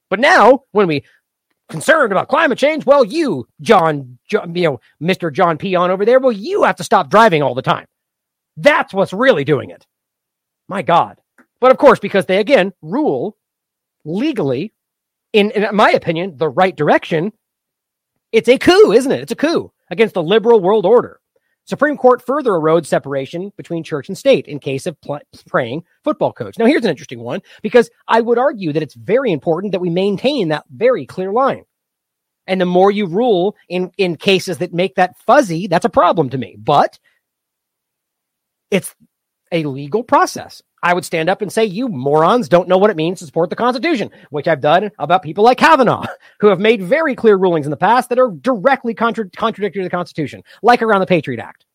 [0.09, 1.05] But now, when we
[1.71, 5.33] concerned about climate change, well, you, John, John you know, Mr.
[5.33, 7.87] John Peon over there, well, you have to stop driving all the time.
[8.57, 9.87] That's what's really doing it.
[10.69, 11.21] My God.
[11.61, 13.37] But of course, because they again rule
[14.05, 14.73] legally,
[15.33, 17.33] in, in my opinion, the right direction,
[18.33, 19.21] it's a coup, isn't it?
[19.21, 21.21] It's a coup against the liberal world order.
[21.65, 26.33] Supreme Court further erodes separation between church and state in case of pl- praying football
[26.33, 26.59] coach.
[26.59, 29.91] Now, here's an interesting one because I would argue that it's very important that we
[29.91, 31.65] maintain that very clear line.
[32.47, 36.31] And the more you rule in, in cases that make that fuzzy, that's a problem
[36.31, 36.57] to me.
[36.59, 36.99] But
[38.71, 38.95] it's
[39.53, 40.63] a legal process.
[40.83, 43.51] I would stand up and say, you morons don't know what it means to support
[43.51, 46.07] the Constitution, which I've done about people like Kavanaugh,
[46.41, 49.87] who have made very clear rulings in the past that are directly contra- contradictory to
[49.87, 51.67] the Constitution, like around the Patriot Act.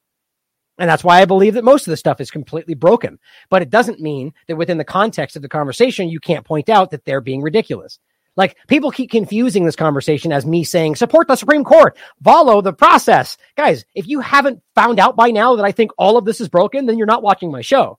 [0.78, 3.18] And that's why I believe that most of the stuff is completely broken.
[3.50, 6.92] But it doesn't mean that within the context of the conversation, you can't point out
[6.92, 8.00] that they're being ridiculous.
[8.36, 12.74] Like people keep confusing this conversation as me saying, support the Supreme Court, follow the
[12.74, 13.38] process.
[13.56, 16.50] Guys, if you haven't found out by now that I think all of this is
[16.50, 17.98] broken, then you're not watching my show.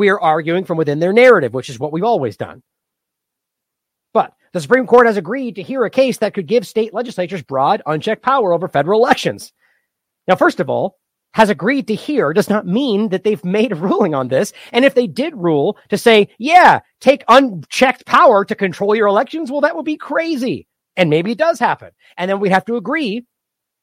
[0.00, 2.62] We are arguing from within their narrative, which is what we've always done.
[4.14, 7.42] But the Supreme Court has agreed to hear a case that could give state legislatures
[7.42, 9.52] broad, unchecked power over federal elections.
[10.26, 10.96] Now, first of all,
[11.34, 14.54] has agreed to hear does not mean that they've made a ruling on this.
[14.72, 19.50] And if they did rule to say, yeah, take unchecked power to control your elections,
[19.50, 20.66] well, that would be crazy.
[20.96, 21.90] And maybe it does happen.
[22.16, 23.26] And then we'd have to agree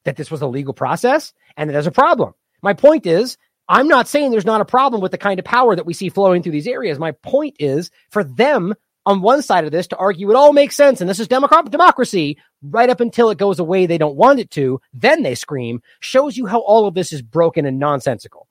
[0.05, 2.33] that this was a legal process and that there's a problem.
[2.63, 3.37] My point is,
[3.69, 6.09] I'm not saying there's not a problem with the kind of power that we see
[6.09, 6.99] flowing through these areas.
[6.99, 8.73] My point is for them
[9.05, 11.71] on one side of this to argue it all makes sense and this is democratic
[11.71, 15.81] democracy right up until it goes away they don't want it to, then they scream,
[15.99, 18.47] shows you how all of this is broken and nonsensical.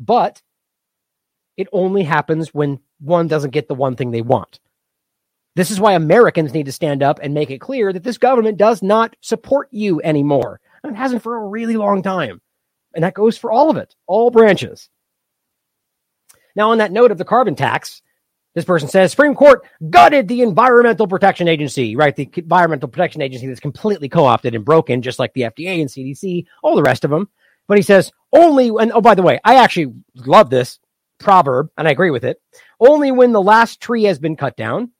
[0.00, 0.42] But
[1.56, 4.58] it only happens when one doesn't get the one thing they want.
[5.56, 8.58] This is why Americans need to stand up and make it clear that this government
[8.58, 10.60] does not support you anymore.
[10.82, 12.40] And it hasn't for a really long time.
[12.94, 14.88] And that goes for all of it, all branches.
[16.56, 18.02] Now, on that note of the carbon tax,
[18.54, 22.14] this person says Supreme Court gutted the Environmental Protection Agency, right?
[22.14, 25.90] The Environmental Protection Agency that's completely co opted and broken, just like the FDA and
[25.90, 27.28] CDC, all the rest of them.
[27.66, 30.78] But he says only, and oh, by the way, I actually love this
[31.18, 32.40] proverb and I agree with it.
[32.78, 34.92] Only when the last tree has been cut down,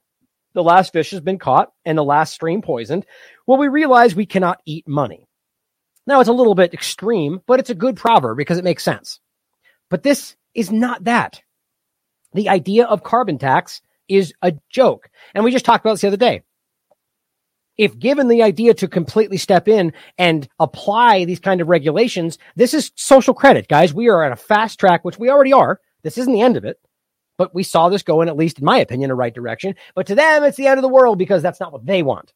[0.54, 3.04] the last fish has been caught, and the last stream poisoned,
[3.46, 5.26] will we realize we cannot eat money.
[6.06, 9.20] Now it's a little bit extreme, but it's a good proverb because it makes sense.
[9.90, 11.40] But this is not that.
[12.34, 15.08] The idea of carbon tax is a joke.
[15.34, 16.42] And we just talked about this the other day.
[17.76, 22.74] if given the idea to completely step in and apply these kind of regulations, this
[22.74, 23.92] is social credit, guys.
[23.92, 25.80] We are at a fast track, which we already are.
[26.02, 26.78] This isn't the end of it,
[27.38, 29.74] but we saw this going, at least in my opinion, the right direction.
[29.94, 32.32] But to them, it's the end of the world because that's not what they want.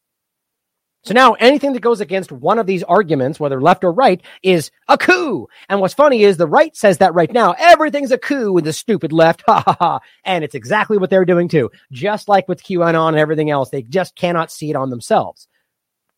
[1.05, 4.70] So now anything that goes against one of these arguments, whether left or right, is
[4.88, 5.46] a coup.
[5.68, 7.55] And what's funny is the right says that right now.
[7.59, 9.42] Everything's a coup with the stupid left.
[9.49, 10.01] Ha ha ha.
[10.24, 11.70] And it's exactly what they're doing too.
[11.90, 15.49] Just like with QAnon and everything else, they just cannot see it on themselves.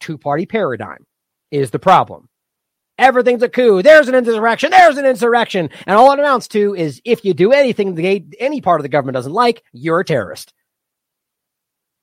[0.00, 1.06] Two party paradigm
[1.52, 2.28] is the problem.
[2.98, 3.82] Everything's a coup.
[3.82, 4.70] There's an insurrection.
[4.70, 5.70] There's an insurrection.
[5.86, 8.88] And all it amounts to is if you do anything the, any part of the
[8.88, 10.52] government doesn't like, you're a terrorist.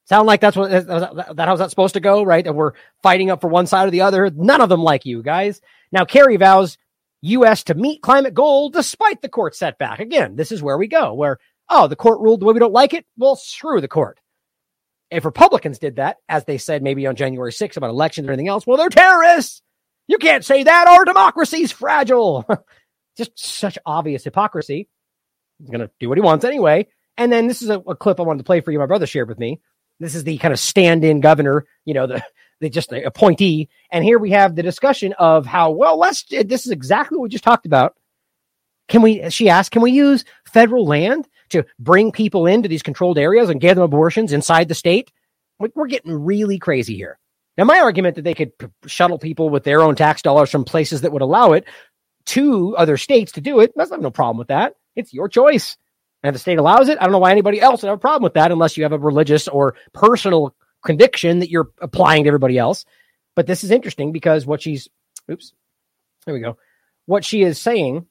[0.08, 2.46] Sound like that's what that, how's that supposed to go, right?
[2.46, 2.72] And we're
[3.04, 4.30] fighting up for one side or the other.
[4.30, 5.60] None of them like you guys.
[5.92, 6.78] Now Kerry vows
[7.24, 7.64] U.S.
[7.66, 10.00] to meet climate goal despite the court setback.
[10.00, 11.14] Again, this is where we go.
[11.14, 11.40] Where
[11.70, 13.06] oh, the court ruled the way we don't like it.
[13.18, 14.20] Well, screw the court.
[15.12, 18.48] If Republicans did that, as they said maybe on January 6th about elections or anything
[18.48, 19.62] else, well, they're terrorists.
[20.08, 20.88] You can't say that.
[20.88, 22.46] Our democracy's fragile.
[23.18, 24.88] Just such obvious hypocrisy.
[25.60, 26.88] He's going to do what he wants anyway.
[27.18, 28.80] And then this is a, a clip I wanted to play for you.
[28.80, 29.60] My brother shared with me.
[30.00, 32.24] This is the kind of stand-in governor, you know, the
[32.60, 33.70] the just the appointee.
[33.92, 36.24] And here we have the discussion of how well let's.
[36.24, 37.96] This is exactly what we just talked about.
[38.88, 39.30] Can we?
[39.30, 43.62] She asked, can we use federal land to bring people into these controlled areas and
[43.62, 45.12] give them abortions inside the state?
[45.60, 47.18] We're getting really crazy here.
[47.58, 48.52] Now, my argument that they could
[48.86, 51.66] shuttle people with their own tax dollars from places that would allow it
[52.28, 54.76] to other states to do it, that's not no problem with that.
[54.96, 55.78] It's your choice.
[56.24, 58.24] And the state allows it, I don't know why anybody else would have a problem
[58.24, 62.58] with that unless you have a religious or personal conviction that you're applying to everybody
[62.58, 62.86] else.
[63.36, 64.90] But this is interesting because what she's,
[65.30, 65.54] oops,
[66.26, 66.58] there we go.
[67.06, 68.08] What she is saying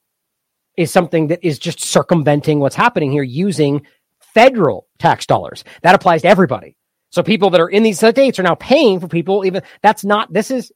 [0.76, 3.86] is something that is just circumventing what's happening here using
[4.34, 5.64] federal tax dollars.
[5.82, 6.76] That applies to everybody.
[7.10, 9.44] So people that are in these states are now paying for people.
[9.44, 10.32] Even that's not.
[10.32, 10.72] This is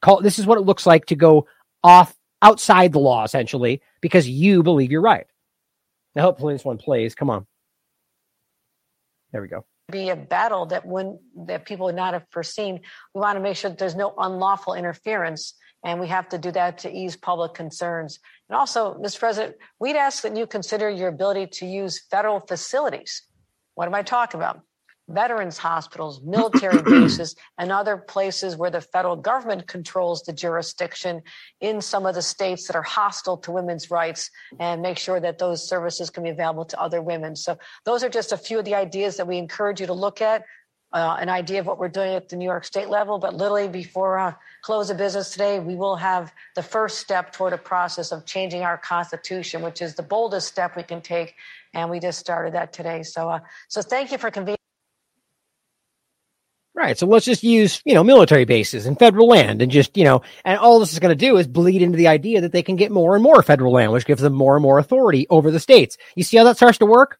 [0.00, 0.22] called.
[0.22, 1.46] This is what it looks like to go
[1.82, 5.26] off outside the law, essentially, because you believe you're right.
[6.14, 7.14] Now, hopefully, this one plays.
[7.14, 7.46] Come on.
[9.32, 9.64] There we go.
[9.90, 12.80] Be a battle that when that people would not have foreseen.
[13.14, 15.54] We want to make sure that there's no unlawful interference,
[15.84, 18.20] and we have to do that to ease public concerns.
[18.48, 19.18] And also, Mr.
[19.18, 23.22] President, we'd ask that you consider your ability to use federal facilities.
[23.74, 24.60] What am I talking about?
[25.10, 31.22] Veterans hospitals, military bases, and other places where the federal government controls the jurisdiction
[31.60, 35.38] in some of the states that are hostile to women's rights and make sure that
[35.38, 37.36] those services can be available to other women.
[37.36, 40.20] So, those are just a few of the ideas that we encourage you to look
[40.20, 40.44] at.
[40.92, 43.68] Uh, an idea of what we're doing at the New York State level, but literally
[43.68, 48.10] before uh, close of business today, we will have the first step toward a process
[48.10, 51.36] of changing our Constitution, which is the boldest step we can take,
[51.74, 53.04] and we just started that today.
[53.04, 53.38] So, uh,
[53.68, 54.59] so thank you for convening.
[56.80, 56.96] Right.
[56.96, 60.22] So let's just use, you know, military bases and federal land and just, you know,
[60.46, 62.76] and all this is going to do is bleed into the idea that they can
[62.76, 65.60] get more and more federal land, which gives them more and more authority over the
[65.60, 65.98] states.
[66.16, 67.18] You see how that starts to work?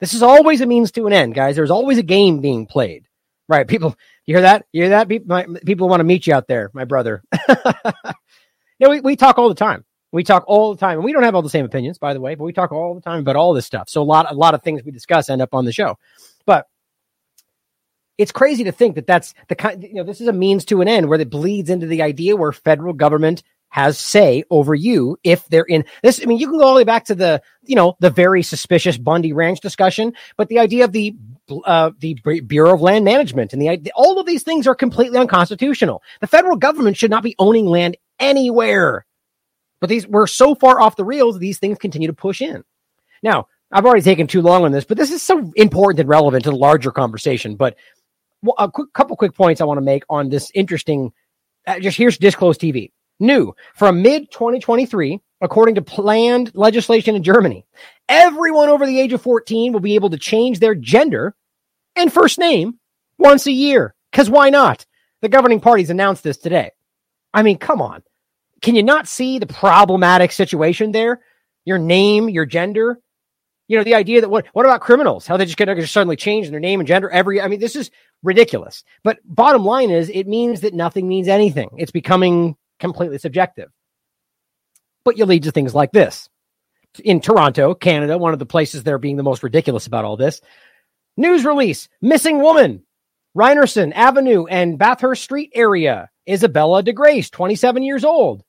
[0.00, 1.54] This is always a means to an end, guys.
[1.54, 3.06] There's always a game being played.
[3.48, 3.68] Right.
[3.68, 3.94] People,
[4.26, 4.66] you hear that?
[4.72, 5.08] You hear that?
[5.08, 7.22] People, want to meet you out there, my brother.
[7.48, 7.54] you
[8.80, 9.84] know, we, we talk all the time.
[10.10, 12.20] We talk all the time, and we don't have all the same opinions, by the
[12.20, 13.88] way, but we talk all the time about all this stuff.
[13.88, 15.96] So a lot, a lot of things we discuss end up on the show.
[18.20, 20.82] It's crazy to think that that's the kind, you know, this is a means to
[20.82, 25.16] an end where it bleeds into the idea where federal government has say over you
[25.24, 26.20] if they're in this.
[26.22, 28.42] I mean, you can go all the way back to the, you know, the very
[28.42, 31.14] suspicious Bundy Ranch discussion, but the idea of the,
[31.64, 32.14] uh, the
[32.46, 36.02] Bureau of Land Management and the all of these things are completely unconstitutional.
[36.20, 39.06] The federal government should not be owning land anywhere.
[39.80, 42.64] But these we're so far off the rails, these things continue to push in.
[43.22, 46.44] Now, I've already taken too long on this, but this is so important and relevant
[46.44, 47.56] to the larger conversation.
[47.56, 47.76] But
[48.58, 51.12] a quick couple quick points I want to make on this interesting.
[51.66, 52.92] Uh, just here's Disclose TV.
[53.18, 57.66] New from mid 2023, according to planned legislation in Germany,
[58.08, 61.34] everyone over the age of 14 will be able to change their gender
[61.96, 62.78] and first name
[63.18, 63.94] once a year.
[64.10, 64.86] Because why not?
[65.20, 66.70] The governing parties announced this today.
[67.34, 68.02] I mean, come on.
[68.62, 71.20] Can you not see the problematic situation there?
[71.64, 73.00] Your name, your gender,
[73.70, 75.28] you know, the idea that what what about criminals?
[75.28, 77.40] How they just going to suddenly change their name and gender every?
[77.40, 78.82] I mean, this is ridiculous.
[79.04, 81.70] But bottom line is, it means that nothing means anything.
[81.76, 83.70] It's becoming completely subjective.
[85.04, 86.28] But you lead to things like this
[87.04, 90.40] in Toronto, Canada, one of the places they're being the most ridiculous about all this.
[91.16, 92.82] News release: missing woman,
[93.34, 96.10] Ryerson Avenue and Bathurst Street area.
[96.28, 98.42] Isabella DeGrace, 27 years old.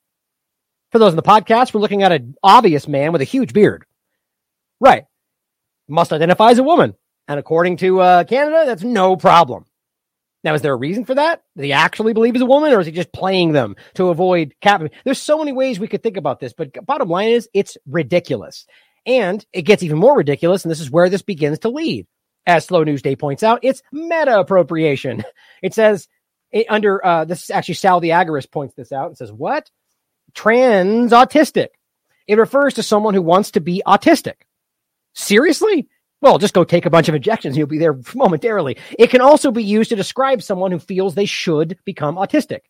[0.92, 3.86] For those in the podcast, we're looking at an obvious man with a huge beard.
[4.80, 5.06] Right
[5.92, 6.96] must identify as a woman.
[7.28, 9.66] And according to uh, Canada, that's no problem.
[10.44, 11.44] Now, is there a reason for that?
[11.56, 14.56] Does he actually believe he's a woman, or is he just playing them to avoid
[14.60, 14.82] cap?
[15.04, 18.66] There's so many ways we could think about this, but bottom line is it's ridiculous.
[19.06, 22.08] And it gets even more ridiculous, and this is where this begins to lead.
[22.48, 25.24] As Slow News Day points out, it's meta appropriation.
[25.62, 26.08] It says
[26.52, 28.02] it, under uh, this is actually Sal
[28.52, 29.70] points this out and says, What?
[30.34, 31.68] Trans autistic.
[32.28, 34.36] It refers to someone who wants to be autistic.
[35.14, 35.88] Seriously?
[36.22, 38.78] Well, just go take a bunch of injections you'll be there momentarily.
[38.98, 42.62] It can also be used to describe someone who feels they should become autistic.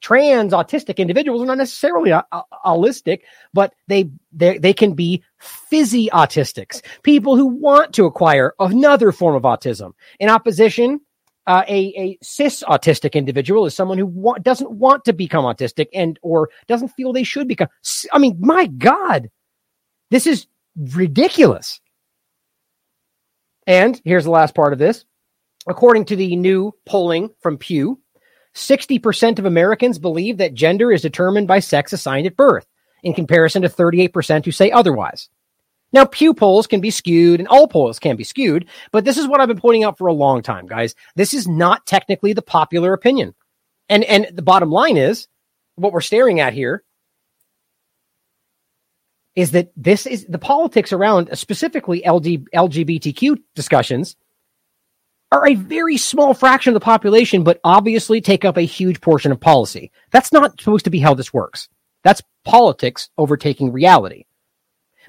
[0.00, 3.20] Trans autistic individuals are not necessarily a- a- holistic,
[3.54, 9.36] but they, they they can be physi autistics, people who want to acquire another form
[9.36, 9.92] of autism.
[10.18, 11.00] In opposition,
[11.46, 15.86] uh, a a cis autistic individual is someone who wa- doesn't want to become autistic
[15.94, 17.68] and or doesn't feel they should become.
[18.12, 19.30] I mean, my God,
[20.10, 21.80] this is ridiculous.
[23.66, 25.04] And here's the last part of this.
[25.66, 28.00] According to the new polling from Pew,
[28.54, 32.66] 60% of Americans believe that gender is determined by sex assigned at birth,
[33.02, 35.28] in comparison to 38% who say otherwise.
[35.92, 39.28] Now, Pew polls can be skewed and all polls can be skewed, but this is
[39.28, 40.94] what I've been pointing out for a long time, guys.
[41.16, 43.34] This is not technically the popular opinion.
[43.88, 45.28] And, and the bottom line is
[45.76, 46.82] what we're staring at here
[49.34, 54.16] is that this is the politics around specifically LG, LGBTQ discussions
[55.30, 59.32] are a very small fraction of the population, but obviously take up a huge portion
[59.32, 59.90] of policy.
[60.10, 61.70] That's not supposed to be how this works.
[62.04, 64.26] That's politics overtaking reality.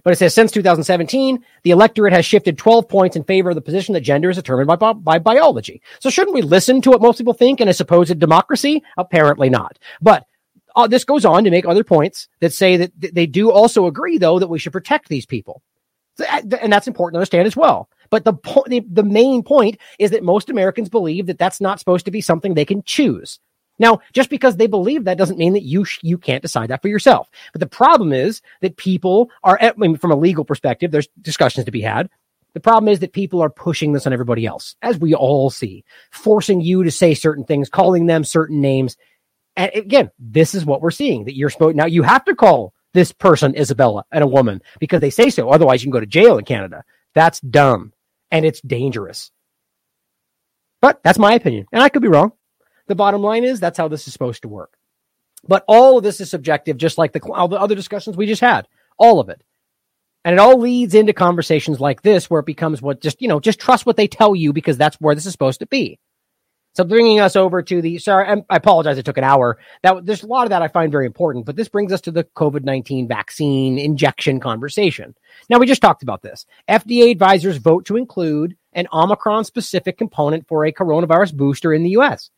[0.03, 3.61] But it says since 2017, the electorate has shifted 12 points in favor of the
[3.61, 5.81] position that gender is determined by, by biology.
[5.99, 8.83] So shouldn't we listen to what most people think in a supposed democracy?
[8.97, 9.77] Apparently not.
[10.01, 10.25] But
[10.75, 13.85] uh, this goes on to make other points that say that th- they do also
[13.85, 15.61] agree, though, that we should protect these people.
[16.61, 17.89] And that's important to understand as well.
[18.11, 21.79] But the, po- the the main point is that most Americans believe that that's not
[21.79, 23.39] supposed to be something they can choose.
[23.79, 26.83] Now, just because they believe that doesn't mean that you sh- you can't decide that
[26.83, 27.29] for yourself.
[27.51, 31.65] But the problem is that people are, I mean, from a legal perspective, there's discussions
[31.65, 32.09] to be had.
[32.53, 35.83] The problem is that people are pushing this on everybody else, as we all see,
[36.11, 38.95] forcing you to say certain things, calling them certain names.
[39.55, 42.73] And again, this is what we're seeing that you're supposed now you have to call
[42.93, 45.49] this person Isabella and a woman because they say so.
[45.49, 46.83] Otherwise, you can go to jail in Canada.
[47.13, 47.93] That's dumb
[48.31, 49.31] and it's dangerous.
[50.81, 52.33] But that's my opinion, and I could be wrong.
[52.87, 54.75] The bottom line is that's how this is supposed to work.
[55.47, 58.41] But all of this is subjective, just like the, all the other discussions we just
[58.41, 58.67] had.
[58.97, 59.41] All of it.
[60.25, 63.39] And it all leads into conversations like this where it becomes what just, you know,
[63.39, 65.99] just trust what they tell you because that's where this is supposed to be.
[66.73, 68.97] So bringing us over to the, sorry, I'm- apologize.
[68.97, 69.59] It took an hour.
[69.83, 72.11] That there's a lot of that I find very important, but this brings us to
[72.11, 75.15] the COVID-19 vaccine injection conversation.
[75.49, 76.45] Now we just talked about this.
[76.67, 81.91] FDA advisors vote to include an Omicron specific component for a coronavirus booster in the
[81.91, 82.31] US.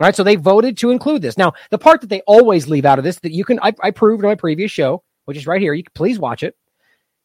[0.00, 0.16] All right.
[0.16, 1.38] So they voted to include this.
[1.38, 3.92] Now, the part that they always leave out of this that you can, I, I
[3.92, 5.72] proved in my previous show, which is right here.
[5.72, 6.56] You can please watch it.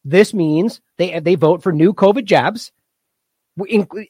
[0.05, 2.71] This means they, they vote for new COVID jabs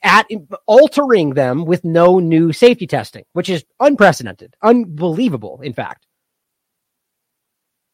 [0.04, 0.28] at
[0.66, 6.08] altering them with no new safety testing, which is unprecedented, unbelievable, in fact.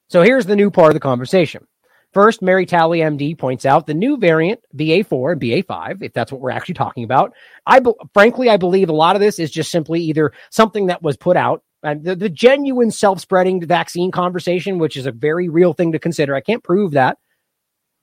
[0.10, 1.68] So here's the new part of the conversation.
[2.14, 6.40] First, Mary Talley MD points out the new variant BA4 and BA5, if that's what
[6.40, 7.34] we're actually talking about.
[7.66, 11.04] I be- frankly, I believe a lot of this is just simply either something that
[11.04, 15.74] was put out and the, the genuine self-spreading vaccine conversation, which is a very real
[15.74, 16.34] thing to consider.
[16.34, 17.18] I can't prove that,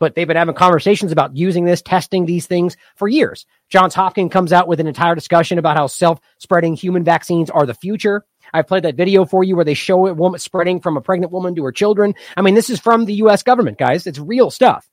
[0.00, 3.46] but they've been having conversations about using this, testing these things for years.
[3.68, 7.74] Johns Hopkins comes out with an entire discussion about how self-spreading human vaccines are the
[7.74, 8.24] future.
[8.52, 11.32] I played that video for you where they show a woman spreading from a pregnant
[11.32, 12.14] woman to her children.
[12.36, 14.06] I mean, this is from the US government, guys.
[14.06, 14.88] It's real stuff.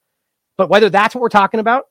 [0.58, 1.86] But whether that's what we're talking about,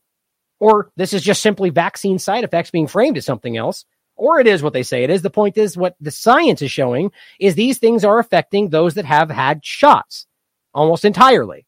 [0.58, 3.84] or this is just simply vaccine side effects being framed as something else,
[4.16, 6.70] or it is what they say it is, the point is what the science is
[6.70, 10.26] showing is these things are affecting those that have had shots
[10.74, 11.66] almost entirely.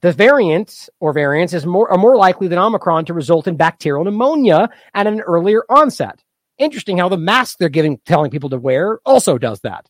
[0.00, 4.04] The variants or variants is more are more likely than Omicron to result in bacterial
[4.04, 6.22] pneumonia at an earlier onset.
[6.58, 9.88] Interesting how the mask they're giving telling people to wear also does that.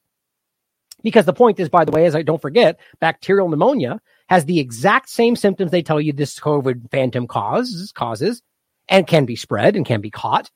[1.03, 4.61] Because the point is, by the way, as I don't forget, bacterial pneumonia has the
[4.61, 8.43] exact same symptoms they tell you this COVID phantom causes causes
[8.89, 10.51] and can be spread and can be caught.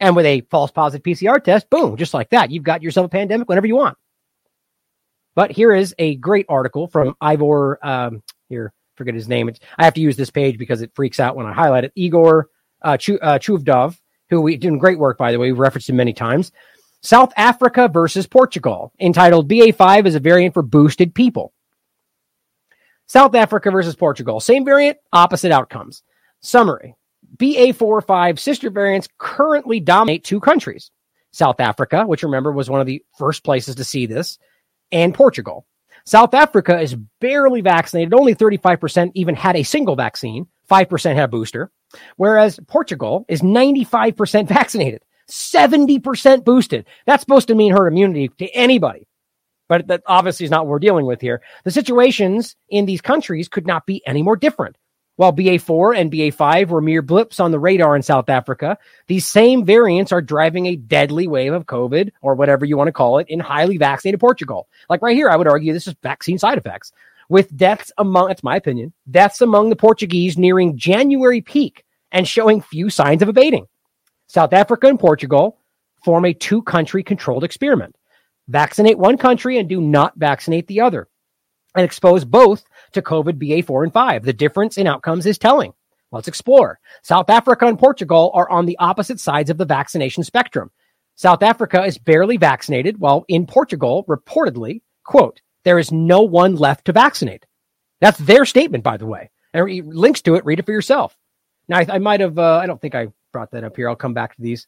[0.00, 3.08] And with a false positive PCR test, boom, just like that, you've got yourself a
[3.08, 3.96] pandemic whenever you want.
[5.34, 7.78] But here is a great article from Ivor.
[7.82, 8.22] Um,
[8.54, 9.48] here, forget his name.
[9.48, 11.92] It's, I have to use this page because it freaks out when I highlight it.
[11.94, 12.48] Igor
[12.82, 13.98] uh, Chu, uh, Chuvdov,
[14.30, 15.48] who we doing great work by the way.
[15.48, 16.52] We've referenced him many times.
[17.02, 21.52] South Africa versus Portugal, entitled BA5 is a variant for boosted people.
[23.06, 26.02] South Africa versus Portugal, same variant, opposite outcomes.
[26.40, 26.94] Summary
[27.36, 30.90] BA4 5 sister variants currently dominate two countries.
[31.34, 34.38] South Africa, which remember was one of the first places to see this,
[34.92, 35.66] and Portugal.
[36.06, 38.12] South Africa is barely vaccinated.
[38.12, 40.46] Only 35% even had a single vaccine.
[40.70, 41.70] 5% had a booster.
[42.16, 46.86] Whereas Portugal is 95% vaccinated, 70% boosted.
[47.06, 49.06] That's supposed to mean herd immunity to anybody.
[49.68, 51.40] But that obviously is not what we're dealing with here.
[51.64, 54.76] The situations in these countries could not be any more different.
[55.16, 59.64] While BA4 and BA5 were mere blips on the radar in South Africa, these same
[59.64, 63.28] variants are driving a deadly wave of COVID or whatever you want to call it
[63.28, 64.66] in highly vaccinated Portugal.
[64.90, 66.92] Like right here, I would argue this is vaccine side effects
[67.28, 72.60] with deaths among, that's my opinion, deaths among the Portuguese nearing January peak and showing
[72.60, 73.66] few signs of abating.
[74.26, 75.58] South Africa and Portugal
[76.02, 77.94] form a two country controlled experiment.
[78.48, 81.08] Vaccinate one country and do not vaccinate the other
[81.74, 84.24] and expose both to COVID BA4 and 5.
[84.24, 85.72] The difference in outcomes is telling.
[86.12, 86.78] Let's explore.
[87.02, 90.70] South Africa and Portugal are on the opposite sides of the vaccination spectrum.
[91.16, 96.84] South Africa is barely vaccinated, while in Portugal, reportedly, quote, there is no one left
[96.86, 97.46] to vaccinate.
[98.00, 99.30] That's their statement, by the way.
[99.52, 101.16] And links to it, read it for yourself.
[101.68, 103.88] Now, I, I might have, uh, I don't think I brought that up here.
[103.88, 104.66] I'll come back to these.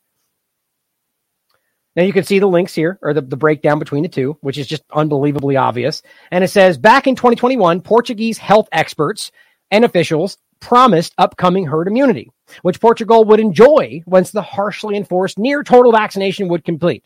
[1.96, 4.58] Now you can see the links here or the, the breakdown between the two, which
[4.58, 6.02] is just unbelievably obvious.
[6.30, 9.32] And it says back in 2021, Portuguese health experts
[9.70, 12.30] and officials promised upcoming herd immunity,
[12.62, 17.04] which Portugal would enjoy once the harshly enforced near total vaccination would complete.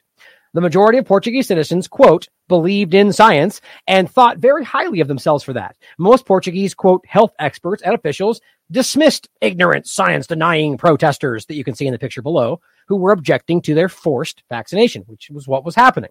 [0.53, 5.45] The majority of Portuguese citizens, quote, believed in science and thought very highly of themselves
[5.45, 5.77] for that.
[5.97, 11.77] Most Portuguese, quote, health experts and officials dismissed ignorant science denying protesters that you can
[11.77, 12.61] see in the picture below
[12.91, 16.11] who were objecting to their forced vaccination, which was what was happening.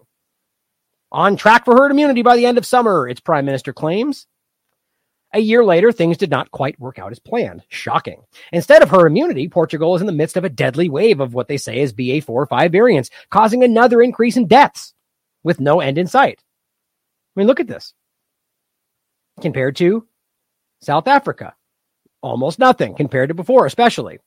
[1.12, 4.26] On track for herd immunity by the end of summer, its prime minister claims.
[5.34, 7.62] A year later, things did not quite work out as planned.
[7.68, 8.22] Shocking.
[8.50, 11.48] Instead of herd immunity, Portugal is in the midst of a deadly wave of what
[11.48, 14.94] they say is BA4 or 5 variants, causing another increase in deaths
[15.44, 16.42] with no end in sight.
[17.36, 17.92] I mean, look at this.
[19.42, 20.06] Compared to
[20.80, 21.54] South Africa,
[22.22, 24.18] almost nothing compared to before, especially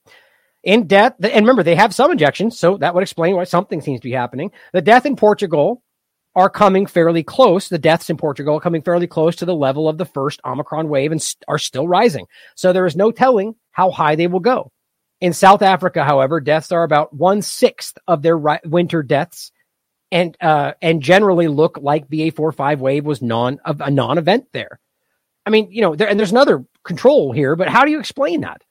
[0.64, 1.14] in death.
[1.22, 4.14] And remember, they have some injections, so that would explain why something seems to be
[4.14, 4.52] happening.
[4.72, 5.84] The death in Portugal
[6.36, 7.70] are coming fairly close.
[7.70, 10.90] The deaths in Portugal are coming fairly close to the level of the first Omicron
[10.90, 12.26] wave and are still rising.
[12.56, 14.72] So there is no telling how high they will go.
[15.22, 19.52] In South Africa, however, deaths are about one sixth of their ri- winter deaths,
[20.12, 24.80] and uh, and generally look like the A45 wave was non a non-event there.
[25.46, 28.42] I mean, you know, there, and there's another control here, but how do you explain
[28.42, 28.62] that?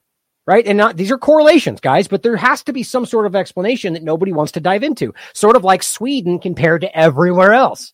[0.46, 0.66] Right?
[0.66, 3.92] And not, these are correlations, guys, but there has to be some sort of explanation
[3.92, 7.92] that nobody wants to dive into, sort of like Sweden compared to everywhere else.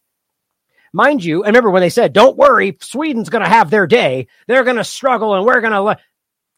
[0.93, 4.27] Mind you, and remember when they said, don't worry, Sweden's going to have their day.
[4.47, 6.03] They're going to struggle and we're going to.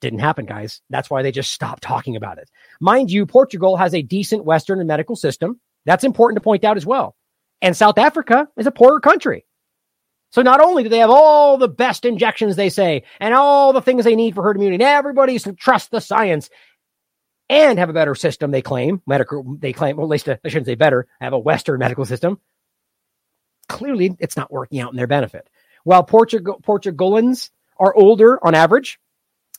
[0.01, 0.81] Didn't happen, guys.
[0.89, 2.49] That's why they just stopped talking about it.
[2.81, 5.61] Mind you, Portugal has a decent Western and medical system.
[5.85, 7.17] That's important to point out as well.
[7.61, 9.45] And South Africa is a poorer country.
[10.31, 13.83] So not only do they have all the best injections, they say, and all the
[13.83, 16.51] things they need for herd immunity, and everybody trust the science
[17.49, 19.03] and have a better system, they claim.
[19.07, 22.05] Medical, they claim, well, at least uh, I shouldn't say better, have a Western medical
[22.05, 22.39] system.
[23.69, 25.49] Clearly, it's not working out in their benefit.
[25.83, 29.01] While Portugal, Portugalans are older on average,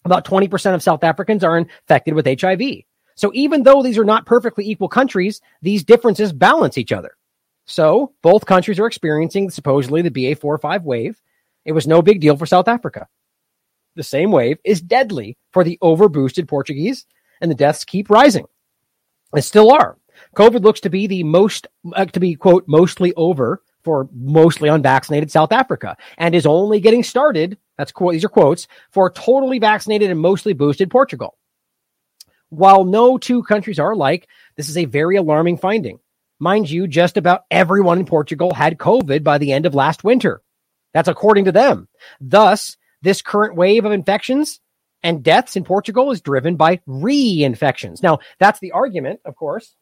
[0.06, 2.62] about 20% of South Africans are infected with HIV.
[3.16, 7.18] So even though these are not perfectly equal countries, these differences balance each other.
[7.66, 11.22] So both countries are experiencing supposedly the BA4-5 wave.
[11.66, 13.08] It was no big deal for South Africa.
[13.96, 17.06] The same wave is deadly for the overboosted Portuguese,
[17.42, 18.46] and the deaths keep rising.
[19.34, 19.98] And still are.
[20.36, 25.32] COVID looks to be the most, uh, to be quote, mostly over for mostly unvaccinated
[25.32, 27.58] South Africa and is only getting started.
[27.78, 31.38] That's quote, these are quotes for totally vaccinated and mostly boosted Portugal.
[32.50, 36.00] While no two countries are alike, this is a very alarming finding.
[36.42, 40.42] Mind you, just about everyone in Portugal had COVID by the end of last winter.
[40.92, 41.88] That's according to them.
[42.20, 44.60] Thus, this current wave of infections
[45.04, 48.02] and deaths in Portugal is driven by reinfections.
[48.02, 49.76] Now, that's the argument, of course.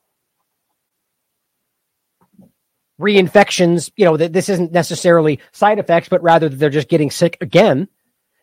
[3.00, 7.10] Reinfections, you know, that this isn't necessarily side effects, but rather that they're just getting
[7.10, 7.88] sick again.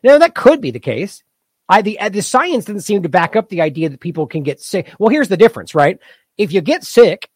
[0.01, 1.23] Now, that could be the case.
[1.69, 4.59] I, the, the science doesn't seem to back up the idea that people can get
[4.59, 4.91] sick.
[4.97, 5.99] Well, here's the difference, right?
[6.35, 7.29] If you get sick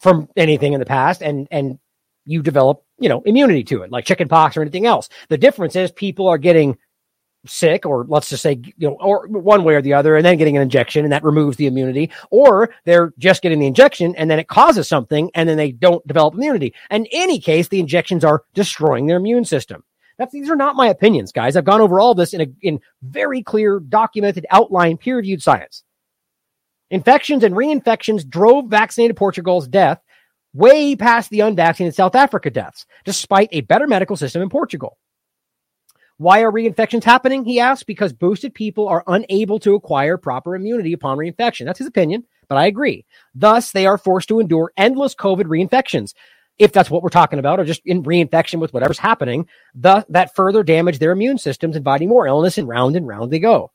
[0.00, 1.78] from anything in the past and and
[2.24, 5.08] you develop you know immunity to it like chicken pox or anything else.
[5.28, 6.76] The difference is people are getting
[7.46, 10.36] sick or let's just say you know or one way or the other and then
[10.36, 14.28] getting an injection and that removes the immunity or they're just getting the injection and
[14.30, 16.74] then it causes something and then they don't develop immunity.
[16.90, 19.84] In any case the injections are destroying their immune system.
[20.18, 21.56] That's these are not my opinions guys.
[21.56, 25.84] I've gone over all this in a in very clear documented outline peer reviewed science
[26.90, 30.00] Infections and reinfections drove vaccinated Portugal's death
[30.54, 34.96] way past the unvaccinated South Africa deaths, despite a better medical system in Portugal.
[36.18, 37.44] Why are reinfections happening?
[37.44, 37.86] He asked.
[37.86, 41.66] Because boosted people are unable to acquire proper immunity upon reinfection.
[41.66, 43.04] That's his opinion, but I agree.
[43.34, 46.14] Thus, they are forced to endure endless COVID reinfections.
[46.58, 50.34] If that's what we're talking about, or just in reinfection with whatever's happening, the, that
[50.34, 53.72] further damage their immune systems, inviting more illness, and round and round they go.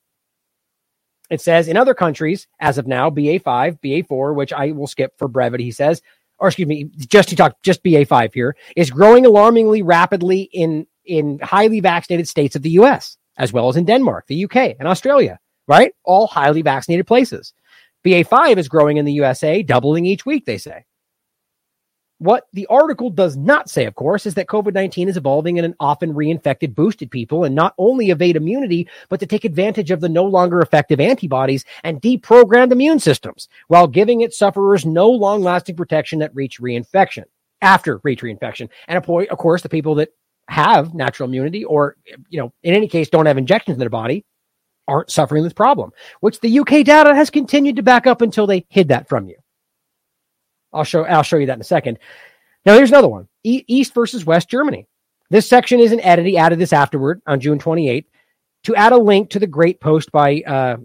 [1.32, 5.30] It says in other countries, as of now, BA5, BA4, which I will skip for
[5.30, 6.02] brevity, he says,
[6.38, 11.40] or excuse me, just to talk, just BA5 here, is growing alarmingly rapidly in in
[11.40, 15.40] highly vaccinated states of the US, as well as in Denmark, the UK, and Australia,
[15.68, 15.94] right?
[16.04, 17.54] All highly vaccinated places.
[18.06, 20.86] BA5 is growing in the USA, doubling each week, they say.
[22.22, 25.66] What the article does not say, of course, is that COVID 19 is evolving in
[25.66, 30.02] an often reinfected, boosted people and not only evade immunity, but to take advantage of
[30.02, 35.42] the no longer effective antibodies and deprogrammed immune systems while giving its sufferers no long
[35.42, 37.24] lasting protection that reach reinfection
[37.64, 38.70] after reach reinfection.
[38.88, 40.10] And of course, the people that
[40.48, 41.96] have natural immunity or,
[42.30, 44.26] you know, in any case, don't have injections in their body
[44.88, 48.64] aren't suffering this problem, which the UK data has continued to back up until they
[48.70, 49.38] hid that from you.
[50.74, 52.00] I'll show, I'll show you that in a second.
[52.66, 54.88] Now, here's another one e- East versus West Germany.
[55.30, 56.26] This section is an edit.
[56.26, 58.06] He added this afterward on June 28th
[58.64, 60.78] to add a link to the great post by uh,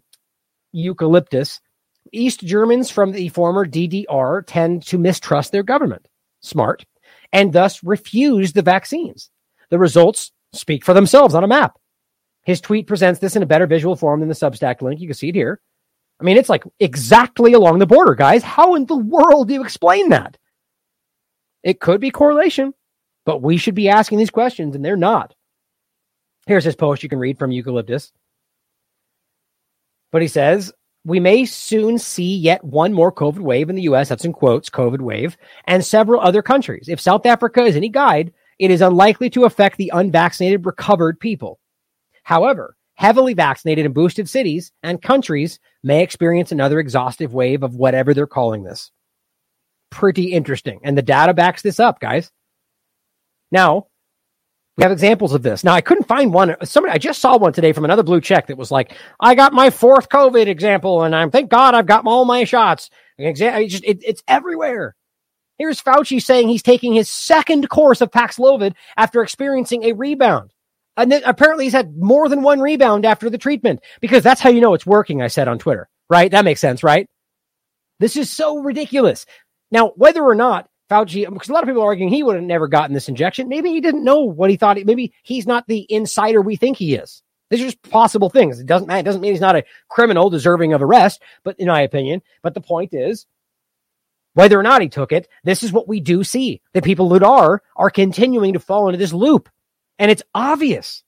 [0.72, 1.60] eugyppius.
[2.12, 6.06] East Germans from the former DDR tend to mistrust their government.
[6.40, 6.84] Smart.
[7.32, 9.30] And thus refuse the vaccines.
[9.70, 11.76] The results speak for themselves on a map.
[12.44, 15.00] His tweet presents this in a better visual form than the Substack link.
[15.00, 15.60] You can see it here.
[16.20, 18.42] I mean, it's like exactly along the border, guys.
[18.42, 20.38] How in the world do you explain that?
[21.62, 22.72] It could be correlation,
[23.24, 25.34] but we should be asking these questions, and they're not.
[26.46, 28.12] Here's his post you can read from eugyppius.
[30.12, 30.72] But he says,
[31.04, 34.70] we may soon see yet one more COVID wave in the US, that's in quotes,
[34.70, 35.36] COVID wave,
[35.66, 36.88] and several other countries.
[36.88, 41.58] If South Africa is any guide, it is unlikely to affect the unvaccinated, recovered people.
[42.22, 48.12] However, heavily vaccinated and boosted cities and countries may experience another exhaustive wave of whatever
[48.12, 48.90] they're calling this.
[49.90, 50.80] Pretty interesting.
[50.82, 52.30] And the data backs this up, guys.
[53.52, 53.86] Now,
[54.76, 55.64] we have examples of this.
[55.64, 56.56] Now, I couldn't find one.
[56.64, 59.54] Somebody, I just saw one today from another blue check that was like, I got
[59.54, 62.90] my fourth COVID example, and I'm thank God I've got all my shots.
[63.18, 64.94] Just, it, it's everywhere.
[65.58, 70.50] Here's Fauci saying he's taking his second course of Paxlovid after experiencing a rebound.
[70.96, 74.50] And then apparently he's had more than one rebound after the treatment because that's how
[74.50, 76.30] you know it's working, I said on Twitter, right?
[76.30, 77.08] That makes sense, right?
[78.00, 79.26] This is so ridiculous.
[79.70, 82.44] Now, whether or not Fauci, because a lot of people are arguing he would have
[82.44, 84.78] never gotten this injection, maybe he didn't know what he thought.
[84.84, 87.22] Maybe he's not the insider we think he is.
[87.50, 88.60] These are just possible things.
[88.60, 91.82] It doesn't, it doesn't mean he's not a criminal deserving of arrest, but in my
[91.82, 93.26] opinion, but the point is,
[94.34, 96.60] whether or not he took it, this is what we do see.
[96.74, 99.48] The people that are, are continuing to fall into this loop.
[99.98, 101.02] And it's obvious.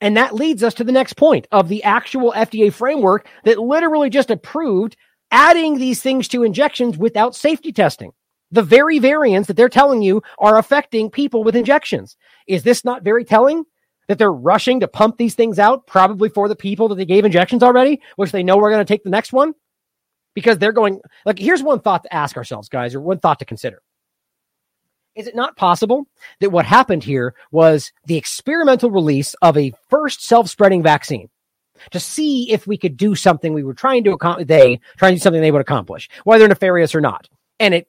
[0.00, 4.10] And that leads us to the next point of the actual FDA framework that literally
[4.10, 4.96] just approved
[5.30, 8.12] adding these things to injections without safety testing.
[8.50, 12.16] The very variants that they're telling you are affecting people with injections.
[12.46, 13.64] Is this not very telling?
[14.08, 17.24] That they're rushing to pump these things out, probably for the people that they gave
[17.24, 19.54] injections already, which they know we're going to take the next one?
[20.34, 23.44] because they're going like here's one thought to ask ourselves guys or one thought to
[23.44, 23.82] consider
[25.14, 26.06] is it not possible
[26.40, 31.28] that what happened here was the experimental release of a first self-spreading vaccine
[31.90, 35.16] to see if we could do something we were trying to accomplish they trying to
[35.16, 37.28] do something they would accomplish whether nefarious or not?
[37.60, 37.88] And it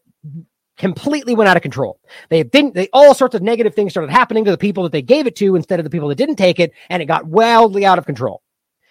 [0.78, 2.00] completely went out of control.
[2.30, 5.02] They didn't they all sorts of negative things started happening to the people that they
[5.02, 7.86] gave it to instead of the people that didn't take it and it got wildly
[7.86, 8.42] out of control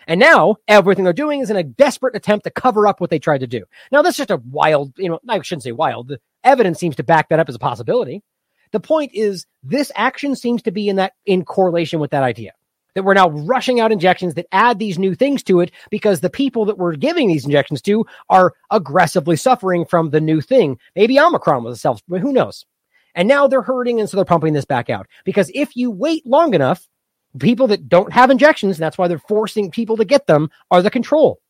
[0.06, 3.18] and now everything they're doing is in a desperate attempt to cover up what they
[3.18, 3.64] tried to do.
[3.90, 6.08] Now, that's just a wild, you know, I shouldn't say wild.
[6.08, 8.22] The evidence seems to back that up as a possibility.
[8.72, 12.52] The point is this action seems to be in that in correlation with that idea
[12.94, 16.30] that we're now rushing out injections that add these new things to it because the
[16.30, 20.78] people that we're giving these injections to are aggressively suffering from the new thing.
[20.94, 22.66] Maybe Omicron was a self, but who knows?
[23.14, 24.00] And now they're hurting.
[24.00, 26.88] And so they're pumping this back out because if you wait long enough,
[27.38, 30.90] people that don't have injections, that's why they're forcing people to get them, are the
[30.90, 31.40] control.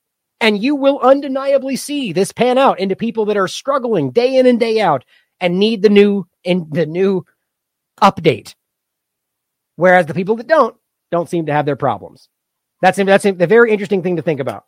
[0.41, 4.47] And you will undeniably see this pan out into people that are struggling day in
[4.47, 5.05] and day out
[5.41, 7.25] and need the new in the new
[8.01, 8.55] update.
[9.77, 10.77] Whereas the people that don't
[11.11, 12.29] don't seem to have their problems.
[12.81, 14.65] That's that's a, a very interesting thing to think about.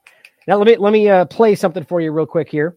[0.47, 2.77] Now let me let me uh, play something for you real quick here,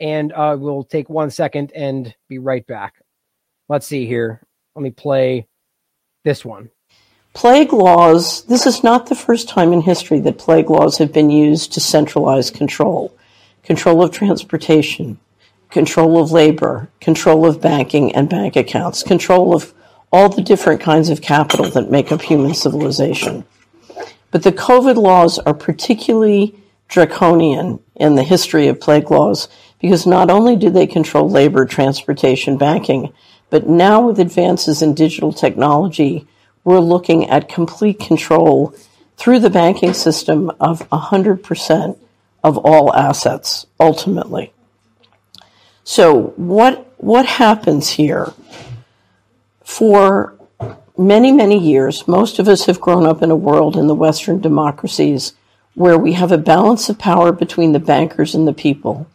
[0.00, 2.94] and uh, we'll take one second and be right back.
[3.68, 4.44] Let's see here.
[4.74, 5.46] Let me play
[6.24, 6.70] this one.
[7.34, 11.30] Plague laws, this is not the first time in history that plague laws have been
[11.30, 13.16] used to centralize control.
[13.64, 15.18] Control of transportation,
[15.70, 19.72] control of labor, control of banking and bank accounts, control of
[20.12, 23.44] all the different kinds of capital that make up human civilization.
[24.30, 26.54] But the COVID laws are particularly
[26.88, 29.48] draconian in the history of plague laws
[29.80, 33.10] because not only do they control labor, transportation, banking,
[33.48, 36.26] but now with advances in digital technology,
[36.64, 38.74] we're looking at complete control
[39.16, 41.98] through the banking system of 100%
[42.42, 44.52] of all assets ultimately.
[45.84, 48.32] So what what happens here?
[49.64, 50.34] For
[50.96, 54.40] many many years, most of us have grown up in a world in the western
[54.40, 55.34] democracies
[55.74, 59.06] where we have a balance of power between the bankers and the people.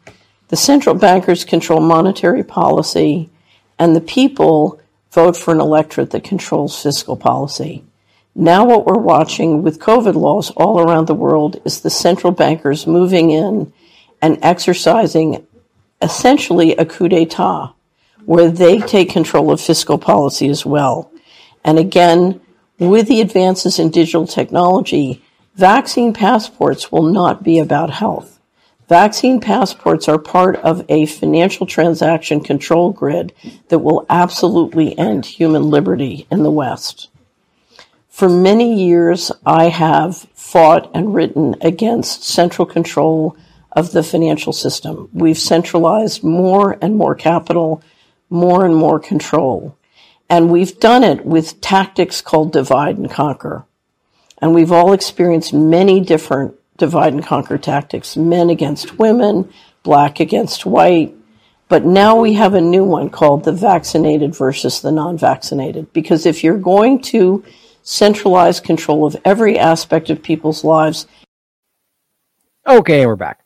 [0.50, 3.30] The central bankers control monetary policy
[3.78, 4.80] and the people
[5.18, 7.84] vote for an electorate that controls fiscal policy.
[8.36, 12.86] Now, what we're watching with COVID laws all around the world is the central bankers
[12.86, 13.74] moving in
[14.22, 15.44] and exercising
[16.04, 17.74] essentially a coup d'etat,
[18.26, 21.12] where they take control of fiscal policy as well.
[21.64, 22.40] And again,
[22.78, 25.24] with the advances in digital technology,
[25.56, 28.37] vaccine passports will not be about health.
[28.88, 33.34] Vaccine passports are part of a financial transaction control grid
[33.68, 37.10] that will absolutely end human liberty in the West.
[38.08, 43.36] For many years, I have fought and written against central control
[43.74, 45.10] of the financial system.
[45.14, 47.84] We've centralized more and more capital,
[48.30, 49.78] more and more control.
[50.30, 53.66] And we've done it with tactics called divide and conquer.
[54.42, 59.52] And we've all experienced many different divide and conquer tactics men against women,
[59.84, 61.14] black against white.
[61.70, 65.92] But now we have a new one called the vaccinated versus the non vaccinated.
[65.92, 67.44] Because if you're going to
[67.88, 71.08] centralize control of every aspect of people's lives.
[72.68, 73.40] Okay, we're back.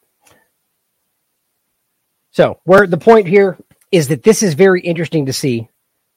[2.31, 3.57] So, where the point here
[3.91, 5.69] is that this is very interesting to see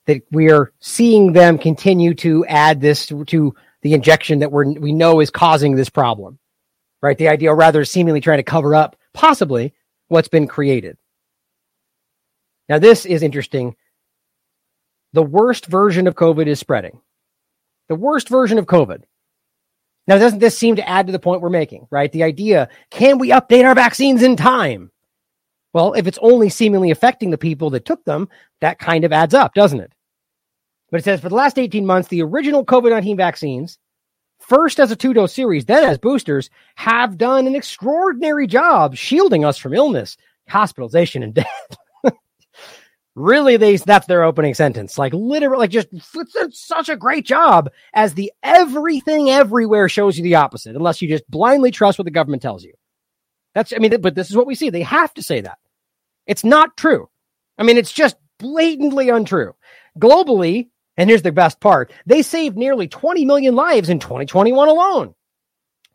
[0.07, 4.79] that we are seeing them continue to add this to, to the injection that we
[4.79, 6.39] we know is causing this problem
[7.05, 7.19] right?
[7.19, 9.75] The idea, rather, seemingly trying to cover up possibly
[10.09, 10.97] what's been created.
[12.67, 13.77] Now, this is interesting.
[15.13, 17.03] The worst version of COVID is spreading.
[17.89, 19.03] The worst version of COVID.
[20.07, 22.11] Now, doesn't this seem to add to the point we're making, right?
[22.11, 24.91] The idea, can we update our vaccines in time?
[25.75, 28.31] Well, if it's only seemingly affecting the people that took them,
[28.63, 29.93] that kind of adds up, doesn't it?
[30.91, 33.79] But it says for the last 18 months, the original COVID 19 vaccines
[34.49, 39.45] first as a two dose series, then as boosters, have done an extraordinary job shielding
[39.45, 40.17] us from illness,
[40.49, 41.77] hospitalization, and death.
[43.15, 44.99] really, they that's their opening sentence.
[44.99, 45.89] Like literally, like just
[46.51, 51.29] such a great job as the everything everywhere shows you the opposite, unless you just
[51.31, 52.75] blindly trust what the government tells you.
[53.55, 54.71] That's I mean, but this is what we see.
[54.71, 55.59] They have to say that.
[56.27, 57.09] It's not true.
[57.59, 59.55] I mean, it's just blatantly untrue.
[59.99, 65.15] Globally, and here's the best part they saved nearly 20 million lives in 2021 alone.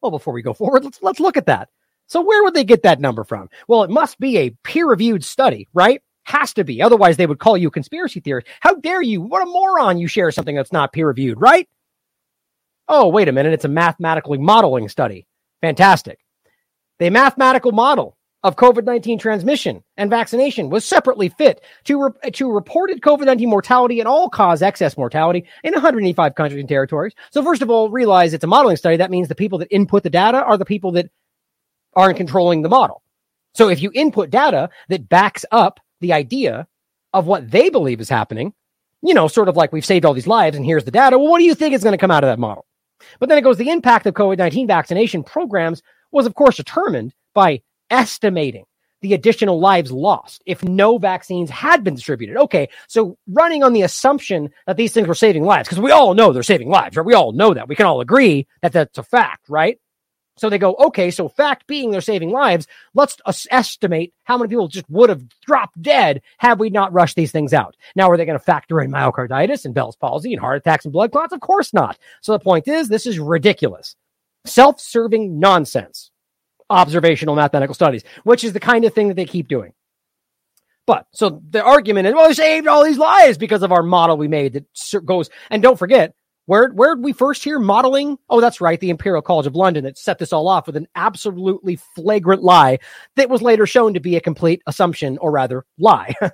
[0.01, 1.69] Well, before we go forward, let's, let's look at that.
[2.07, 3.49] So, where would they get that number from?
[3.67, 6.01] Well, it must be a peer reviewed study, right?
[6.23, 6.81] Has to be.
[6.81, 8.47] Otherwise, they would call you a conspiracy theorist.
[8.61, 9.21] How dare you?
[9.21, 11.67] What a moron you share something that's not peer reviewed, right?
[12.87, 13.53] Oh, wait a minute.
[13.53, 15.27] It's a mathematically modeling study.
[15.61, 16.19] Fantastic.
[16.97, 22.51] They mathematical model of COVID 19 transmission and vaccination was separately fit to, re- to
[22.51, 27.13] reported COVID 19 mortality and all cause excess mortality in 185 countries and territories.
[27.31, 28.97] So, first of all, realize it's a modeling study.
[28.97, 31.09] That means the people that input the data are the people that
[31.95, 33.01] aren't controlling the model.
[33.53, 36.67] So, if you input data that backs up the idea
[37.13, 38.53] of what they believe is happening,
[39.01, 41.17] you know, sort of like we've saved all these lives and here's the data.
[41.17, 42.65] Well, what do you think is going to come out of that model?
[43.19, 47.13] But then it goes the impact of COVID 19 vaccination programs was, of course, determined
[47.33, 48.65] by estimating
[49.01, 52.37] the additional lives lost if no vaccines had been distributed.
[52.37, 56.13] Okay, so running on the assumption that these things were saving lives, because we all
[56.13, 57.05] know they're saving lives, right?
[57.05, 57.67] We all know that.
[57.67, 59.79] We can all agree that that's a fact, right?
[60.37, 63.17] So they go, okay, so fact being they're saving lives, let's
[63.51, 67.53] estimate how many people just would have dropped dead had we not rushed these things
[67.53, 67.75] out.
[67.93, 70.93] Now, are they going to factor in myocarditis and Bell's palsy and heart attacks and
[70.93, 71.33] blood clots?
[71.33, 71.97] Of course not.
[72.21, 73.97] So the point is, this is ridiculous.
[74.45, 76.08] Self serving nonsense
[76.69, 79.73] observational mathematical studies, which is the kind of thing that they keep doing.
[80.85, 84.17] But so the argument is, well, they saved all these lives because of our model
[84.17, 85.29] we made that goes.
[85.51, 86.15] And don't forget,
[86.47, 88.17] where where did we first hear modeling?
[88.27, 90.87] Oh, that's right, the Imperial College of London that set this all off with an
[90.95, 92.79] absolutely flagrant lie
[93.17, 96.15] that was later shown to be a complete assumption, or rather, lie.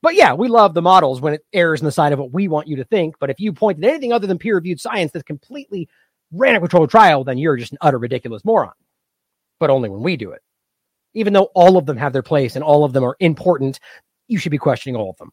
[0.00, 2.46] But yeah, we love the models when it errs in the side of what we
[2.46, 3.16] want you to think.
[3.18, 5.88] But if you point at anything other than peer reviewed science that's completely
[6.30, 8.72] ran a controlled trial, then you're just an utter ridiculous moron.
[9.60, 10.42] But only when we do it.
[11.14, 13.80] Even though all of them have their place and all of them are important,
[14.28, 15.32] you should be questioning all of them.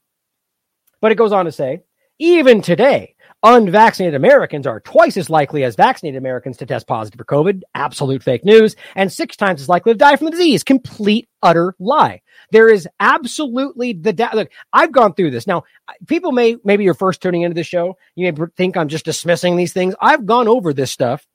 [1.02, 1.82] But it goes on to say,
[2.18, 7.26] even today, unvaccinated Americans are twice as likely as vaccinated Americans to test positive for
[7.26, 7.62] COVID.
[7.76, 8.76] Absolute fake news.
[8.96, 10.64] And six times as likely to die from the disease.
[10.64, 12.22] Complete, utter lie.
[12.52, 14.50] There is absolutely the look.
[14.72, 15.46] I've gone through this.
[15.46, 15.64] Now,
[16.08, 17.98] people may maybe you're first tuning into the show.
[18.16, 19.94] You may think I'm just dismissing these things.
[20.00, 21.28] I've gone over this stuff.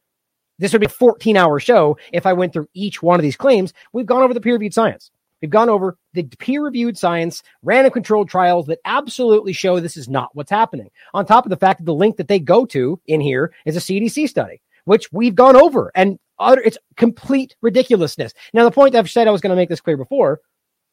[0.61, 3.37] This would be a 14 hour show if I went through each one of these
[3.37, 3.73] claims.
[3.93, 5.11] We've gone over the peer reviewed science.
[5.41, 10.07] We've gone over the peer reviewed science, random controlled trials that absolutely show this is
[10.07, 10.91] not what's happening.
[11.15, 13.75] On top of the fact that the link that they go to in here is
[13.75, 18.35] a CDC study, which we've gone over and utter, it's complete ridiculousness.
[18.53, 20.41] Now, the point I've said I was going to make this clear before,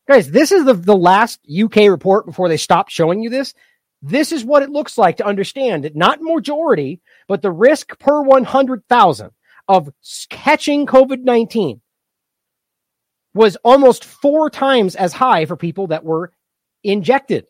[0.07, 3.53] guys, this is the, the last UK report before they stopped showing you this.
[4.01, 8.21] This is what it looks like to understand it, not majority, but the risk per
[8.21, 9.31] 100,000
[9.67, 9.89] of
[10.29, 11.81] catching COVID 19
[13.33, 16.31] was almost four times as high for people that were
[16.83, 17.45] injected.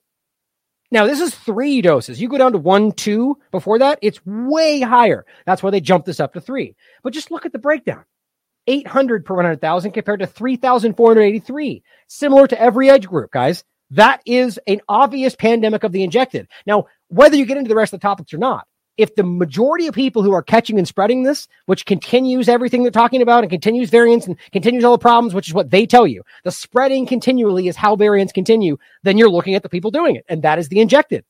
[0.90, 2.22] Now, this is three doses.
[2.22, 5.26] You go down to one, two before that, it's way higher.
[5.46, 6.76] That's why they jumped this up to three.
[7.04, 8.06] But just look at the breakdown
[8.68, 11.84] 800 per 100,000 compared to 3,483.
[12.08, 13.64] Similar to every age group, guys.
[13.92, 16.48] That is an obvious pandemic of the injected.
[16.66, 19.88] Now, whether you get into the rest of the topics or not, if the majority
[19.88, 23.50] of people who are catching and spreading this, which continues everything they're talking about and
[23.50, 27.06] continues variants and continues all the problems, which is what they tell you, the spreading
[27.06, 30.26] continually is how variants continue, then you're looking at the people doing it.
[30.28, 31.24] And that is the injected.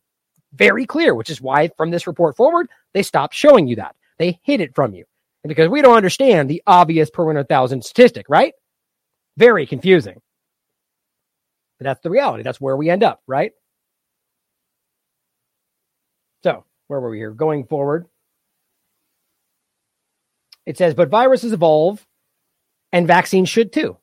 [0.54, 3.96] Very clear, which is why from this report forward, they stopped showing you that.
[4.18, 5.06] They hid it from you.
[5.44, 8.54] And because we don't understand the obvious per 100,000 statistic, right?
[9.36, 10.22] Very confusing.
[11.78, 12.44] But that's the reality.
[12.44, 13.52] That's where we end up, right?
[16.44, 17.32] So where were we here?
[17.32, 18.08] Going forward.
[20.66, 22.06] It says, but viruses evolve
[22.92, 23.98] and vaccines should too.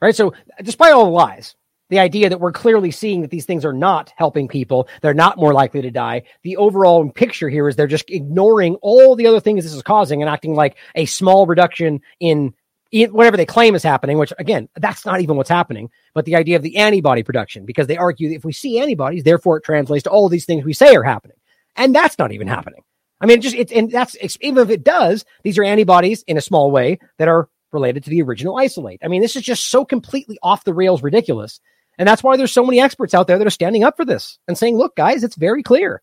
[0.00, 0.14] Right.
[0.14, 1.54] So, despite all the lies,
[1.88, 5.38] the idea that we're clearly seeing that these things are not helping people, they're not
[5.38, 6.24] more likely to die.
[6.42, 10.20] The overall picture here is they're just ignoring all the other things this is causing
[10.20, 12.54] and acting like a small reduction in
[13.10, 16.56] whatever they claim is happening, which again, that's not even what's happening, but the idea
[16.56, 20.04] of the antibody production, because they argue that if we see antibodies, therefore it translates
[20.04, 21.36] to all these things we say are happening.
[21.76, 22.82] And that's not even happening.
[23.20, 26.42] I mean, just it's and that's even if it does, these are antibodies in a
[26.42, 29.00] small way that are related to the original isolate.
[29.02, 31.60] I mean, this is just so completely off the rails ridiculous.
[31.98, 34.38] And that's why there's so many experts out there that are standing up for this
[34.48, 36.02] and saying, look, guys, it's very clear.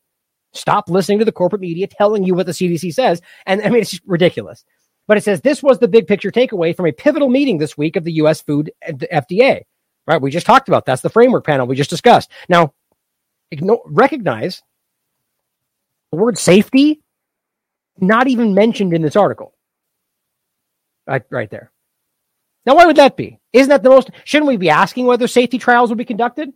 [0.53, 3.21] Stop listening to the corporate media telling you what the CDC says.
[3.45, 4.63] And I mean, it's just ridiculous.
[5.07, 7.95] But it says this was the big picture takeaway from a pivotal meeting this week
[7.95, 9.61] of the US Food and FDA.
[10.07, 10.21] Right?
[10.21, 12.31] We just talked about that's the framework panel we just discussed.
[12.49, 12.73] Now,
[13.51, 14.61] ignore, recognize
[16.11, 17.01] the word safety,
[17.99, 19.53] not even mentioned in this article.
[21.07, 21.71] Right, right there.
[22.65, 23.39] Now, why would that be?
[23.53, 24.11] Isn't that the most?
[24.23, 26.51] Shouldn't we be asking whether safety trials will be conducted?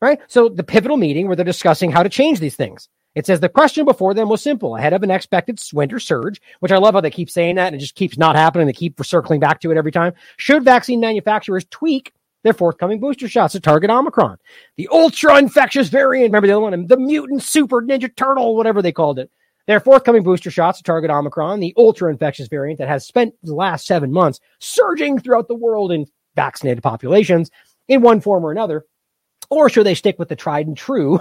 [0.00, 0.20] Right.
[0.28, 2.88] So the pivotal meeting where they're discussing how to change these things.
[3.14, 6.70] It says the question before them was simple ahead of an expected winter surge, which
[6.70, 8.66] I love how they keep saying that and it just keeps not happening.
[8.68, 10.12] They keep circling back to it every time.
[10.36, 12.12] Should vaccine manufacturers tweak
[12.48, 14.38] their forthcoming booster shots to target Omicron.
[14.78, 18.90] The ultra infectious variant, remember the other one, the mutant super ninja turtle, whatever they
[18.90, 19.30] called it.
[19.66, 23.54] Their forthcoming booster shots to target Omicron, the ultra infectious variant that has spent the
[23.54, 26.06] last seven months surging throughout the world in
[26.36, 27.50] vaccinated populations
[27.86, 28.86] in one form or another.
[29.50, 31.20] Or should they stick with the tried and true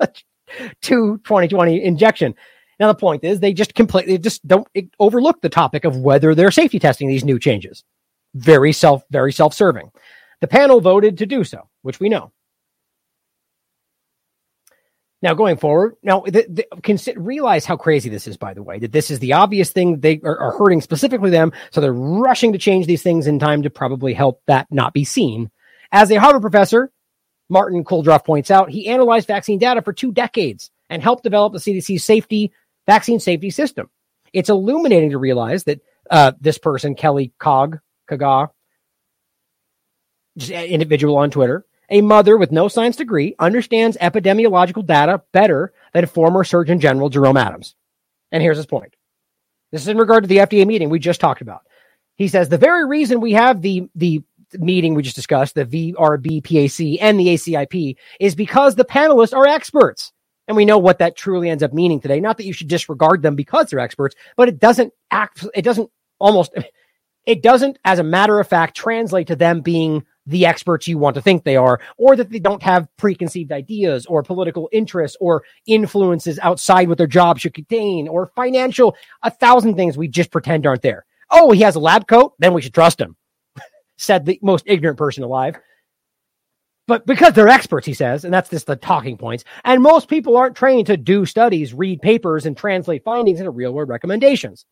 [0.82, 2.34] to 2020 injection?
[2.78, 4.68] Now, the point is they just completely just don't
[4.98, 7.82] overlook the topic of whether they're safety testing these new changes.
[8.34, 9.90] Very self, very self-serving.
[10.40, 12.32] The panel voted to do so, which we know.
[15.22, 18.38] Now, going forward, now the, the, realize how crazy this is.
[18.38, 21.52] By the way, that this is the obvious thing they are, are hurting specifically them,
[21.70, 25.04] so they're rushing to change these things in time to probably help that not be
[25.04, 25.50] seen.
[25.92, 26.90] As a Harvard professor,
[27.50, 31.58] Martin Kulldorff points out, he analyzed vaccine data for two decades and helped develop the
[31.58, 32.52] CDC's safety
[32.86, 33.90] vaccine safety system.
[34.32, 35.80] It's illuminating to realize that
[36.10, 38.50] uh, this person, Kelly Cog, Kaga,
[40.48, 46.44] individual on Twitter, a mother with no science degree understands epidemiological data better than former
[46.44, 47.74] Surgeon General Jerome Adams.
[48.32, 48.94] And here's his point.
[49.72, 51.62] This is in regard to the FDA meeting we just talked about.
[52.16, 54.22] He says the very reason we have the the
[54.58, 60.12] meeting we just discussed, the VRBPAC and the ACIP, is because the panelists are experts.
[60.48, 62.18] And we know what that truly ends up meaning today.
[62.18, 65.88] Not that you should disregard them because they're experts, but it doesn't act, it doesn't
[66.18, 66.52] almost,
[67.24, 71.14] it doesn't, as a matter of fact, translate to them being the experts you want
[71.14, 75.42] to think they are, or that they don't have preconceived ideas or political interests or
[75.66, 80.66] influences outside what their job should contain or financial, a thousand things we just pretend
[80.66, 81.04] aren't there.
[81.30, 83.16] Oh, he has a lab coat, then we should trust him,
[83.98, 85.56] said the most ignorant person alive.
[86.86, 89.44] But because they're experts, he says, and that's just the talking points.
[89.64, 93.72] And most people aren't trained to do studies, read papers, and translate findings into real
[93.72, 94.66] world recommendations.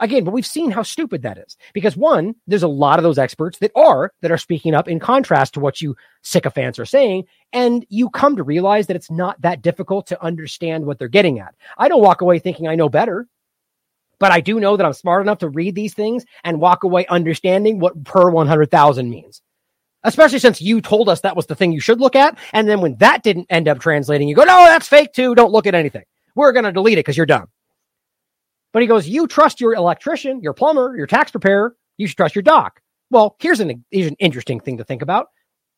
[0.00, 3.18] Again, but we've seen how stupid that is because one, there's a lot of those
[3.18, 7.24] experts that are that are speaking up in contrast to what you sycophants are saying,
[7.52, 11.38] and you come to realize that it's not that difficult to understand what they're getting
[11.38, 11.54] at.
[11.76, 13.28] I don't walk away thinking I know better,
[14.18, 17.06] but I do know that I'm smart enough to read these things and walk away
[17.06, 19.42] understanding what per 100,000 means.
[20.02, 22.38] Especially since you told us that was the thing you should look at.
[22.54, 25.34] And then when that didn't end up translating, you go, no, that's fake too.
[25.34, 26.04] Don't look at anything.
[26.34, 27.48] We're going to delete it because you're dumb.
[28.72, 31.76] But he goes, You trust your electrician, your plumber, your tax preparer.
[31.96, 32.80] You should trust your doc.
[33.10, 35.28] Well, here's an, here's an interesting thing to think about.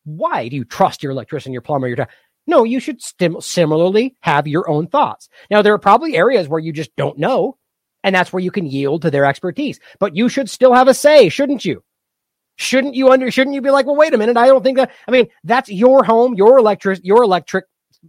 [0.04, 2.14] Why do you trust your electrician, your plumber, your tax?
[2.46, 5.28] No, you should stim- similarly have your own thoughts.
[5.50, 7.56] Now, there are probably areas where you just don't know,
[8.02, 9.78] and that's where you can yield to their expertise.
[10.00, 11.84] But you should still have a say, shouldn't you?
[12.56, 13.30] Shouldn't you under?
[13.30, 14.90] Shouldn't you be like, well, wait a minute, I don't think that.
[15.06, 17.64] I mean, that's your home, your electric, your electric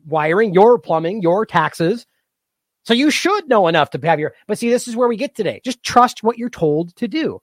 [0.06, 2.06] wiring, your plumbing, your taxes.
[2.84, 5.36] So you should know enough to have your, but see, this is where we get
[5.36, 5.62] today.
[5.64, 7.42] Just trust what you're told to do.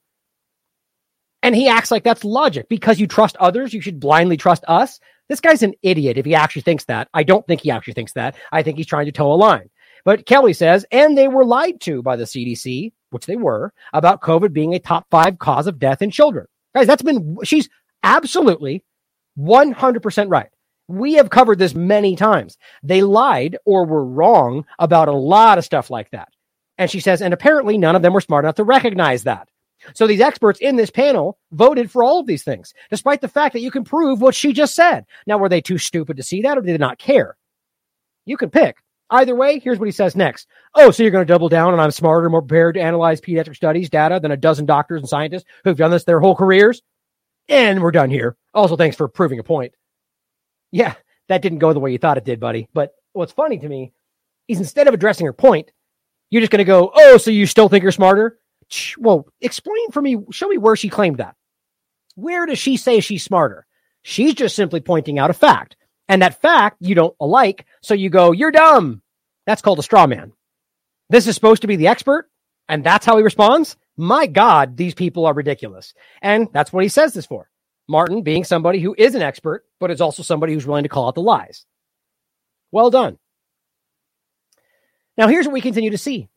[1.43, 3.73] And he acts like that's logic because you trust others.
[3.73, 4.99] You should blindly trust us.
[5.27, 7.09] This guy's an idiot if he actually thinks that.
[7.13, 8.35] I don't think he actually thinks that.
[8.51, 9.69] I think he's trying to toe a line.
[10.05, 14.21] But Kelly says, and they were lied to by the CDC, which they were, about
[14.21, 16.47] COVID being a top five cause of death in children.
[16.75, 17.69] Guys, that's been, she's
[18.03, 18.83] absolutely
[19.39, 20.49] 100% right.
[20.91, 22.57] We have covered this many times.
[22.83, 26.29] They lied or were wrong about a lot of stuff like that.
[26.77, 29.49] And she says, and apparently none of them were smart enough to recognize that.
[29.93, 33.53] So these experts in this panel voted for all of these things, despite the fact
[33.53, 35.05] that you can prove what she just said.
[35.25, 37.37] Now, were they too stupid to see that or did they not care?
[38.25, 38.77] You can pick.
[39.09, 40.47] Either way, here's what he says next.
[40.75, 43.55] Oh, so you're going to double down and I'm smarter, more prepared to analyze pediatric
[43.55, 46.81] studies data than a dozen doctors and scientists who've done this their whole careers?
[47.49, 48.37] And we're done here.
[48.53, 49.73] Also, thanks for proving a point.
[50.71, 50.95] Yeah,
[51.27, 52.67] that didn't go the way you thought it did, buddy.
[52.73, 53.93] But what's funny to me
[54.47, 55.71] is instead of addressing her point,
[56.29, 58.39] you're just going to go, oh, so you still think you're smarter?
[58.97, 61.35] Well, explain for me, show me where she claimed that.
[62.15, 63.65] Where does she say she's smarter?
[64.01, 65.75] She's just simply pointing out a fact.
[66.07, 69.01] And that fact you don't like, so you go, you're dumb.
[69.45, 70.33] That's called a straw man.
[71.09, 72.29] This is supposed to be the expert,
[72.69, 73.75] and that's how he responds.
[73.97, 75.93] My God, these people are ridiculous.
[76.21, 77.50] And that's what he says this for.
[77.91, 81.07] Martin being somebody who is an expert, but is also somebody who's willing to call
[81.07, 81.65] out the lies.
[82.71, 83.19] Well done.
[85.17, 86.29] Now, here's what we continue to see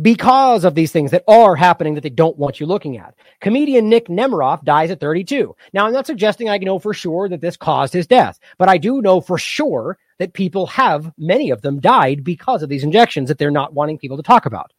[0.00, 3.14] because of these things that are happening that they don't want you looking at.
[3.40, 5.54] Comedian Nick Nemeroff dies at 32.
[5.72, 8.78] Now, I'm not suggesting I know for sure that this caused his death, but I
[8.78, 13.28] do know for sure that people have, many of them died because of these injections
[13.28, 14.72] that they're not wanting people to talk about.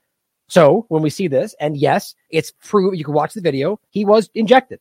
[0.48, 4.06] So when we see this, and yes, it's true, you can watch the video, he
[4.06, 4.80] was injected.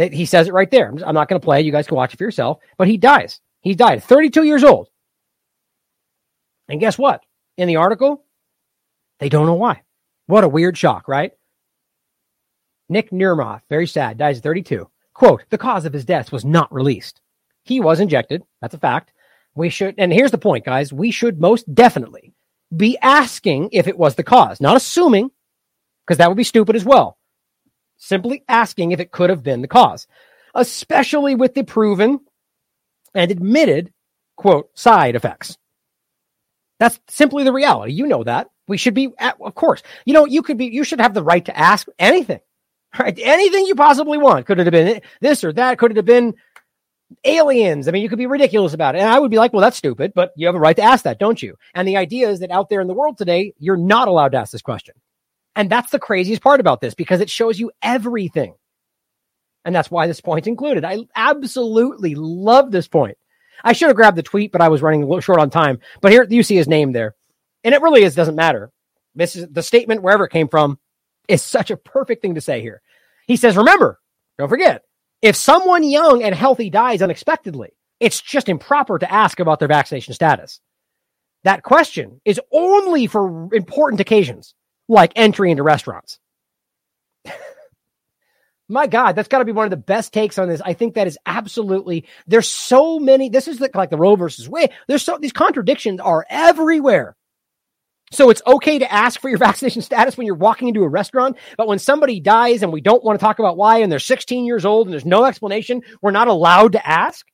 [0.00, 0.88] He says it right there.
[0.88, 1.60] I'm not going to play.
[1.60, 2.58] You guys can watch it for yourself.
[2.78, 3.40] But he dies.
[3.60, 4.88] He died 32 years old.
[6.68, 7.22] And guess what?
[7.56, 8.24] In the article,
[9.18, 9.82] they don't know why.
[10.26, 11.32] What a weird shock, right?
[12.88, 14.88] Nick Nemeroff, very sad, dies at 32.
[15.12, 17.20] Quote, the cause of his death was not released.
[17.64, 18.42] He was injected.
[18.60, 19.12] That's a fact.
[19.54, 20.92] We should, and here's the point, guys.
[20.92, 22.32] We should most definitely
[22.74, 25.30] be asking if it was the cause, not assuming,
[26.06, 27.18] because that would be stupid as well
[28.00, 30.08] simply asking if it could have been the cause,
[30.54, 32.18] especially with the proven
[33.14, 33.92] and admitted,
[34.36, 35.56] quote, side effects.
[36.80, 37.92] That's simply the reality.
[37.92, 38.48] You know that.
[38.66, 41.22] We should be, at, of course, you know, you could be, you should have the
[41.22, 42.40] right to ask anything,
[42.98, 43.18] right?
[43.20, 44.46] Anything you possibly want.
[44.46, 45.78] Could it have been this or that?
[45.78, 46.34] Could it have been
[47.24, 47.86] aliens?
[47.86, 49.00] I mean, you could be ridiculous about it.
[49.00, 51.04] And I would be like, well, that's stupid, but you have a right to ask
[51.04, 51.56] that, don't you?
[51.74, 54.38] And the idea is that out there in the world today, you're not allowed to
[54.38, 54.94] ask this question.
[55.56, 58.54] And that's the craziest part about this because it shows you everything.
[59.64, 60.84] And that's why this point's included.
[60.84, 63.18] I absolutely love this point.
[63.62, 65.80] I should have grabbed the tweet, but I was running a little short on time.
[66.00, 67.14] But here you see his name there.
[67.62, 68.72] And it really is doesn't matter.
[69.14, 70.78] This is the statement wherever it came from
[71.28, 72.80] is such a perfect thing to say here.
[73.26, 74.00] He says, remember,
[74.38, 74.82] don't forget,
[75.20, 80.14] if someone young and healthy dies unexpectedly, it's just improper to ask about their vaccination
[80.14, 80.60] status.
[81.44, 84.54] That question is only for important occasions
[84.90, 86.18] like entry into restaurants.
[88.68, 90.60] My God, that's got to be one of the best takes on this.
[90.64, 92.06] I think that is absolutely.
[92.26, 93.28] There's so many.
[93.28, 94.70] This is the, like the Roe versus Wade.
[94.88, 97.16] There's so these contradictions are everywhere.
[98.12, 101.36] So it's okay to ask for your vaccination status when you're walking into a restaurant,
[101.56, 104.44] but when somebody dies and we don't want to talk about why and they're 16
[104.44, 107.26] years old and there's no explanation, we're not allowed to ask.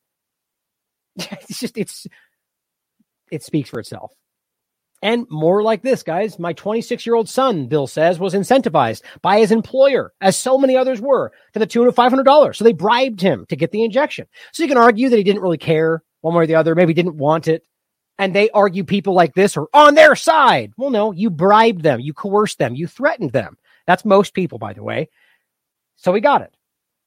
[1.48, 2.06] It's just it's
[3.30, 4.12] it speaks for itself.
[5.02, 6.38] And more like this, guys.
[6.38, 10.76] My 26 year old son, Bill says, was incentivized by his employer, as so many
[10.76, 12.56] others were, to the tune of $500.
[12.56, 14.26] So they bribed him to get the injection.
[14.52, 16.94] So you can argue that he didn't really care one way or the other, maybe
[16.94, 17.62] didn't want it.
[18.18, 20.72] And they argue people like this are on their side.
[20.78, 23.58] Well, no, you bribed them, you coerced them, you threatened them.
[23.86, 25.10] That's most people, by the way.
[25.96, 26.54] So he got it.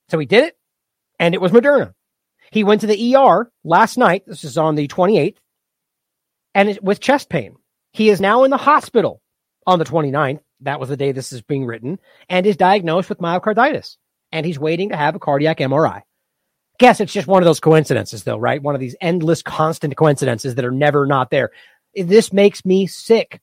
[0.09, 0.57] So he did it,
[1.19, 1.93] and it was Moderna.
[2.51, 4.23] He went to the ER last night.
[4.25, 5.37] This is on the 28th,
[6.55, 7.55] and it, with chest pain.
[7.91, 9.21] He is now in the hospital
[9.65, 10.41] on the 29th.
[10.61, 13.97] That was the day this is being written, and is diagnosed with myocarditis.
[14.31, 16.01] And he's waiting to have a cardiac MRI.
[16.79, 18.61] Guess it's just one of those coincidences, though, right?
[18.61, 21.51] One of these endless, constant coincidences that are never not there.
[21.95, 23.41] This makes me sick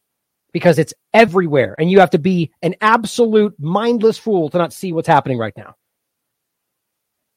[0.52, 4.92] because it's everywhere, and you have to be an absolute mindless fool to not see
[4.92, 5.74] what's happening right now.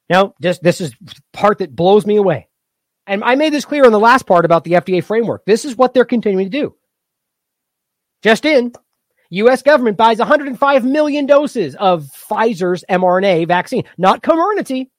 [0.09, 0.95] Now, just this is
[1.33, 2.47] part that blows me away.
[3.07, 5.43] And I made this clear in the last part about the FDA framework.
[5.45, 6.75] This is what they're continuing to do.
[8.21, 8.73] Just in,
[9.31, 9.61] U.S.
[9.61, 14.89] government buys 105 million doses of Pfizer's mRNA vaccine, not Comirnaty.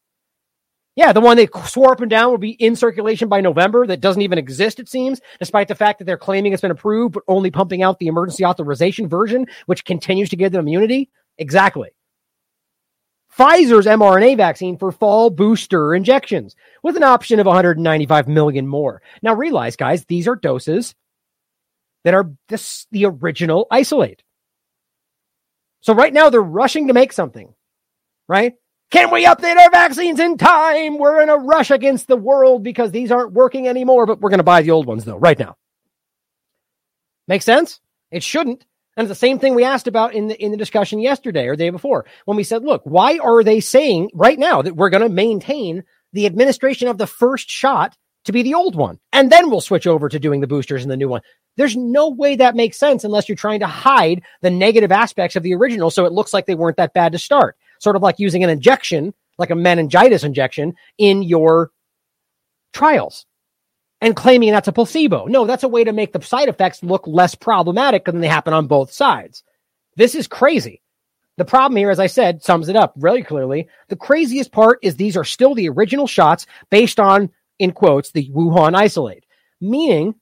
[0.96, 4.00] Yeah, the one they swore up and down will be in circulation by November that
[4.00, 7.22] doesn't even exist, it seems, despite the fact that they're claiming it's been approved, but
[7.28, 11.08] only pumping out the emergency authorization version, which continues to give them immunity.
[11.38, 11.90] Exactly.
[13.36, 19.00] Pfizer's mRNA vaccine for fall booster injections with an option of 195 million more.
[19.22, 20.94] Now realize, guys, these are doses
[22.04, 24.22] that are this, the original isolate.
[25.80, 27.54] So right now they're rushing to make something,
[28.28, 28.54] right?
[28.90, 30.98] Can we update our vaccines in time?
[30.98, 34.38] We're in a rush against the world because these aren't working anymore, but we're going
[34.38, 35.56] to buy the old ones though, right now.
[37.28, 37.80] Make sense?
[38.10, 38.66] It shouldn't.
[38.96, 41.56] And it's the same thing we asked about in the in the discussion yesterday or
[41.56, 44.90] the day before when we said, look, why are they saying right now that we're
[44.90, 49.30] going to maintain the administration of the first shot to be the old one, and
[49.30, 51.22] then we'll switch over to doing the boosters and the new one?
[51.60, 55.42] There's no way that makes sense unless you're trying to hide the negative aspects of
[55.42, 57.54] the original, so it looks like they weren't that bad to start.
[57.80, 61.70] Sort of like using an injection, like a meningitis injection, in your
[62.72, 63.26] trials
[64.00, 65.26] and claiming that's a placebo.
[65.26, 68.54] No, that's a way to make the side effects look less problematic than they happen
[68.54, 69.44] on both sides.
[69.96, 70.80] This is crazy.
[71.36, 73.68] The problem here, as I said, sums it up really clearly.
[73.90, 77.28] The craziest part is these are still the original shots based on,
[77.58, 79.26] in quotes, the Wuhan isolate,
[79.60, 80.14] meaning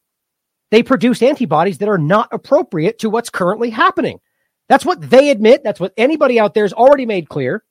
[0.71, 4.21] they produce antibodies that are not appropriate to what's currently happening.
[4.69, 5.63] That's what they admit.
[5.65, 7.65] That's what anybody out there has already made clear.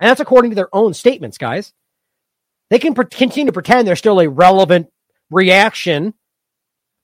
[0.00, 1.72] And that's according to their own statements, guys.
[2.70, 4.88] They can pre- continue to pretend they're still a relevant
[5.30, 6.14] reaction,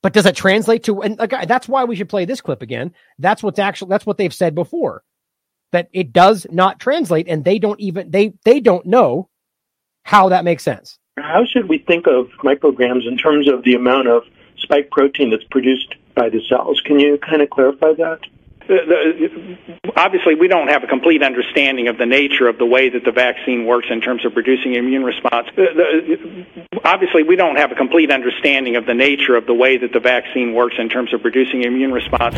[0.02, 1.02] but does it translate to?
[1.02, 2.92] And that's why we should play this clip again.
[3.18, 5.02] That's what's actually that's what they've said before
[5.72, 9.28] that it does not translate, and they don't even they they don't know
[10.04, 10.98] how that makes sense.
[11.18, 14.22] How should we think of micrograms in terms of the amount of
[14.66, 16.80] spike protein that's produced by the cells?
[16.84, 18.20] Can you kind of clarify that?
[18.68, 19.58] Uh, the,
[19.94, 23.12] obviously, we don't have a complete understanding of the nature of the way that the
[23.12, 25.46] vaccine works in terms of producing immune response.
[25.52, 26.46] Uh, the,
[26.84, 30.00] obviously, we don't have a complete understanding of the nature of the way that the
[30.00, 32.36] vaccine works in terms of producing immune response.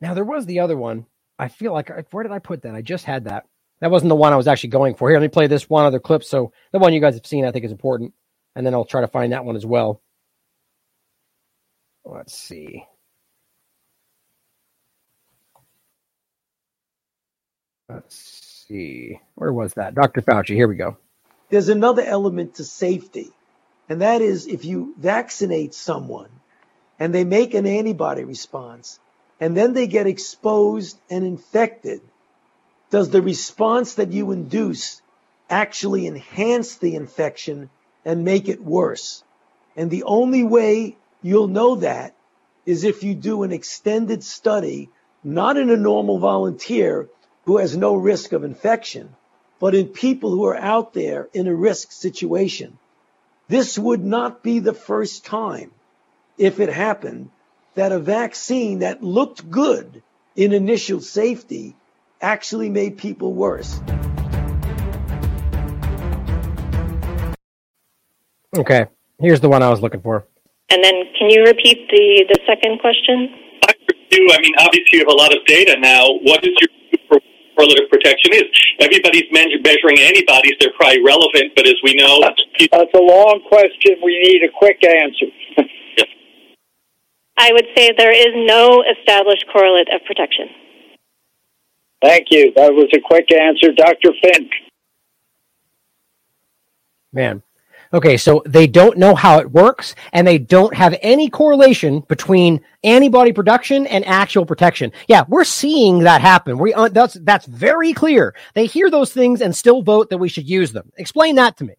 [0.00, 1.06] Now, there was the other one.
[1.38, 2.74] I feel like, where did I put that?
[2.74, 3.46] I just had that.
[3.80, 5.08] That wasn't the one I was actually going for.
[5.08, 6.24] Here, let me play this one other clip.
[6.24, 8.12] So, the one you guys have seen, I think, is important.
[8.56, 10.02] And then I'll try to find that one as well.
[12.08, 12.86] Let's see.
[17.88, 19.20] Let's see.
[19.34, 19.94] Where was that?
[19.94, 20.22] Dr.
[20.22, 20.54] Fauci.
[20.54, 20.96] Here we go.
[21.50, 23.30] There's another element to safety,
[23.88, 26.30] and that is if you vaccinate someone
[26.98, 28.98] and they make an antibody response
[29.38, 32.00] and then they get exposed and infected,
[32.90, 35.02] does the response that you induce
[35.50, 37.68] actually enhance the infection
[38.04, 39.22] and make it worse?
[39.76, 42.14] And the only way you'll know that
[42.64, 44.90] is if you do an extended study,
[45.24, 47.08] not in a normal volunteer,
[47.44, 49.16] who has no risk of infection,
[49.58, 52.78] but in people who are out there in a risk situation.
[53.48, 55.70] This would not be the first time,
[56.36, 57.30] if it happened,
[57.74, 60.02] that a vaccine that looked good
[60.36, 61.74] in initial safety
[62.20, 63.80] actually made people worse.
[68.54, 68.86] Okay,
[69.18, 70.26] here's the one I was looking for.
[70.70, 73.32] And then, can you repeat the, the second question?
[73.66, 73.72] I
[74.10, 74.28] do.
[74.32, 76.06] I mean, obviously, you have a lot of data now.
[76.22, 76.68] What is your
[77.58, 78.44] correlative protection is.
[78.78, 82.40] Everybody's measuring antibodies; they're probably relevant, but as we know, that's,
[82.70, 83.98] that's a long question.
[84.02, 85.26] We need a quick answer.
[87.36, 90.46] I would say there is no established correlate of protection.
[92.02, 92.52] Thank you.
[92.54, 93.72] That was a quick answer.
[93.72, 94.12] Dr.
[94.22, 94.50] Fink.
[97.12, 97.42] Man.
[97.92, 102.60] Okay, so they don't know how it works and they don't have any correlation between
[102.84, 104.92] antibody production and actual protection.
[105.08, 106.58] Yeah, we're seeing that happen.
[106.58, 108.34] We uh, that's that's very clear.
[108.54, 110.90] They hear those things and still vote that we should use them.
[110.98, 111.74] Explain that to me.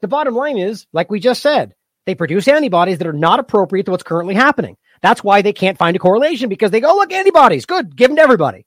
[0.00, 1.74] The bottom line is, like we just said,
[2.06, 4.76] they produce antibodies that are not appropriate to what's currently happening.
[5.02, 8.16] That's why they can't find a correlation because they go, look, antibodies, good, give them
[8.16, 8.64] to everybody.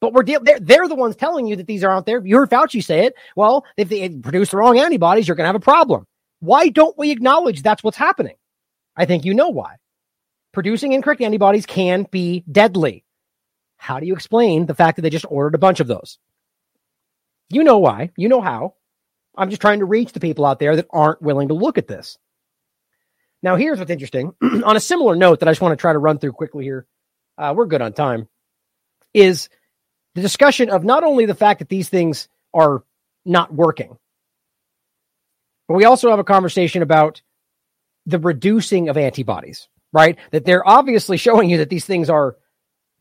[0.00, 2.24] But we're they're, they're the ones telling you that these are out there.
[2.24, 3.14] You heard Fauci say it.
[3.36, 6.06] Well, if they produce the wrong antibodies, you're going to have a problem.
[6.40, 8.36] Why don't we acknowledge that's what's happening?
[8.96, 9.76] I think you know why.
[10.52, 13.04] Producing incorrect antibodies can be deadly.
[13.76, 16.18] How do you explain the fact that they just ordered a bunch of those?
[17.50, 18.10] You know why.
[18.16, 18.74] You know how.
[19.36, 21.88] I'm just trying to reach the people out there that aren't willing to look at
[21.88, 22.18] this.
[23.42, 24.34] Now, here's what's interesting.
[24.42, 26.86] on a similar note that I just want to try to run through quickly here,
[27.38, 28.28] uh, we're good on time,
[29.14, 29.48] is
[30.14, 32.82] the discussion of not only the fact that these things are
[33.24, 33.96] not working,
[35.68, 37.22] but we also have a conversation about
[38.06, 40.18] the reducing of antibodies, right?
[40.32, 42.36] That they're obviously showing you that these things are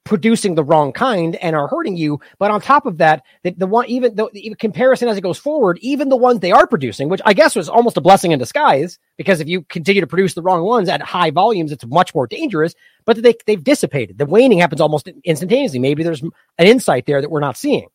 [0.10, 2.20] producing the wrong kind and are hurting you.
[2.40, 5.38] But on top of that, the, the one, even the, the comparison as it goes
[5.38, 8.40] forward, even the ones they are producing, which I guess was almost a blessing in
[8.40, 12.16] disguise, because if you continue to produce the wrong ones at high volumes, it's much
[12.16, 12.74] more dangerous,
[13.06, 14.18] but they, they've dissipated.
[14.18, 15.78] The waning happens almost instantaneously.
[15.78, 17.88] Maybe there's an insight there that we're not seeing.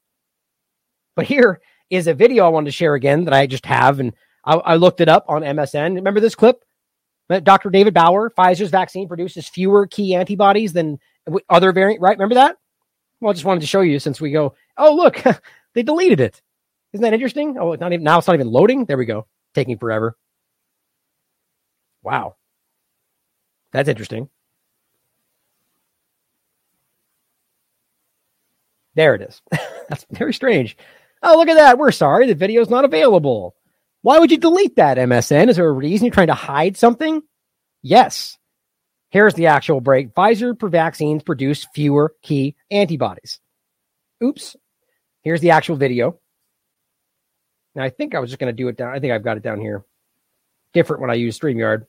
[1.16, 1.61] But here
[1.91, 3.99] is a video I wanted to share again that I just have.
[3.99, 4.12] And
[4.45, 5.97] I, I looked it up on MSN.
[5.97, 6.65] Remember this clip?
[7.43, 7.70] Dr.
[7.70, 11.01] David Bauer, Pfizer's vaccine produces fewer key antibodies than
[11.49, 12.17] other variant, right?
[12.17, 12.57] Remember that?
[13.21, 15.23] Well, I just wanted to show you since we go, oh, look,
[15.75, 16.41] they deleted it.
[16.93, 17.57] Isn't that interesting?
[17.59, 18.85] Oh, it's not even, now it's not even loading.
[18.85, 19.27] There we go.
[19.55, 20.17] Taking forever.
[22.03, 22.37] Wow.
[23.73, 24.29] That's interesting.
[28.95, 29.43] There it is.
[29.89, 30.77] That's very strange.
[31.23, 31.79] Oh, look at that.
[31.79, 32.27] We're sorry.
[32.27, 33.57] The video is not available.
[34.03, 35.49] Why would you delete that, MSN?
[35.49, 37.23] Is there a reason you're trying to hide something?
[37.83, 38.39] Yes.
[39.15, 40.12] Here's the actual break.
[40.12, 43.39] Pfizer vaccines produce fewer key antibodies.
[44.20, 44.57] Oops.
[45.23, 46.19] Here's the actual video.
[47.77, 48.93] Now, I think I was just going to do it down.
[48.93, 49.85] I think I've got it down here.
[50.73, 51.86] Different when I use StreamYard.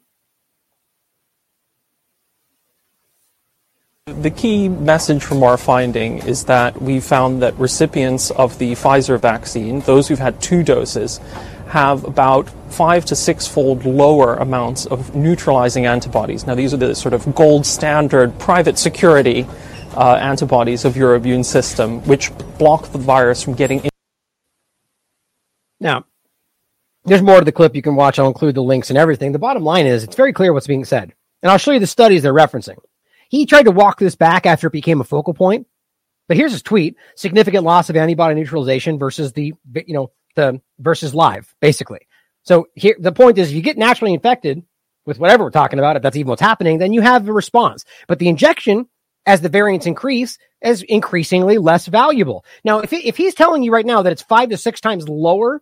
[4.05, 9.19] The key message from our finding is that we found that recipients of the Pfizer
[9.19, 11.19] vaccine, those who've had two doses,
[11.67, 16.45] have about five to six fold lower amounts of neutralizing antibodies.
[16.45, 19.45] Now, these are the sort of gold standard private security
[19.95, 23.89] uh, antibodies of your immune system, which block the virus from getting in.
[25.79, 26.05] Now,
[27.05, 28.19] there's more to the clip you can watch.
[28.19, 29.31] I'll include the links and everything.
[29.31, 31.13] The bottom line is it's very clear what's being said.
[31.41, 32.77] And I'll show you the studies they're referencing.
[33.29, 35.67] He tried to walk this back after it became a focal point.
[36.27, 41.13] But here's his tweet significant loss of antibody neutralization versus the, you know, the versus
[41.13, 42.07] live, basically.
[42.43, 44.63] So here, the point is, if you get naturally infected
[45.05, 47.85] with whatever we're talking about, if that's even what's happening, then you have a response.
[48.07, 48.87] But the injection,
[49.25, 52.45] as the variants increase, is increasingly less valuable.
[52.63, 55.61] Now, if, if he's telling you right now that it's five to six times lower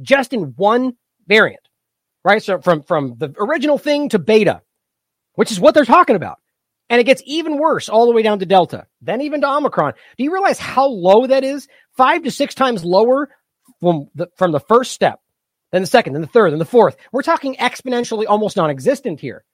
[0.00, 0.96] just in one
[1.26, 1.62] variant,
[2.24, 2.42] right?
[2.42, 4.62] So from, from the original thing to beta,
[5.34, 6.38] which is what they're talking about.
[6.90, 9.94] And it gets even worse all the way down to Delta, then even to Omicron.
[10.18, 11.68] Do you realize how low that is?
[11.96, 13.30] Five to six times lower
[13.82, 15.20] from the, from the first step,
[15.72, 16.96] then the second, then the third, then the fourth.
[17.10, 19.44] We're talking exponentially almost non existent here.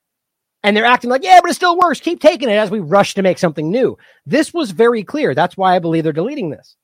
[0.62, 2.00] And they're acting like, yeah, but it's still worse.
[2.00, 3.96] Keep taking it as we rush to make something new.
[4.26, 5.34] This was very clear.
[5.34, 6.76] That's why I believe they're deleting this.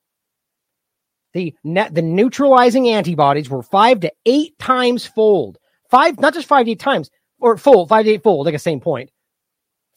[1.32, 5.58] The net, the neutralizing antibodies were five to eight times fold.
[5.90, 7.10] Five, not just five to eight times,
[7.40, 9.10] or fold, five to eight fold, like a same point.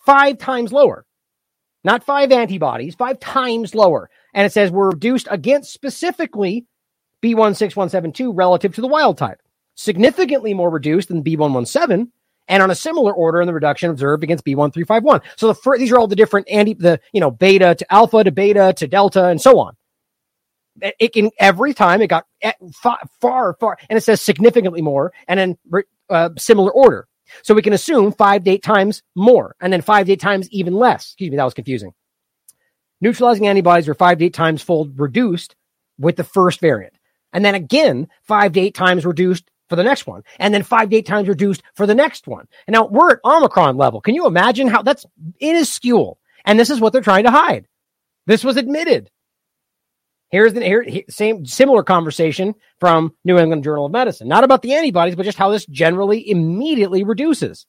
[0.03, 1.05] Five times lower.
[1.83, 4.09] Not five antibodies, five times lower.
[4.33, 6.65] And it says we're reduced against specifically
[7.23, 9.41] B16172 relative to the wild type,
[9.75, 12.09] significantly more reduced than B117,
[12.47, 15.21] and on a similar order in the reduction observed against B1351.
[15.35, 18.23] So the fir- these are all the different anti the you know beta to alpha
[18.23, 19.75] to beta to delta and so on.
[20.99, 22.25] It can every time it got
[22.73, 27.07] far far, far and it says significantly more and then uh, similar order.
[27.43, 30.47] So we can assume five to eight times more and then five to eight times
[30.51, 31.07] even less.
[31.07, 31.93] Excuse me, that was confusing.
[33.01, 35.55] Neutralizing antibodies are five to eight times fold reduced
[35.99, 36.96] with the first variant
[37.37, 40.89] and then again five to eight times reduced for the next one, and then five
[40.89, 42.47] to eight times reduced for the next one.
[42.65, 44.01] And now we're at Omicron level.
[44.01, 45.05] Can you imagine how that's
[45.39, 46.17] minuscule?
[46.45, 47.67] And this is what they're trying to hide.
[48.25, 49.11] This was admitted.
[50.31, 54.73] Here's the here, same similar conversation from New England Journal of Medicine, not about the
[54.73, 57.67] antibodies, but just how this generally immediately reduces.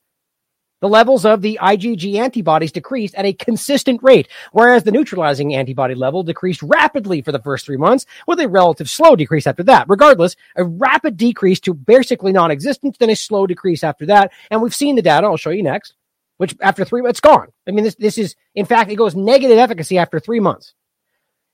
[0.80, 5.96] The levels of the IgG antibodies decreased at a consistent rate, whereas the neutralizing antibody
[5.96, 9.86] level decreased rapidly for the first three months, with a relative slow decrease after that.
[9.88, 14.32] Regardless, a rapid decrease to basically non existent, then a slow decrease after that.
[14.50, 15.94] And we've seen the data, I'll show you next,
[16.36, 17.48] which after three it's gone.
[17.66, 20.74] I mean, this, this is, in fact, it goes negative efficacy after three months.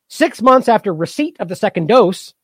[0.09, 2.35] Six months after receipt of the second dose,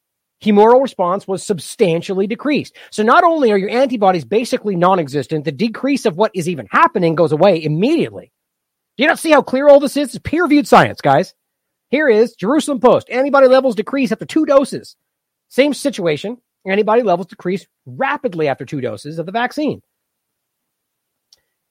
[0.43, 2.77] humoral response was substantially decreased.
[2.91, 7.15] So not only are your antibodies basically non-existent, the decrease of what is even happening
[7.15, 8.33] goes away immediately.
[8.97, 10.15] Do you not see how clear all this is?
[10.15, 11.35] It's peer-reviewed science, guys.
[11.91, 13.11] Here is Jerusalem Post.
[13.11, 14.97] Antibody levels decrease after two doses.
[15.49, 16.39] Same situation.
[16.65, 19.83] Antibody levels decrease rapidly after two doses of the vaccine.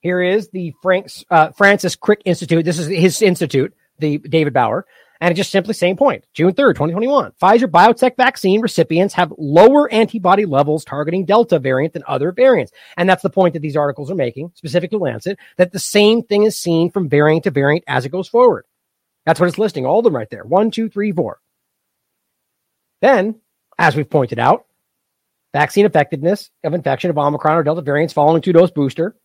[0.00, 2.64] Here is the Frank, uh, Francis Crick Institute.
[2.64, 4.86] This is his institute, the David Bauer.
[5.20, 6.24] And it's just simply same point.
[6.32, 7.32] June 3rd, 2021.
[7.40, 12.72] Pfizer BioNTech vaccine recipients have lower antibody levels targeting Delta variant than other variants.
[12.96, 16.22] And that's the point that these articles are making, specific to Lancet, that the same
[16.22, 18.64] thing is seen from variant to variant as it goes forward.
[19.26, 20.44] That's what it's listing, all of them right there.
[20.44, 21.38] One, two, three, four.
[23.02, 23.40] Then,
[23.78, 24.64] as we've pointed out,
[25.52, 29.16] vaccine effectiveness of infection of Omicron or Delta variants following two dose booster.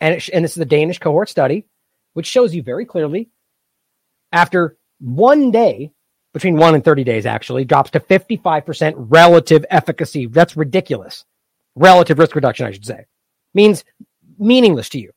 [0.00, 1.66] And, and this is the Danish cohort study,
[2.12, 3.30] which shows you very clearly
[4.32, 5.92] after one day,
[6.32, 10.26] between one and 30 days actually, drops to 55% relative efficacy.
[10.26, 11.24] That's ridiculous.
[11.74, 13.06] Relative risk reduction, I should say.
[13.54, 13.84] Means
[14.38, 15.12] meaningless to you.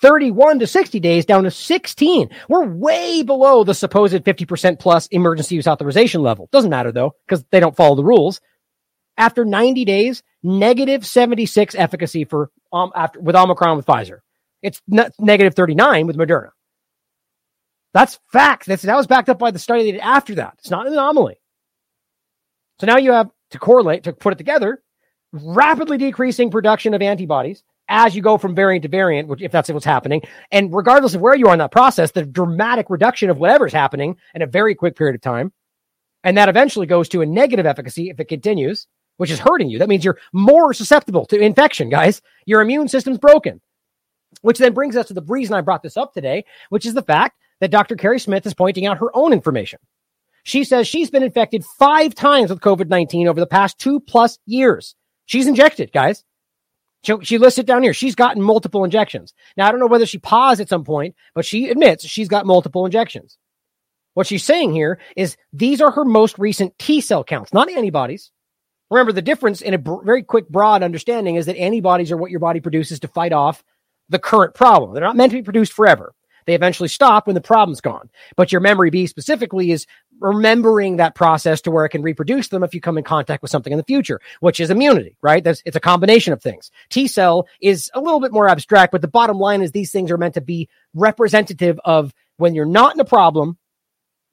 [0.00, 2.30] 31 to 60 days down to 16.
[2.48, 6.48] We're way below the supposed 50% plus emergency use authorization level.
[6.52, 8.40] Doesn't matter though, because they don't follow the rules.
[9.16, 14.18] After 90 days, negative 76 efficacy for um, after with Omicron with Pfizer.
[14.62, 14.80] It's
[15.18, 16.50] negative 39 with Moderna.
[17.98, 18.66] That's fact.
[18.66, 20.54] That's, that was backed up by the study they did after that.
[20.58, 21.40] It's not an anomaly.
[22.80, 24.84] So now you have to correlate, to put it together,
[25.32, 29.68] rapidly decreasing production of antibodies as you go from variant to variant, which if that's
[29.68, 30.22] what's happening.
[30.52, 34.16] And regardless of where you are in that process, the dramatic reduction of whatever's happening
[34.32, 35.52] in a very quick period of time.
[36.22, 39.80] And that eventually goes to a negative efficacy if it continues, which is hurting you.
[39.80, 42.22] That means you're more susceptible to infection, guys.
[42.46, 43.60] Your immune system's broken.
[44.42, 47.02] Which then brings us to the reason I brought this up today, which is the
[47.02, 47.96] fact that Dr.
[47.96, 49.78] Carrie Smith is pointing out her own information.
[50.44, 54.38] She says she's been infected five times with COVID 19 over the past two plus
[54.46, 54.94] years.
[55.26, 56.24] She's injected, guys.
[57.02, 57.92] She, she lists it down here.
[57.92, 59.34] She's gotten multiple injections.
[59.56, 62.46] Now, I don't know whether she paused at some point, but she admits she's got
[62.46, 63.38] multiple injections.
[64.14, 68.32] What she's saying here is these are her most recent T cell counts, not antibodies.
[68.90, 72.40] Remember, the difference in a very quick, broad understanding is that antibodies are what your
[72.40, 73.62] body produces to fight off
[74.08, 74.94] the current problem.
[74.94, 76.14] They're not meant to be produced forever.
[76.48, 78.08] They eventually stop when the problem's gone.
[78.34, 79.86] But your memory B specifically is
[80.18, 83.50] remembering that process to where it can reproduce them if you come in contact with
[83.50, 85.44] something in the future, which is immunity, right?
[85.44, 86.70] That's, it's a combination of things.
[86.88, 90.10] T cell is a little bit more abstract, but the bottom line is these things
[90.10, 93.58] are meant to be representative of when you're not in a problem,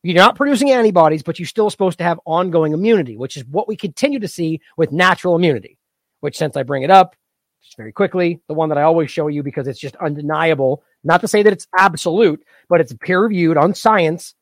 [0.01, 3.67] you're not producing antibodies, but you're still supposed to have ongoing immunity, which is what
[3.67, 5.77] we continue to see with natural immunity,
[6.21, 7.17] which since I bring it up,
[7.61, 11.21] just very quickly, the one that I always show you because it's just undeniable not
[11.21, 14.33] to say that it's absolute, but it's peer reviewed on science,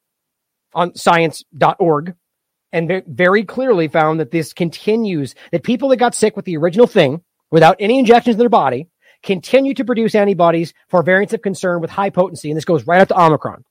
[0.73, 2.15] on science.org,
[2.71, 6.87] and very clearly found that this continues, that people that got sick with the original
[6.87, 7.21] thing
[7.51, 8.87] without any injections in their body
[9.21, 12.49] continue to produce antibodies for variants of concern with high potency.
[12.49, 13.63] And this goes right up to Omicron.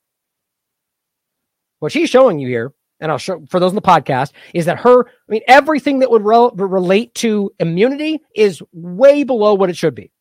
[1.81, 4.79] What she's showing you here, and I'll show for those in the podcast, is that
[4.81, 9.77] her, I mean, everything that would re- relate to immunity is way below what it
[9.77, 10.13] should be.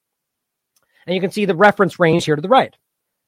[1.06, 2.76] And you can see the reference range here to the right.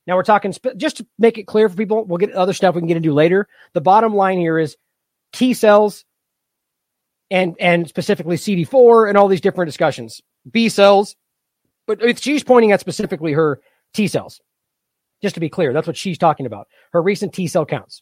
[0.06, 2.04] Now we're talking just to make it clear for people.
[2.06, 3.48] We'll get other stuff we can get into later.
[3.74, 4.76] The bottom line here is
[5.32, 6.06] T cells
[7.32, 10.22] and and specifically CD4 and all these different discussions.
[10.50, 11.16] B cells,
[11.88, 13.62] but she's pointing at specifically her
[13.94, 14.42] T cells.
[15.22, 16.68] Just to be clear, that's what she's talking about.
[16.92, 18.02] Her recent T cell counts.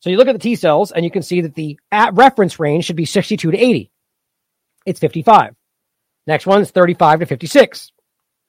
[0.00, 2.60] So you look at the T cells and you can see that the at reference
[2.60, 3.90] range should be 62 to 80.
[4.84, 5.54] It's 55.
[6.26, 7.92] Next one is 35 to 56.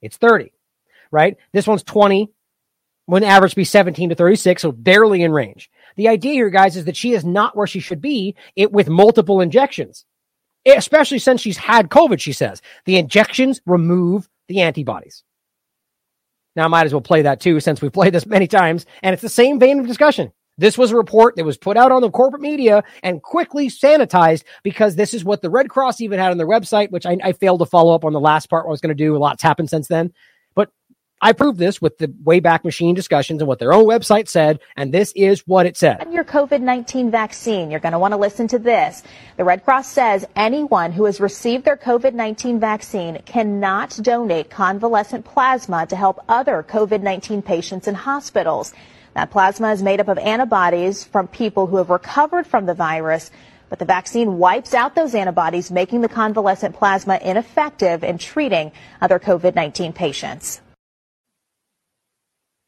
[0.02, 0.52] It's 30,
[1.10, 1.36] right?
[1.52, 2.30] This one's 20.
[3.06, 5.68] When average be 17 to 36, so barely in range.
[5.96, 8.88] The idea here, guys, is that she is not where she should be it with
[8.88, 10.04] multiple injections,
[10.64, 12.62] especially since she's had COVID, she says.
[12.84, 15.24] The injections remove the antibodies.
[16.54, 19.12] Now, I might as well play that too, since we've played this many times, and
[19.12, 20.32] it's the same vein of discussion.
[20.60, 24.44] This was a report that was put out on the corporate media and quickly sanitized
[24.62, 27.32] because this is what the Red Cross even had on their website, which I, I
[27.32, 29.16] failed to follow up on the last part I was going to do.
[29.16, 30.12] A lot's happened since then.
[30.54, 30.70] But
[31.22, 34.92] I proved this with the Wayback Machine discussions and what their own website said, and
[34.92, 36.06] this is what it said.
[36.12, 39.02] your COVID 19 vaccine, you're going to want to listen to this.
[39.38, 45.24] The Red Cross says anyone who has received their COVID 19 vaccine cannot donate convalescent
[45.24, 48.74] plasma to help other COVID 19 patients in hospitals.
[49.20, 53.30] That plasma is made up of antibodies from people who have recovered from the virus,
[53.68, 58.72] but the vaccine wipes out those antibodies, making the convalescent plasma ineffective in treating
[59.02, 60.62] other COVID 19 patients.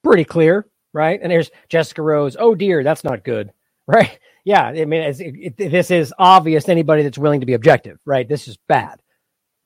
[0.05, 1.19] Pretty clear, right?
[1.23, 2.37] And there's Jessica Rose.
[2.39, 3.51] Oh dear, that's not good,
[3.87, 4.19] right?
[4.45, 8.29] Yeah, I mean, it, it, this is obvious anybody that's willing to be objective, right?
[8.29, 9.02] This is bad.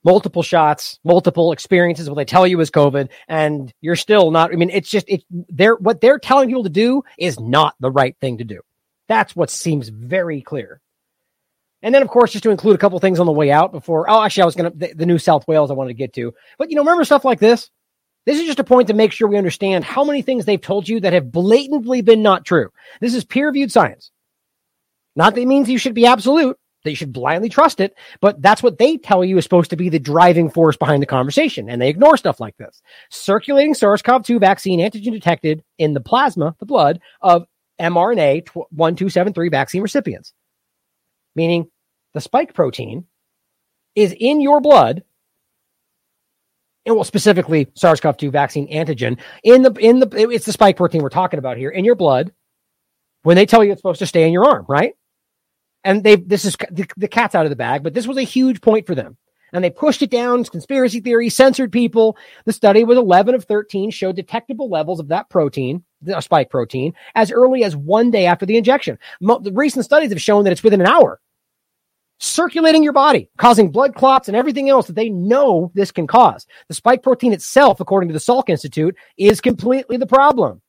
[0.07, 2.09] Multiple shots, multiple experiences.
[2.09, 4.53] What they tell you is COVID, and you're still not.
[4.53, 5.25] I mean, it's just it.
[5.29, 8.61] They're what they're telling people to do is not the right thing to do.
[9.09, 10.79] That's what seems very clear.
[11.81, 14.09] And then, of course, just to include a couple things on the way out before.
[14.09, 16.33] Oh, actually, I was to the, the New South Wales I wanted to get to,
[16.57, 17.69] but you know, remember stuff like this.
[18.25, 20.87] This is just a point to make sure we understand how many things they've told
[20.87, 22.69] you that have blatantly been not true.
[23.01, 24.11] This is peer reviewed science.
[25.17, 28.41] Not that it means you should be absolute, that you should blindly trust it, but
[28.41, 31.69] that's what they tell you is supposed to be the driving force behind the conversation.
[31.69, 32.81] And they ignore stuff like this.
[33.09, 37.45] Circulating SARS CoV 2 vaccine antigen detected in the plasma, the blood of
[37.79, 40.33] mRNA 1273 vaccine recipients,
[41.35, 41.69] meaning
[42.13, 43.05] the spike protein
[43.95, 45.03] is in your blood
[46.87, 51.09] and well, specifically SARS-CoV-2 vaccine antigen in the in the it's the spike protein we're
[51.09, 52.31] talking about here in your blood.
[53.23, 54.93] When they tell you it's supposed to stay in your arm, right?
[55.87, 58.23] And they this is the, the cat's out of the bag, but this was a
[58.23, 59.15] huge point for them.
[59.53, 60.43] And they pushed it down.
[60.43, 62.17] Conspiracy theory censored people.
[62.43, 66.93] The study was 11 of 13 showed detectable levels of that protein, the spike protein,
[67.15, 68.99] as early as one day after the injection.
[69.21, 71.21] Mo- the recent studies have shown that it's within an hour
[72.19, 76.47] circulating your body, causing blood clots and everything else that they know this can cause.
[76.67, 80.61] The spike protein itself, according to the Salk Institute, is completely the problem.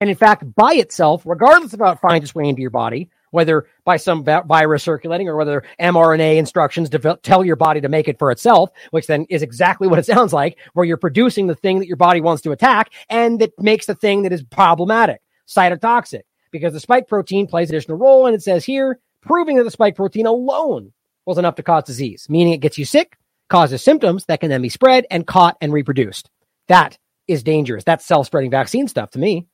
[0.00, 3.10] And in fact, by itself, regardless of how it finds its way into your body,
[3.30, 6.90] whether by some virus circulating or whether mRNA instructions
[7.22, 10.32] tell your body to make it for itself, which then is exactly what it sounds
[10.32, 13.86] like, where you're producing the thing that your body wants to attack and that makes
[13.86, 18.26] the thing that is problematic, cytotoxic, because the spike protein plays an additional role.
[18.26, 20.92] And it says here, proving that the spike protein alone
[21.24, 24.62] was enough to cause disease, meaning it gets you sick, causes symptoms that can then
[24.62, 26.30] be spread and caught and reproduced.
[26.68, 26.98] That
[27.28, 27.84] is dangerous.
[27.84, 29.46] That's self spreading vaccine stuff to me.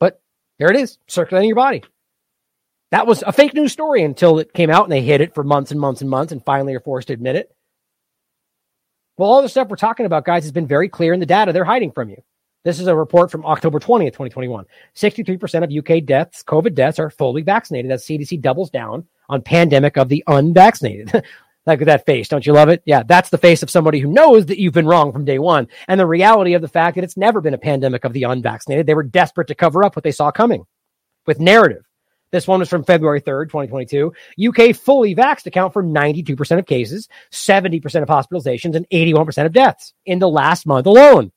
[0.00, 0.20] But
[0.58, 1.84] there it is, circulating in your body.
[2.90, 5.42] That was a fake news story until it came out and they hid it for
[5.42, 7.54] months and months and months and finally are forced to admit it.
[9.16, 11.52] Well, all the stuff we're talking about, guys, has been very clear in the data
[11.52, 12.22] they're hiding from you.
[12.64, 14.64] This is a report from October 20th, 2021.
[14.94, 19.96] 63% of UK deaths, COVID deaths, are fully vaccinated as CDC doubles down on pandemic
[19.96, 21.22] of the unvaccinated.
[21.66, 22.82] like that face, don't you love it?
[22.84, 25.68] Yeah, that's the face of somebody who knows that you've been wrong from day one.
[25.88, 28.86] And the reality of the fact that it's never been a pandemic of the unvaccinated.
[28.86, 30.66] They were desperate to cover up what they saw coming
[31.26, 31.84] with narrative.
[32.32, 34.12] This one was from February 3rd, 2022.
[34.48, 39.94] UK fully vaxxed account for 92% of cases, 70% of hospitalizations, and 81% of deaths
[40.04, 41.30] in the last month alone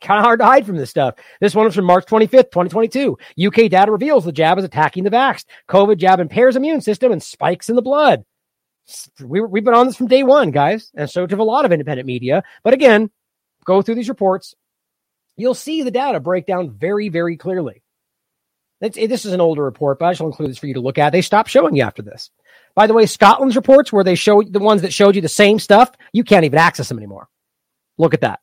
[0.00, 1.14] kind of hard to hide from this stuff.
[1.40, 3.18] This one was from March 25th, 2022.
[3.46, 5.46] UK data reveals the jab is attacking the vaxxed.
[5.68, 8.24] COVID jab impairs immune system and spikes in the blood.
[9.20, 11.72] We, we've been on this from day one, guys, and so have a lot of
[11.72, 12.44] independent media.
[12.62, 13.10] But again,
[13.64, 14.54] go through these reports.
[15.36, 17.82] You'll see the data break down very, very clearly.
[18.80, 21.10] This is an older report, but I shall include this for you to look at.
[21.10, 22.30] They stopped showing you after this.
[22.74, 25.58] By the way, Scotland's reports, where they show the ones that showed you the same
[25.58, 27.28] stuff, you can't even access them anymore.
[27.96, 28.40] Look at that.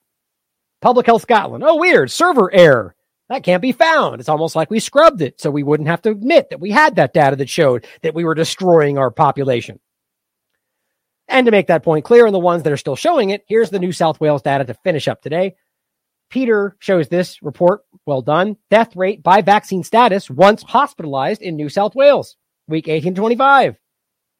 [0.81, 1.63] Public Health Scotland.
[1.63, 2.09] Oh, weird.
[2.09, 2.95] Server error.
[3.29, 4.19] That can't be found.
[4.19, 6.95] It's almost like we scrubbed it so we wouldn't have to admit that we had
[6.95, 9.79] that data that showed that we were destroying our population.
[11.27, 13.69] And to make that point clear, and the ones that are still showing it, here's
[13.69, 15.55] the New South Wales data to finish up today.
[16.33, 17.81] Peter shows this report.
[18.07, 18.57] Well done.
[18.71, 22.37] Death rate by vaccine status once hospitalized in New South Wales,
[22.67, 23.77] week 1825.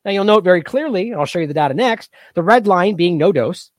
[0.04, 2.96] Now you'll note very clearly, and I'll show you the data next, the red line
[2.96, 3.70] being no dose,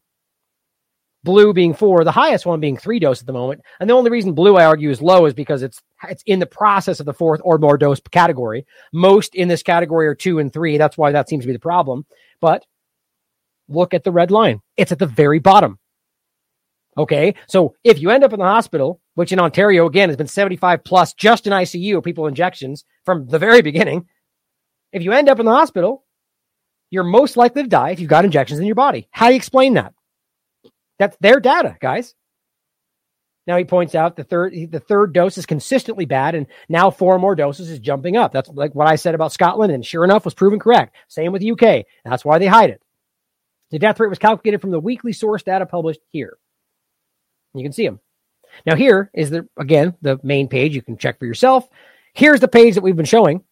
[1.25, 3.63] blue being four, the highest one being three dose at the moment.
[3.81, 6.47] And the only reason blue, I argue, is low is because it's it's in the
[6.47, 8.65] process of the fourth or more dose category.
[8.93, 10.79] Most in this category are two and three.
[10.79, 12.07] That's why that seems to be the problem.
[12.41, 12.65] But
[13.69, 14.61] look at the red line.
[14.77, 15.81] It's at the very bottom.
[16.97, 17.35] Okay.
[17.47, 20.85] So if you end up in the hospital, which in Ontario, again, has been 75
[20.85, 24.07] plus just in ICU, people injections from the very beginning.
[24.93, 26.05] If you end up in the hospital,
[26.91, 29.09] you're most likely to die if you've got injections in your body.
[29.11, 29.95] How do you explain that?
[30.99, 32.15] That's their data, guys.
[33.47, 37.19] Now he points out the third the third dose is consistently bad, and now four
[37.19, 38.33] more doses is jumping up.
[38.33, 40.95] That's like what I said about Scotland, and sure enough, was proven correct.
[41.09, 41.85] Same with the UK.
[42.05, 42.81] That's why they hide it.
[43.71, 46.39] The death rate was calculated from the weekly source data published here.
[47.55, 48.01] You can see them.
[48.67, 50.75] Now, here is the again the main page.
[50.75, 51.69] You can check for yourself.
[52.13, 53.43] Here's the page that we've been showing,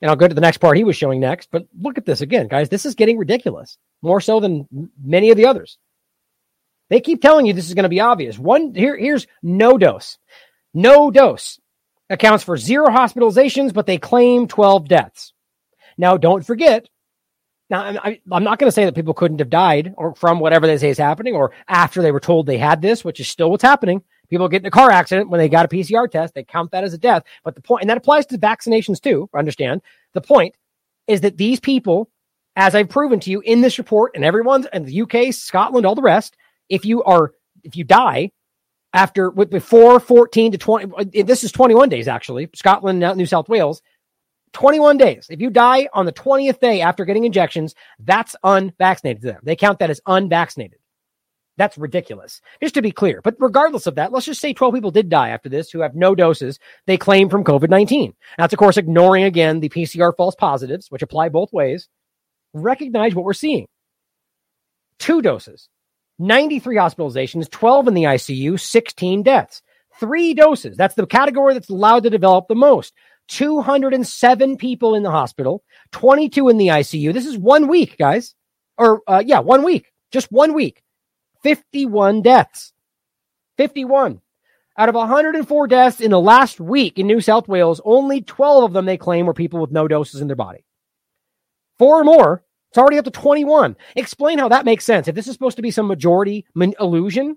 [0.00, 1.50] and I'll go to the next part he was showing next.
[1.50, 2.68] But look at this again, guys.
[2.68, 4.66] This is getting ridiculous, more so than
[5.00, 5.78] many of the others.
[6.90, 8.38] They keep telling you this is going to be obvious.
[8.38, 10.18] One here, here's no dose.
[10.74, 11.60] No dose
[12.10, 15.32] accounts for zero hospitalizations, but they claim 12 deaths.
[15.96, 16.88] Now, don't forget.
[17.70, 20.66] Now, I, I'm not going to say that people couldn't have died or from whatever
[20.66, 23.50] they say is happening, or after they were told they had this, which is still
[23.50, 24.02] what's happening.
[24.30, 26.84] People get in a car accident when they got a PCR test, they count that
[26.84, 27.24] as a death.
[27.44, 29.82] But the point, and that applies to vaccinations too, understand.
[30.14, 30.54] The point
[31.06, 32.10] is that these people,
[32.56, 35.94] as I've proven to you in this report, and everyone's in the UK, Scotland, all
[35.94, 36.36] the rest,
[36.68, 37.32] if you are,
[37.64, 38.30] if you die
[38.92, 43.48] after with before 14 to 20, uh, this is 21 days actually, Scotland, New South
[43.48, 43.82] Wales,
[44.52, 45.26] 21 days.
[45.30, 49.40] If you die on the 20th day after getting injections, that's unvaccinated to them.
[49.42, 50.78] They count that as unvaccinated.
[51.56, 52.40] That's ridiculous.
[52.62, 53.20] Just to be clear.
[53.22, 55.96] But regardless of that, let's just say 12 people did die after this who have
[55.96, 58.14] no doses they claim from COVID 19.
[58.38, 61.88] That's, of course, ignoring again the PCR false positives, which apply both ways.
[62.54, 63.66] Recognize what we're seeing
[64.98, 65.68] two doses,
[66.18, 69.62] 93 hospitalizations, 12 in the ICU, 16 deaths.
[69.98, 70.76] Three doses.
[70.76, 72.94] That's the category that's allowed to develop the most.
[73.28, 77.12] 207 people in the hospital, 22 in the ICU.
[77.12, 78.34] This is one week, guys.
[78.76, 79.92] Or, uh, yeah, one week.
[80.10, 80.82] Just one week.
[81.42, 82.72] 51 deaths.
[83.56, 84.20] 51.
[84.78, 88.72] Out of 104 deaths in the last week in New South Wales, only 12 of
[88.72, 90.64] them they claim were people with no doses in their body.
[91.78, 93.76] Four or more, it's already up to 21.
[93.96, 95.08] Explain how that makes sense.
[95.08, 97.36] If this is supposed to be some majority illusion,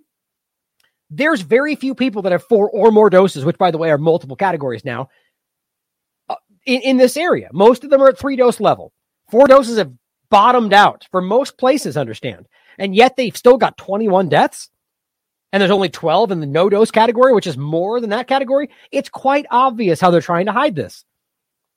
[1.09, 3.97] there's very few people that have four or more doses, which, by the way, are
[3.97, 5.09] multiple categories now,
[6.65, 7.49] in, in this area.
[7.53, 8.91] Most of them are at three dose level.
[9.29, 9.91] Four doses have
[10.29, 12.47] bottomed out for most places, understand
[12.77, 14.69] and yet they've still got 21 deaths
[15.51, 18.69] and there's only 12 in the no dose category, which is more than that category.
[18.91, 21.03] It's quite obvious how they're trying to hide this.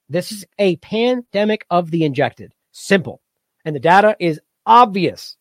[0.09, 2.55] This is a pandemic of the injected.
[2.73, 3.21] Simple.
[3.65, 5.37] And the data is obvious.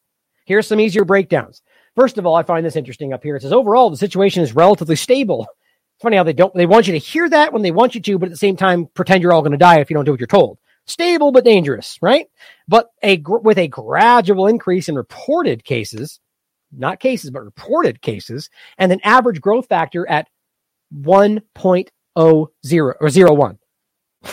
[0.46, 1.62] Here's some easier breakdowns.
[1.96, 3.36] First of all, I find this interesting up here.
[3.36, 5.48] It says overall, the situation is relatively stable.
[6.04, 8.20] Funny how they don't, they want you to hear that when they want you to,
[8.20, 10.12] but at the same time, pretend you're all going to die if you don't do
[10.12, 12.28] what you're told stable but dangerous, right?
[12.68, 16.20] But a with a gradual increase in reported cases,
[16.72, 20.28] not cases but reported cases, and an average growth factor at
[20.96, 22.52] 1.00 or
[23.36, 23.60] 01.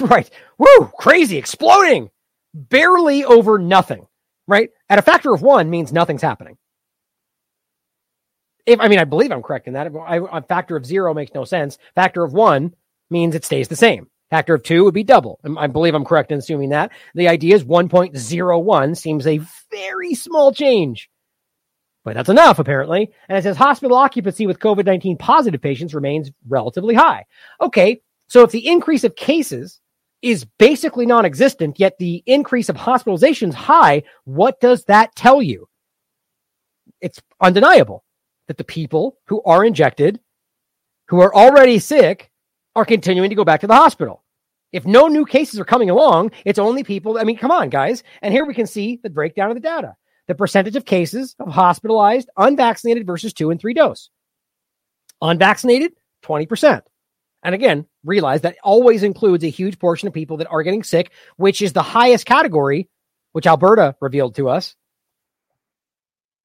[0.00, 0.30] Right.
[0.56, 2.10] Woo, crazy, exploding.
[2.54, 4.06] Barely over nothing,
[4.46, 4.70] right?
[4.88, 6.58] At a factor of 1 means nothing's happening.
[8.70, 9.90] If I mean I believe I'm correct in that.
[9.92, 11.76] a factor of 0 makes no sense.
[11.96, 12.72] Factor of 1
[13.10, 14.08] means it stays the same.
[14.30, 15.40] Factor of two would be double.
[15.58, 16.92] I believe I'm correct in assuming that.
[17.16, 19.40] The idea is 1.01 seems a
[19.72, 21.10] very small change,
[22.04, 23.10] but that's enough apparently.
[23.28, 27.24] And it says hospital occupancy with COVID 19 positive patients remains relatively high.
[27.60, 29.80] Okay, so if the increase of cases
[30.22, 35.66] is basically non existent, yet the increase of hospitalizations high, what does that tell you?
[37.00, 38.04] It's undeniable
[38.50, 40.18] that the people who are injected,
[41.06, 42.32] who are already sick,
[42.74, 44.24] are continuing to go back to the hospital.
[44.72, 47.16] If no new cases are coming along, it's only people.
[47.16, 48.02] I mean, come on, guys.
[48.22, 49.94] And here we can see the breakdown of the data
[50.26, 54.10] the percentage of cases of hospitalized, unvaccinated versus two and three dose.
[55.22, 55.92] Unvaccinated,
[56.24, 56.82] 20%.
[57.44, 61.12] And again, realize that always includes a huge portion of people that are getting sick,
[61.36, 62.88] which is the highest category,
[63.32, 64.74] which Alberta revealed to us.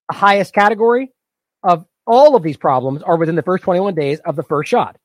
[0.09, 1.11] The highest category
[1.61, 4.97] of all of these problems are within the first 21 days of the first shot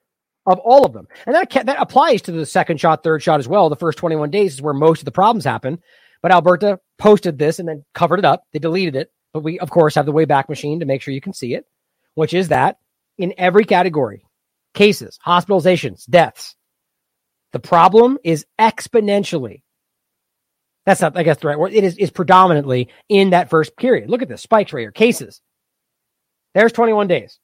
[0.46, 1.06] of all of them.
[1.26, 3.68] And that that applies to the second shot, third shot as well.
[3.68, 5.80] The first 21 days is where most of the problems happen.
[6.22, 8.44] But Alberta posted this and then covered it up.
[8.52, 9.10] They deleted it.
[9.32, 11.64] But we, of course, have the Wayback Machine to make sure you can see it,
[12.14, 12.78] which is that
[13.16, 14.24] in every category
[14.74, 16.56] cases, hospitalizations, deaths,
[17.52, 19.62] the problem is exponentially.
[20.84, 21.72] That's not, I guess, the right word.
[21.72, 24.10] It is, is predominantly in that first period.
[24.10, 24.92] Look at this spikes right here.
[24.92, 25.40] Cases.
[26.54, 27.38] There's 21 days.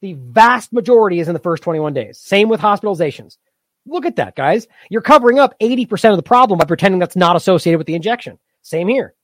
[0.00, 2.18] The vast majority is in the first 21 days.
[2.18, 3.38] Same with hospitalizations.
[3.86, 4.66] Look at that, guys.
[4.90, 8.38] You're covering up 80% of the problem by pretending that's not associated with the injection.
[8.62, 9.14] Same here.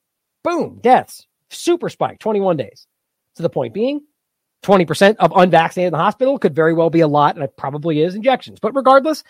[0.42, 1.26] Boom, deaths.
[1.50, 2.86] Super spike, 21 days.
[3.34, 4.02] So the point being,
[4.64, 8.02] 20% of unvaccinated in the hospital could very well be a lot, and it probably
[8.02, 8.58] is injections.
[8.60, 9.22] But regardless,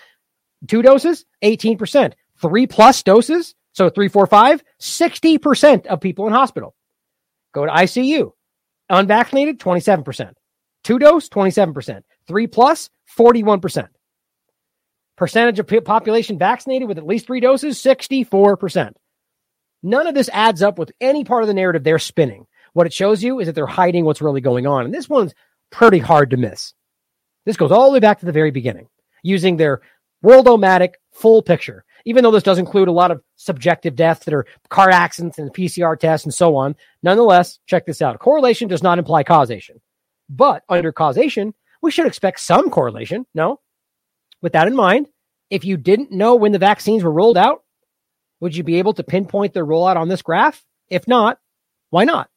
[0.67, 2.15] two doses, 18%.
[2.41, 6.75] Three plus doses, so three, four, five, 60% of people in hospital.
[7.53, 8.33] Go to ICU.
[8.91, 10.33] Unvaccinated, 27%.
[10.85, 12.03] Two dose, 27%.
[12.27, 13.89] Three plus, 41%.
[15.17, 18.93] Percentage of population vaccinated with at least three doses, 64%.
[19.83, 22.47] None of this adds up with any part of the narrative they're spinning.
[22.73, 24.85] What it shows you is that they're hiding what's really going on.
[24.85, 25.35] And this one's
[25.71, 26.73] pretty hard to miss.
[27.45, 28.89] This goes all the way back to the very beginning
[29.23, 29.81] using their
[30.23, 31.85] world-o-matic full picture.
[32.09, 35.53] Even though this does include a lot of subjective deaths that are car accidents and
[35.53, 38.19] PCR tests and so on, nonetheless, check this out.
[38.19, 39.79] Correlation does not imply causation.
[40.31, 41.53] But under causation,
[41.83, 43.27] we should expect some correlation.
[43.35, 43.61] No?
[44.41, 45.09] With that in mind,
[45.51, 47.63] if you didn't know when the vaccines were rolled out,
[48.41, 50.65] would you be able to pinpoint their rollout on this graph?
[50.89, 51.39] If not,
[51.91, 52.31] why not?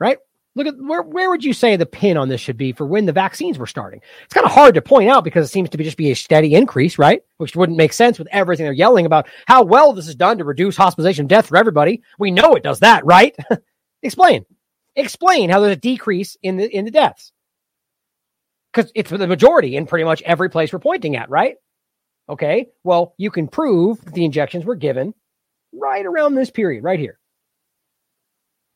[0.00, 0.16] Right?
[0.56, 3.04] Look at where where would you say the pin on this should be for when
[3.04, 4.00] the vaccines were starting?
[4.24, 6.16] It's kind of hard to point out because it seems to be just be a
[6.16, 7.20] steady increase, right?
[7.36, 10.44] Which wouldn't make sense with everything they're yelling about how well this is done to
[10.44, 12.02] reduce hospitalization death for everybody.
[12.18, 13.36] We know it does that, right?
[14.02, 14.46] Explain.
[14.96, 17.32] Explain how there's a decrease in the in the deaths.
[18.72, 21.56] Because it's the majority in pretty much every place we're pointing at, right?
[22.30, 22.68] Okay.
[22.82, 25.12] Well, you can prove that the injections were given
[25.74, 27.18] right around this period, right here.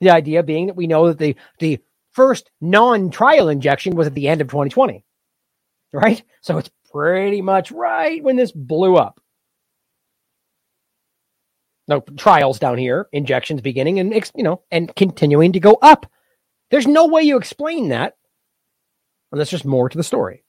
[0.01, 1.81] The idea being that we know that the, the
[2.13, 5.05] first non trial injection was at the end of 2020,
[5.93, 6.23] right?
[6.41, 9.21] So it's pretty much right when this blew up.
[11.89, 16.07] No trials down here, injections beginning and, you know, and continuing to go up.
[16.71, 18.17] There's no way you explain that
[19.33, 20.45] unless there's more to the story.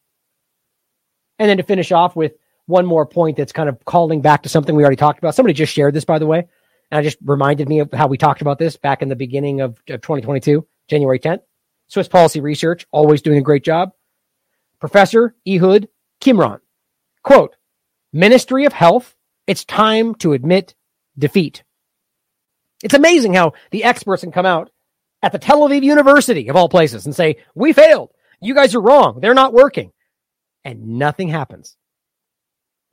[1.39, 2.33] And then to finish off with
[2.67, 5.33] one more point that's kind of calling back to something we already talked about.
[5.33, 6.47] Somebody just shared this, by the way.
[6.91, 9.61] And I just reminded me of how we talked about this back in the beginning
[9.61, 11.41] of, of 2022, January 10th.
[11.87, 13.91] Swiss Policy Research, always doing a great job.
[14.79, 15.89] Professor Ehud
[16.21, 16.59] Qimron,
[17.23, 17.55] quote,
[18.13, 19.15] Ministry of Health,
[19.45, 20.75] it's time to admit
[21.17, 21.63] defeat.
[22.83, 24.69] It's amazing how the experts can come out
[25.21, 28.11] at the Tel Aviv University of all places and say, we failed.
[28.41, 29.19] You guys are wrong.
[29.19, 29.91] They're not working.
[30.63, 31.77] And nothing happens.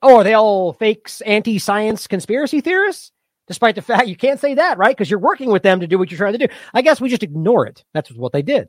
[0.03, 3.13] Oh, are they all fakes, anti science conspiracy theorists?
[3.49, 4.97] Despite the fact you can't say that, right?
[4.97, 6.55] Because you're working with them to do what you're trying to do.
[6.75, 7.85] I guess we just ignore it.
[7.95, 8.69] That's what they did.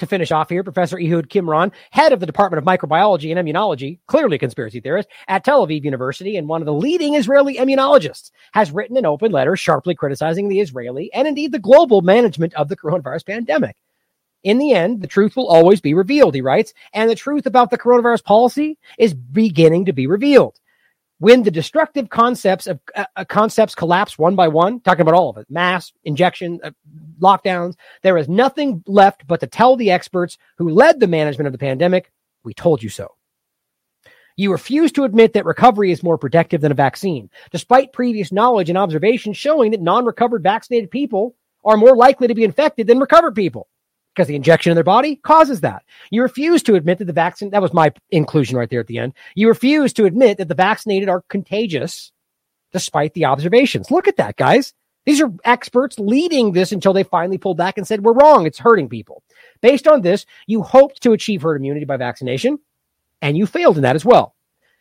[0.00, 4.00] To finish off here, Professor Ehud Qimron, head of the Department of Microbiology and Immunology,
[4.06, 8.32] clearly a conspiracy theorist at Tel Aviv University and one of the leading Israeli immunologists,
[8.52, 12.68] has written an open letter sharply criticizing the Israeli and indeed the global management of
[12.68, 13.76] the coronavirus pandemic.
[14.42, 17.70] In the end, the truth will always be revealed, he writes, and the truth about
[17.70, 20.58] the coronavirus policy is beginning to be revealed.
[21.24, 25.30] When the destructive concepts of uh, uh, concepts collapse one by one, talking about all
[25.30, 26.72] of it, mass injection, uh,
[27.18, 31.52] lockdowns, there is nothing left but to tell the experts who led the management of
[31.52, 32.12] the pandemic,
[32.44, 33.08] we told you so.
[34.36, 38.68] You refuse to admit that recovery is more protective than a vaccine, despite previous knowledge
[38.68, 41.34] and observations showing that non-recovered vaccinated people
[41.64, 43.68] are more likely to be infected than recovered people
[44.14, 45.82] because the injection in their body causes that.
[46.10, 48.98] You refuse to admit that the vaccine, that was my inclusion right there at the
[48.98, 49.14] end.
[49.34, 52.12] You refuse to admit that the vaccinated are contagious
[52.72, 53.90] despite the observations.
[53.90, 54.72] Look at that, guys.
[55.04, 58.46] These are experts leading this until they finally pulled back and said, we're wrong.
[58.46, 59.22] It's hurting people.
[59.60, 62.58] Based on this, you hoped to achieve herd immunity by vaccination,
[63.20, 64.34] and you failed in that as well.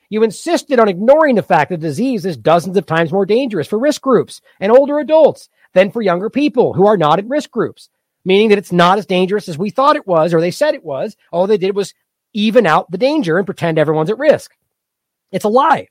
[0.10, 3.68] You insisted on ignoring the fact that the disease is dozens of times more dangerous
[3.68, 7.50] for risk groups and older adults than for younger people who are not at risk
[7.50, 7.90] groups
[8.26, 10.84] meaning that it's not as dangerous as we thought it was or they said it
[10.84, 11.16] was.
[11.32, 11.94] All they did was
[12.34, 14.52] even out the danger and pretend everyone's at risk.
[15.32, 15.88] It's a lie.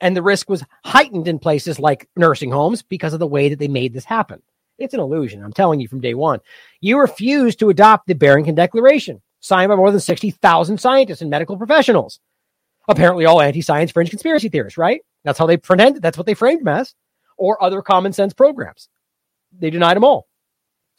[0.00, 3.58] And the risk was heightened in places like nursing homes because of the way that
[3.58, 4.42] they made this happen.
[4.78, 5.42] It's an illusion.
[5.42, 6.40] I'm telling you from day one.
[6.80, 11.56] You refused to adopt the Barrington Declaration, signed by more than 60,000 scientists and medical
[11.56, 12.18] professionals.
[12.88, 15.00] Apparently, all anti science fringe conspiracy theorists, right?
[15.22, 16.02] That's how they pretended.
[16.02, 16.94] That's what they framed them as,
[17.38, 18.88] or other common sense programs.
[19.56, 20.26] They denied them all.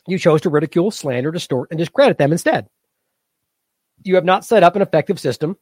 [0.08, 2.68] You chose to ridicule, slander, distort, and discredit them instead.
[4.04, 5.58] You have not set up an effective system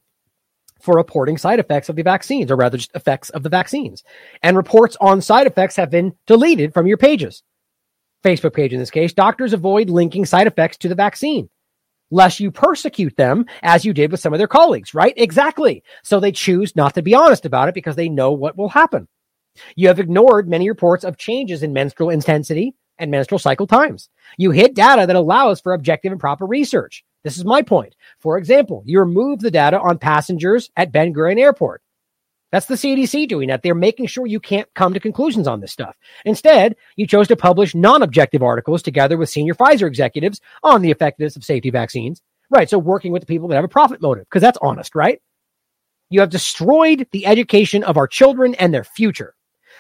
[0.82, 4.03] for reporting side effects of the vaccines, or rather, just effects of the vaccines.
[4.41, 7.41] And reports on side effects have been deleted from your pages.
[8.24, 11.49] Facebook page in this case, doctors avoid linking side effects to the vaccine,
[12.11, 15.14] lest you persecute them as you did with some of their colleagues, right?
[15.18, 15.84] Exactly.
[16.03, 19.07] So they choose not to be honest about it because they know what will happen.
[19.76, 24.10] You have ignored many reports of changes in menstrual intensity, and menstrual cycle times.
[24.38, 27.03] You hid data that allows for objective and proper research.
[27.24, 27.95] This is my point.
[28.20, 31.82] For example, you remove the data on passengers at Ben Gurion Airport.
[32.52, 33.64] That's the CDC doing that.
[33.64, 35.98] They're making sure you can't come to conclusions on this stuff.
[36.24, 41.36] Instead, you chose to publish non-objective articles together with senior Pfizer executives on the effectiveness
[41.36, 42.22] of safety vaccines.
[42.52, 42.70] Right.
[42.70, 45.20] So working with the people that have a profit motive, because that's honest, right?
[46.11, 49.34] You have destroyed the education of our children and their future.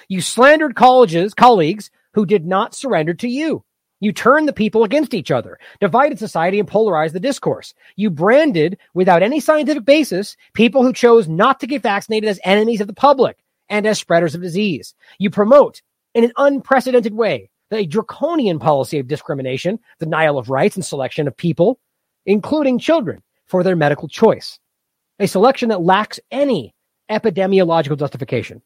[0.07, 3.63] You slandered colleges, colleagues who did not surrender to you.
[3.99, 7.73] You turned the people against each other, divided society, and polarized the discourse.
[7.95, 12.81] You branded, without any scientific basis, people who chose not to get vaccinated as enemies
[12.81, 13.37] of the public
[13.69, 14.93] and as spreaders of disease.
[15.19, 15.81] You promote,
[16.13, 21.37] in an unprecedented way, the draconian policy of discrimination, denial of rights, and selection of
[21.37, 21.79] people,
[22.25, 24.59] including children, for their medical choice.
[25.19, 26.75] A selection that lacks any
[27.09, 28.61] epidemiological justification.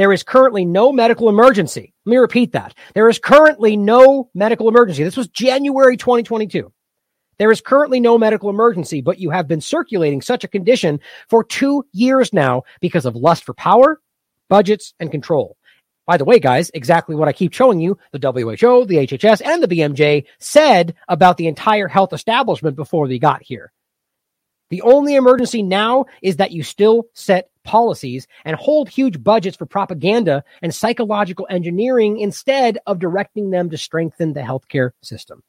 [0.00, 1.92] There is currently no medical emergency.
[2.06, 2.72] Let me repeat that.
[2.94, 5.04] There is currently no medical emergency.
[5.04, 6.72] This was January 2022.
[7.36, 11.44] There is currently no medical emergency, but you have been circulating such a condition for
[11.44, 14.00] two years now because of lust for power,
[14.48, 15.58] budgets, and control.
[16.06, 19.62] By the way, guys, exactly what I keep showing you the WHO, the HHS, and
[19.62, 23.70] the BMJ said about the entire health establishment before they got here.
[24.70, 29.66] The only emergency now is that you still set policies and hold huge budgets for
[29.66, 35.42] propaganda and psychological engineering instead of directing them to strengthen the healthcare system.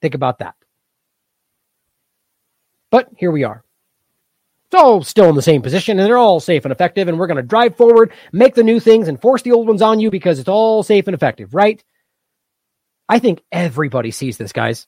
[0.00, 0.54] Think about that.
[2.90, 3.64] But here we are.
[4.66, 7.08] It's all still in the same position and they're all safe and effective.
[7.08, 9.82] And we're going to drive forward, make the new things, and force the old ones
[9.82, 11.82] on you because it's all safe and effective, right?
[13.08, 14.86] I think everybody sees this, guys.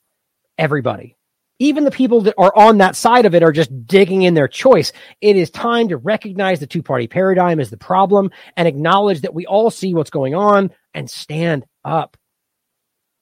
[0.59, 1.16] Everybody
[1.59, 4.49] even the people that are on that side of it are just digging in their
[4.49, 4.93] choice.
[5.20, 9.35] It is time to recognize the two party paradigm as the problem and acknowledge that
[9.35, 12.16] we all see what's going on and stand up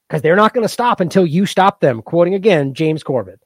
[0.08, 2.02] because they're not going to stop until you stop them.
[2.02, 3.40] Quoting again, James Corbett.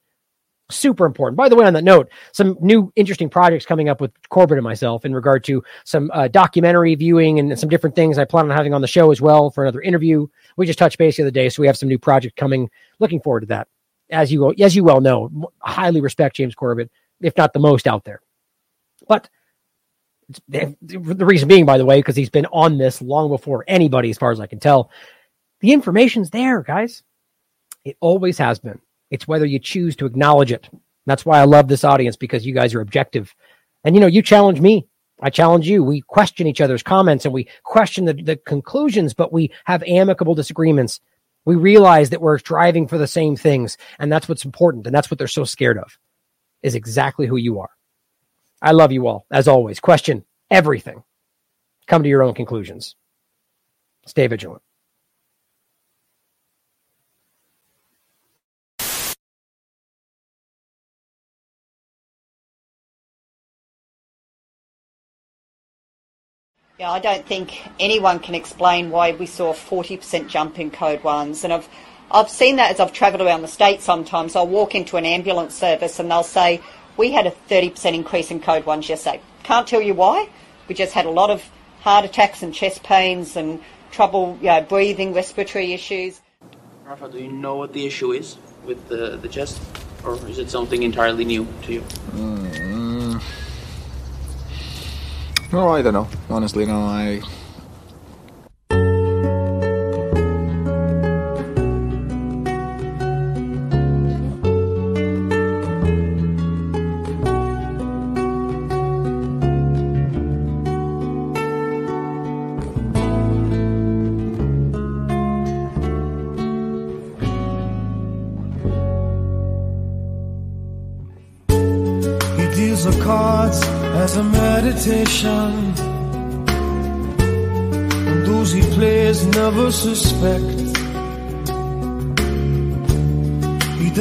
[0.71, 1.39] Super important.
[1.39, 4.65] By the way, on that note, some new interesting projects coming up with Corbett and
[4.65, 8.57] myself in regard to some uh, documentary viewing and some different things I plan on
[8.57, 10.27] having on the show as well for another interview.
[10.59, 12.69] We just touched base the other day, so we have some new project coming.
[12.99, 13.69] Looking forward to that
[14.11, 16.91] as you as you well know, highly respect James Corbett,
[17.21, 18.21] if not the most out there.
[19.09, 19.29] But
[20.49, 20.77] the
[21.25, 24.31] reason being, by the way, because he's been on this long before anybody, as far
[24.31, 24.91] as I can tell.
[25.61, 27.03] The information's there, guys.
[27.85, 28.79] It always has been.
[29.11, 30.69] It's whether you choose to acknowledge it.
[31.07, 33.35] That's why I love this audience because you guys are objective.
[33.85, 34.87] And you know, you challenge me.
[35.21, 35.83] I challenge you.
[35.83, 40.35] We question each other's comments and we question the, the conclusions, but we have amicable
[40.35, 41.01] disagreements
[41.49, 43.79] we realize that we're striving for the same things.
[43.99, 44.87] And that's what's important.
[44.87, 45.99] And that's what they're so scared of
[46.63, 47.71] is exactly who you are.
[48.61, 49.25] I love you all.
[49.31, 51.03] As always, question everything.
[51.87, 52.97] Come to your own conclusions.
[54.05, 54.61] Stay vigilant.
[66.79, 71.03] Yeah, I don't think anyone can explain why we saw a 40% jump in code
[71.03, 71.43] ones.
[71.43, 71.69] And I've,
[72.09, 74.37] I've seen that as I've travelled around the state sometimes.
[74.37, 76.63] I'll walk into an ambulance service and they'll say,
[76.97, 79.21] we had a 30% increase in code ones yesterday.
[79.43, 80.29] Can't tell you why.
[80.69, 81.43] We just had a lot of
[81.81, 83.61] heart attacks and chest pains and
[83.91, 86.21] trouble you know, breathing, respiratory issues.
[86.85, 89.61] Rafa, do you know what the issue is with the, the chest?
[90.05, 91.81] Or is it something entirely new to you?
[92.13, 92.88] Mm.
[95.53, 96.09] No, I don't know.
[96.29, 96.79] Honestly, no.
[96.81, 97.21] I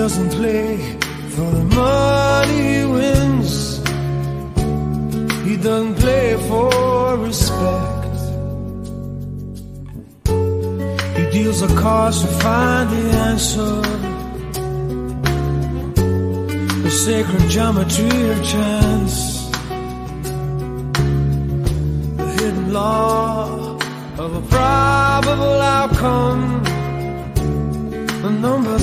[0.07, 0.77] doesn't play
[1.35, 3.51] for the money he wins.
[5.45, 8.15] He doesn't play for respect.
[11.17, 13.81] He deals the cards to find the answer.
[16.83, 18.96] The sacred geometry of chance.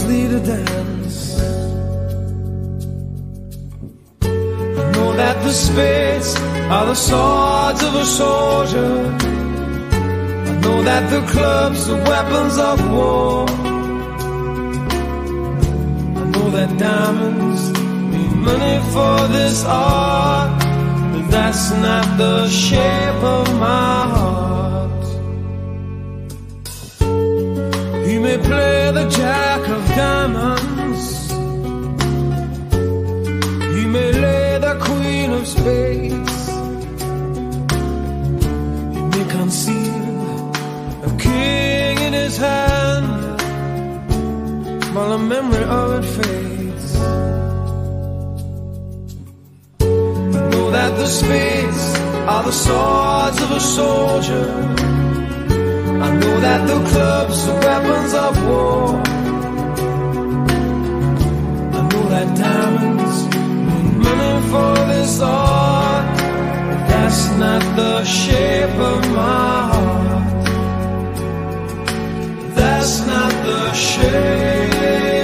[0.09, 1.41] Lead a dance.
[4.23, 6.31] I know that the spades
[6.75, 8.95] are the swords of a soldier.
[10.51, 13.47] I know that the clubs are weapons of war.
[16.21, 17.63] I know that diamonds
[18.13, 20.61] mean money for this art
[21.13, 25.05] But that's not the shape of my heart.
[28.09, 29.54] You may play the of
[29.97, 31.31] diamonds,
[33.77, 36.49] you may lay the queen of spades,
[38.97, 40.53] you may conceal
[41.09, 43.41] a king in his hand
[44.95, 46.97] while the memory of it fades.
[50.37, 51.85] I know that the spades
[52.33, 54.49] are the swords of a soldier.
[56.07, 59.24] I know that the clubs are weapons of war.
[62.37, 63.19] Diamonds
[64.05, 66.17] money for this art,
[66.69, 70.45] but that's not the shape of my heart.
[72.55, 75.24] That's not the shape.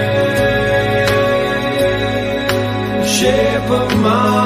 [3.73, 4.40] of my.